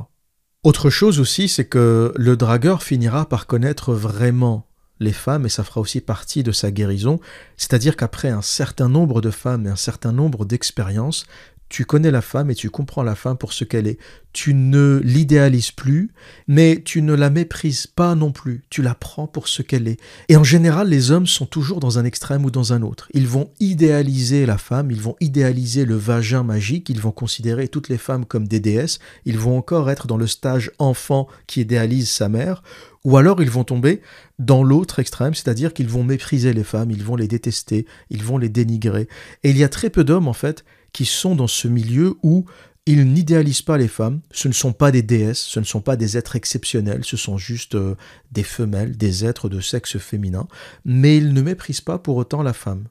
Autre 0.64 0.90
chose 0.90 1.20
aussi, 1.20 1.48
c'est 1.48 1.66
que 1.66 2.12
le 2.16 2.36
dragueur 2.36 2.82
finira 2.82 3.28
par 3.28 3.46
connaître 3.46 3.94
vraiment 3.94 4.66
les 5.00 5.12
femmes 5.12 5.46
et 5.46 5.48
ça 5.48 5.64
fera 5.64 5.80
aussi 5.80 6.00
partie 6.00 6.42
de 6.42 6.52
sa 6.52 6.70
guérison. 6.70 7.20
C'est-à-dire 7.56 7.96
qu'après 7.96 8.28
un 8.28 8.42
certain 8.42 8.88
nombre 8.88 9.20
de 9.20 9.30
femmes 9.30 9.66
et 9.66 9.70
un 9.70 9.76
certain 9.76 10.12
nombre 10.12 10.44
d'expériences, 10.44 11.26
tu 11.68 11.84
connais 11.84 12.10
la 12.10 12.20
femme 12.20 12.50
et 12.50 12.54
tu 12.54 12.70
comprends 12.70 13.02
la 13.02 13.14
femme 13.14 13.36
pour 13.36 13.52
ce 13.52 13.64
qu'elle 13.64 13.86
est. 13.86 13.98
Tu 14.32 14.54
ne 14.54 15.00
l'idéalises 15.02 15.70
plus, 15.70 16.10
mais 16.46 16.82
tu 16.84 17.02
ne 17.02 17.14
la 17.14 17.30
méprises 17.30 17.86
pas 17.86 18.14
non 18.14 18.32
plus. 18.32 18.64
Tu 18.70 18.82
la 18.82 18.94
prends 18.94 19.26
pour 19.26 19.48
ce 19.48 19.62
qu'elle 19.62 19.88
est. 19.88 19.98
Et 20.28 20.36
en 20.36 20.44
général, 20.44 20.88
les 20.88 21.10
hommes 21.10 21.26
sont 21.26 21.46
toujours 21.46 21.80
dans 21.80 21.98
un 21.98 22.04
extrême 22.04 22.44
ou 22.44 22.50
dans 22.50 22.72
un 22.72 22.82
autre. 22.82 23.08
Ils 23.14 23.26
vont 23.26 23.50
idéaliser 23.60 24.46
la 24.46 24.58
femme, 24.58 24.90
ils 24.90 25.00
vont 25.00 25.16
idéaliser 25.20 25.84
le 25.84 25.96
vagin 25.96 26.42
magique, 26.42 26.88
ils 26.90 27.00
vont 27.00 27.12
considérer 27.12 27.68
toutes 27.68 27.88
les 27.88 27.98
femmes 27.98 28.24
comme 28.24 28.46
des 28.46 28.60
déesses, 28.60 28.98
ils 29.24 29.38
vont 29.38 29.56
encore 29.56 29.90
être 29.90 30.06
dans 30.06 30.16
le 30.16 30.26
stage 30.26 30.70
enfant 30.78 31.28
qui 31.46 31.60
idéalise 31.62 32.10
sa 32.10 32.28
mère, 32.28 32.62
ou 33.04 33.16
alors 33.16 33.42
ils 33.42 33.50
vont 33.50 33.64
tomber 33.64 34.00
dans 34.38 34.62
l'autre 34.62 34.98
extrême, 34.98 35.34
c'est-à-dire 35.34 35.74
qu'ils 35.74 35.88
vont 35.88 36.04
mépriser 36.04 36.52
les 36.52 36.64
femmes, 36.64 36.90
ils 36.90 37.04
vont 37.04 37.16
les 37.16 37.28
détester, 37.28 37.86
ils 38.10 38.22
vont 38.22 38.38
les 38.38 38.48
dénigrer. 38.48 39.08
Et 39.42 39.50
il 39.50 39.58
y 39.58 39.64
a 39.64 39.68
très 39.68 39.90
peu 39.90 40.04
d'hommes, 40.04 40.28
en 40.28 40.32
fait, 40.32 40.64
qui 40.94 41.04
sont 41.04 41.34
dans 41.34 41.48
ce 41.48 41.68
milieu 41.68 42.14
où 42.22 42.46
ils 42.86 43.12
n'idéalisent 43.12 43.62
pas 43.62 43.76
les 43.76 43.88
femmes, 43.88 44.20
ce 44.30 44.48
ne 44.48 44.52
sont 44.52 44.72
pas 44.72 44.90
des 44.90 45.02
déesses, 45.02 45.40
ce 45.40 45.58
ne 45.58 45.64
sont 45.64 45.80
pas 45.80 45.96
des 45.96 46.16
êtres 46.16 46.36
exceptionnels, 46.36 47.04
ce 47.04 47.16
sont 47.16 47.36
juste 47.36 47.74
euh, 47.74 47.96
des 48.30 48.42
femelles, 48.42 48.96
des 48.96 49.24
êtres 49.24 49.48
de 49.48 49.60
sexe 49.60 49.98
féminin, 49.98 50.46
mais 50.84 51.16
ils 51.16 51.32
ne 51.32 51.42
méprisent 51.42 51.80
pas 51.80 51.98
pour 51.98 52.16
autant 52.16 52.42
la 52.42 52.52
femme. 52.52 52.88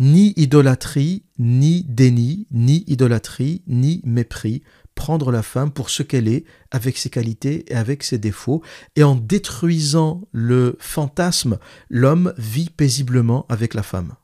Ni 0.00 0.32
idolâtrie, 0.36 1.24
ni 1.38 1.84
déni, 1.84 2.48
ni 2.50 2.82
idolâtrie, 2.88 3.62
ni 3.66 4.00
mépris, 4.04 4.62
prendre 4.94 5.30
la 5.30 5.42
femme 5.42 5.70
pour 5.70 5.90
ce 5.90 6.02
qu'elle 6.02 6.26
est, 6.26 6.44
avec 6.70 6.96
ses 6.96 7.10
qualités 7.10 7.70
et 7.70 7.76
avec 7.76 8.02
ses 8.02 8.18
défauts, 8.18 8.62
et 8.96 9.04
en 9.04 9.14
détruisant 9.14 10.26
le 10.32 10.76
fantasme, 10.80 11.58
l'homme 11.90 12.32
vit 12.38 12.70
paisiblement 12.70 13.44
avec 13.48 13.74
la 13.74 13.82
femme. 13.82 14.14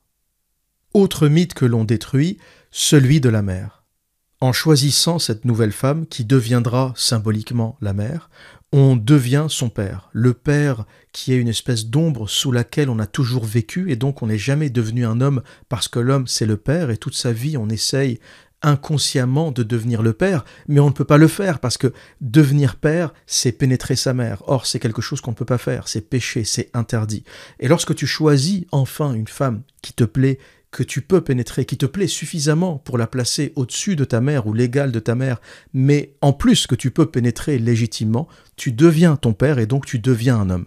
Autre 0.93 1.29
mythe 1.29 1.53
que 1.53 1.65
l'on 1.65 1.85
détruit, 1.85 2.37
celui 2.71 3.19
de 3.19 3.29
la 3.29 3.41
mère. 3.41 3.83
En 4.39 4.53
choisissant 4.53 5.19
cette 5.19 5.45
nouvelle 5.45 5.71
femme 5.71 6.07
qui 6.07 6.25
deviendra 6.25 6.93
symboliquement 6.95 7.77
la 7.81 7.93
mère, 7.93 8.29
on 8.71 8.95
devient 8.95 9.47
son 9.49 9.69
père. 9.69 10.09
Le 10.13 10.33
père 10.33 10.85
qui 11.11 11.33
est 11.33 11.37
une 11.37 11.49
espèce 11.49 11.87
d'ombre 11.87 12.29
sous 12.29 12.51
laquelle 12.51 12.89
on 12.89 12.99
a 12.99 13.05
toujours 13.05 13.45
vécu 13.45 13.91
et 13.91 13.97
donc 13.97 14.23
on 14.23 14.27
n'est 14.27 14.37
jamais 14.37 14.69
devenu 14.69 15.05
un 15.05 15.19
homme 15.21 15.43
parce 15.69 15.87
que 15.87 15.99
l'homme 15.99 16.27
c'est 16.27 16.45
le 16.45 16.57
père 16.57 16.89
et 16.89 16.97
toute 16.97 17.13
sa 17.13 17.33
vie 17.33 17.57
on 17.57 17.69
essaye 17.69 18.19
inconsciemment 18.61 19.51
de 19.51 19.63
devenir 19.63 20.01
le 20.01 20.13
père, 20.13 20.45
mais 20.67 20.79
on 20.79 20.87
ne 20.87 20.93
peut 20.93 21.05
pas 21.05 21.17
le 21.17 21.27
faire 21.27 21.59
parce 21.59 21.77
que 21.77 21.93
devenir 22.21 22.75
père, 22.75 23.13
c'est 23.25 23.51
pénétrer 23.51 23.95
sa 23.95 24.13
mère. 24.13 24.43
Or, 24.47 24.65
c'est 24.67 24.79
quelque 24.79 25.01
chose 25.01 25.19
qu'on 25.19 25.31
ne 25.31 25.35
peut 25.35 25.45
pas 25.45 25.57
faire, 25.57 25.87
c'est 25.87 26.07
péché, 26.07 26.43
c'est 26.43 26.69
interdit. 26.75 27.23
Et 27.59 27.67
lorsque 27.67 27.95
tu 27.95 28.05
choisis 28.05 28.65
enfin 28.71 29.13
une 29.13 29.27
femme 29.27 29.63
qui 29.81 29.93
te 29.93 30.03
plaît, 30.03 30.37
que 30.71 30.83
tu 30.83 31.01
peux 31.01 31.21
pénétrer, 31.21 31.65
qui 31.65 31.77
te 31.77 31.85
plaît 31.85 32.07
suffisamment 32.07 32.77
pour 32.77 32.97
la 32.97 33.07
placer 33.07 33.51
au-dessus 33.55 33.95
de 33.95 34.05
ta 34.05 34.21
mère 34.21 34.47
ou 34.47 34.53
l'égale 34.53 34.91
de 34.91 34.99
ta 34.99 35.15
mère, 35.15 35.41
mais 35.73 36.15
en 36.21 36.33
plus 36.33 36.65
que 36.65 36.75
tu 36.75 36.91
peux 36.91 37.05
pénétrer 37.05 37.59
légitimement, 37.59 38.27
tu 38.55 38.71
deviens 38.71 39.17
ton 39.17 39.33
père 39.33 39.59
et 39.59 39.65
donc 39.65 39.85
tu 39.85 39.99
deviens 39.99 40.37
un 40.37 40.49
homme. 40.49 40.65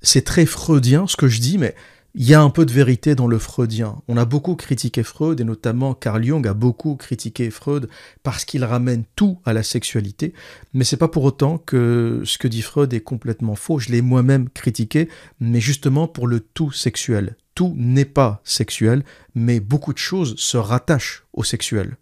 C'est 0.00 0.24
très 0.24 0.46
freudien 0.46 1.06
ce 1.06 1.16
que 1.16 1.28
je 1.28 1.40
dis, 1.40 1.58
mais 1.58 1.74
il 2.16 2.24
y 2.24 2.34
a 2.34 2.40
un 2.40 2.50
peu 2.50 2.64
de 2.64 2.72
vérité 2.72 3.16
dans 3.16 3.26
le 3.26 3.40
freudien. 3.40 4.00
On 4.06 4.16
a 4.16 4.24
beaucoup 4.24 4.54
critiqué 4.54 5.02
Freud, 5.02 5.40
et 5.40 5.44
notamment 5.44 5.94
Carl 5.94 6.22
Jung 6.22 6.46
a 6.46 6.54
beaucoup 6.54 6.94
critiqué 6.94 7.50
Freud 7.50 7.88
parce 8.22 8.44
qu'il 8.44 8.64
ramène 8.64 9.02
tout 9.16 9.40
à 9.44 9.52
la 9.52 9.64
sexualité, 9.64 10.32
mais 10.74 10.84
c'est 10.84 10.96
pas 10.96 11.08
pour 11.08 11.24
autant 11.24 11.58
que 11.58 12.22
ce 12.24 12.38
que 12.38 12.46
dit 12.46 12.62
Freud 12.62 12.94
est 12.94 13.00
complètement 13.00 13.56
faux. 13.56 13.80
Je 13.80 13.90
l'ai 13.90 14.00
moi-même 14.00 14.48
critiqué, 14.48 15.08
mais 15.40 15.58
justement 15.58 16.06
pour 16.06 16.28
le 16.28 16.38
tout 16.38 16.70
sexuel. 16.70 17.36
Tout 17.54 17.74
n'est 17.76 18.04
pas 18.04 18.40
sexuel, 18.44 19.04
mais 19.34 19.60
beaucoup 19.60 19.92
de 19.92 19.98
choses 19.98 20.34
se 20.36 20.56
rattachent 20.56 21.24
au 21.32 21.44
sexuel. 21.44 21.96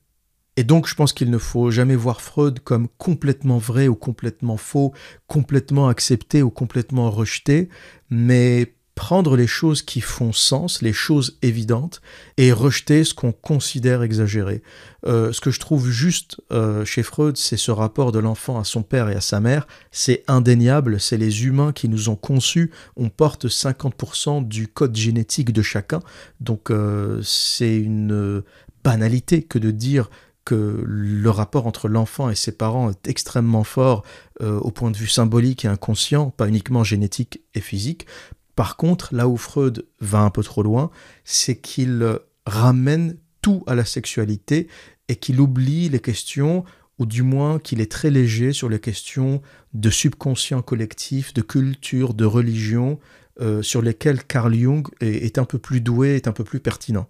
Et 0.57 0.65
donc 0.65 0.87
je 0.87 0.95
pense 0.95 1.13
qu'il 1.13 1.31
ne 1.31 1.39
faut 1.39 1.71
jamais 1.71 1.97
voir 1.97 2.21
Freud 2.21 2.61
comme 2.61 2.89
complètement 2.99 3.59
vrai 3.59 3.89
ou 3.89 3.95
complètement 3.95 4.59
faux, 4.59 4.93
complètement 5.27 5.89
accepté 5.89 6.43
ou 6.43 6.51
complètement 6.51 7.11
rejeté, 7.11 7.71
mais 8.11 8.75
prendre 8.95 9.37
les 9.37 9.47
choses 9.47 9.83
qui 9.83 10.01
font 10.01 10.33
sens, 10.33 10.83
les 10.83 10.93
choses 10.93 11.39
évidentes, 11.41 12.03
et 12.37 12.53
rejeter 12.53 13.05
ce 13.05 13.15
qu'on 13.15 13.33
considère 13.33 14.03
exagéré. 14.03 14.63
Euh, 15.07 15.33
ce 15.33 15.41
que 15.41 15.51
je 15.51 15.61
trouve 15.61 15.91
juste 15.91 16.41
euh, 16.53 16.85
chez 16.85 17.03
Freud, 17.03 17.37
c'est 17.37 17.57
ce 17.57 17.71
rapport 17.71 18.13
de 18.13 18.19
l'enfant 18.19 18.59
à 18.59 18.65
son 18.65 18.83
père 18.83 19.09
et 19.09 19.15
à 19.15 19.21
sa 19.21 19.41
mère. 19.41 19.67
C'est 19.91 20.25
indéniable, 20.29 21.01
c'est 21.01 21.17
les 21.17 21.45
humains 21.47 21.73
qui 21.73 21.89
nous 21.89 22.11
ont 22.11 22.17
conçus. 22.17 22.71
On 22.97 23.09
porte 23.09 23.47
50% 23.47 24.47
du 24.47 24.69
code 24.69 24.95
génétique 24.95 25.53
de 25.53 25.63
chacun. 25.63 26.01
Donc 26.41 26.71
euh, 26.71 27.21
c'est 27.23 27.77
une 27.77 28.43
banalité 28.85 29.43
que 29.43 29.59
de 29.59 29.71
dire 29.71 30.11
que 30.45 30.83
le 30.85 31.31
rapport 31.31 31.69
entre 31.69 31.89
l'enfant 31.89 32.29
et 32.29 32.35
ses 32.35 32.53
parents 32.53 32.91
est 32.91 33.09
extrêmement 33.09 33.63
fort 33.63 34.03
au 34.41 34.73
point 34.73 34.91
de 34.91 34.97
vue 34.97 35.07
symbolique 35.07 35.65
et 35.65 35.69
inconscient, 35.69 36.31
pas 36.31 36.49
uniquement 36.49 36.83
génétique 36.83 37.43
et 37.55 37.61
physique. 37.61 38.09
Par 38.57 38.77
contre, 38.77 39.15
là 39.15 39.29
où 39.29 39.37
Freud 39.37 39.87
va 40.01 40.21
un 40.21 40.31
peu 40.31 40.43
trop 40.43 40.63
loin, 40.63 40.91
c'est 41.25 41.57
qu'il 41.57 42.19
ramène 42.47 43.17
tout 43.41 43.65
à 43.67 43.75
la 43.75 43.85
sexualité 43.85 44.69
et 45.09 45.17
qu'il 45.17 45.41
oublie 45.41 45.89
les 45.89 46.01
questions, 46.01 46.65
ou 46.99 47.07
du 47.07 47.23
moins 47.23 47.59
qu'il 47.59 47.81
est 47.81 47.91
très 47.91 48.11
léger 48.11 48.53
sur 48.53 48.69
les 48.69 48.79
questions 48.79 49.43
de 49.75 49.91
subconscient 49.91 50.63
collectif, 50.63 51.35
de 51.35 51.43
culture, 51.43 52.15
de 52.15 52.25
religion, 52.25 53.01
euh, 53.41 53.63
sur 53.63 53.83
lesquelles 53.83 54.23
Carl 54.25 54.55
Jung 54.55 54.87
est 55.01 55.39
un 55.39 55.45
peu 55.45 55.59
plus 55.59 55.81
doué, 55.81 56.17
est 56.17 56.29
un 56.29 56.33
peu 56.33 56.45
plus 56.45 56.61
pertinent. 56.61 57.09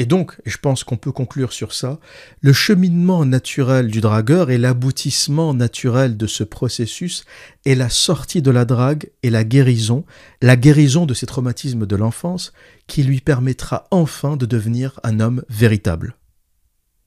Et 0.00 0.06
donc, 0.06 0.36
et 0.46 0.50
je 0.50 0.58
pense 0.58 0.84
qu'on 0.84 0.96
peut 0.96 1.10
conclure 1.10 1.52
sur 1.52 1.72
ça, 1.72 1.98
le 2.40 2.52
cheminement 2.52 3.24
naturel 3.24 3.90
du 3.90 4.00
dragueur 4.00 4.50
et 4.50 4.58
l'aboutissement 4.58 5.54
naturel 5.54 6.16
de 6.16 6.28
ce 6.28 6.44
processus 6.44 7.24
est 7.66 7.74
la 7.74 7.88
sortie 7.88 8.40
de 8.40 8.52
la 8.52 8.64
drague 8.64 9.10
et 9.24 9.30
la 9.30 9.42
guérison, 9.42 10.04
la 10.40 10.54
guérison 10.54 11.04
de 11.04 11.14
ses 11.14 11.26
traumatismes 11.26 11.84
de 11.84 11.96
l'enfance, 11.96 12.52
qui 12.86 13.02
lui 13.02 13.20
permettra 13.20 13.88
enfin 13.90 14.36
de 14.36 14.46
devenir 14.46 15.00
un 15.02 15.18
homme 15.18 15.42
véritable. 15.48 16.14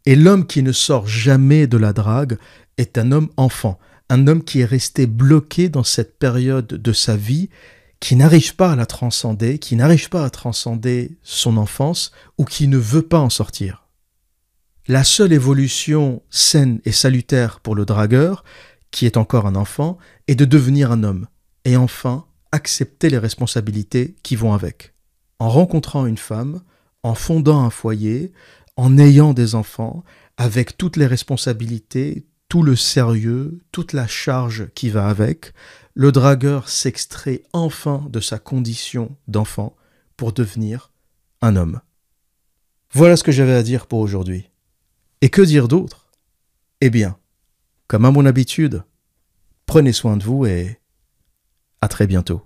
Et 0.06 0.18
l'homme 0.18 0.46
qui 0.46 0.62
ne 0.62 0.74
sort 0.74 1.08
jamais 1.08 1.68
de 1.68 1.78
la 1.78 1.94
drague 1.94 2.38
est 2.78 2.98
un 2.98 3.14
homme 3.14 3.30
enfant, 3.38 3.80
un 4.10 4.28
homme 4.28 4.44
qui 4.44 4.60
est 4.60 4.66
resté 4.66 5.06
bloqué 5.08 5.70
dans 5.70 5.84
cette 5.84 6.20
période 6.20 6.68
de 6.68 6.92
sa 6.92 7.16
vie 7.16 7.50
qui 8.02 8.16
n'arrive 8.16 8.56
pas 8.56 8.72
à 8.72 8.76
la 8.76 8.88
transcender, 8.88 9.60
qui 9.60 9.78
n'arrive 9.78 10.10
pas 10.10 10.26
à 10.26 10.30
transcender 10.30 11.18
son 11.22 11.56
enfance 11.56 12.12
ou 12.38 12.44
qui 12.44 12.68
ne 12.68 12.78
veut 12.78 13.04
pas 13.04 13.20
en 13.20 13.30
sortir. 13.30 13.88
La 14.88 15.04
seule 15.04 15.32
évolution 15.32 16.24
saine 16.32 16.82
et 16.84 16.92
salutaire 16.92 17.60
pour 17.60 17.76
le 17.76 17.86
dragueur, 17.86 18.44
qui 18.90 19.06
est 19.06 19.18
encore 19.18 19.46
un 19.46 19.56
enfant, 19.56 20.00
est 20.28 20.36
de 20.36 20.46
devenir 20.46 20.92
un 20.92 21.04
homme 21.04 21.28
et 21.64 21.78
enfin 21.78 22.26
accepter 22.52 23.10
les 23.10 23.20
responsabilités 23.20 24.16
qui 24.24 24.36
vont 24.36 24.54
avec. 24.54 24.94
En 25.40 25.50
rencontrant 25.50 26.08
une 26.08 26.18
femme, 26.18 26.62
en 27.04 27.14
fondant 27.14 27.64
un 27.64 27.70
foyer, 27.70 28.34
en 28.78 28.98
ayant 28.98 29.34
des 29.34 29.54
enfants, 29.54 30.04
avec 30.38 30.76
toutes 30.76 30.98
les 30.98 31.06
responsabilités, 31.06 32.26
tout 32.50 32.64
le 32.64 32.76
sérieux, 32.76 33.62
toute 33.72 33.94
la 33.94 34.08
charge 34.08 34.70
qui 34.74 34.90
va 34.90 35.08
avec, 35.08 35.54
le 35.94 36.12
dragueur 36.12 36.70
s'extrait 36.70 37.44
enfin 37.54 38.06
de 38.10 38.20
sa 38.20 38.40
condition 38.40 39.16
d'enfant 39.28 39.76
pour 40.18 40.34
devenir 40.34 40.92
un 41.42 41.56
homme. 41.56 41.82
Voilà 42.92 43.18
ce 43.18 43.24
que 43.24 43.32
j'avais 43.32 43.56
à 43.56 43.64
dire 43.64 43.88
pour 43.88 44.00
aujourd'hui. 44.00 44.50
Et 45.22 45.30
que 45.30 45.42
dire 45.42 45.68
d'autre? 45.68 46.12
Eh 46.82 46.90
bien, 46.90 47.18
comme 47.88 48.06
à 48.06 48.12
mon 48.12 48.26
habitude, 48.26 48.84
prenez 49.66 49.94
soin 49.94 50.18
de 50.18 50.24
vous 50.24 50.46
et 50.46 50.80
à 51.82 51.88
très 51.88 52.08
bientôt. 52.08 52.46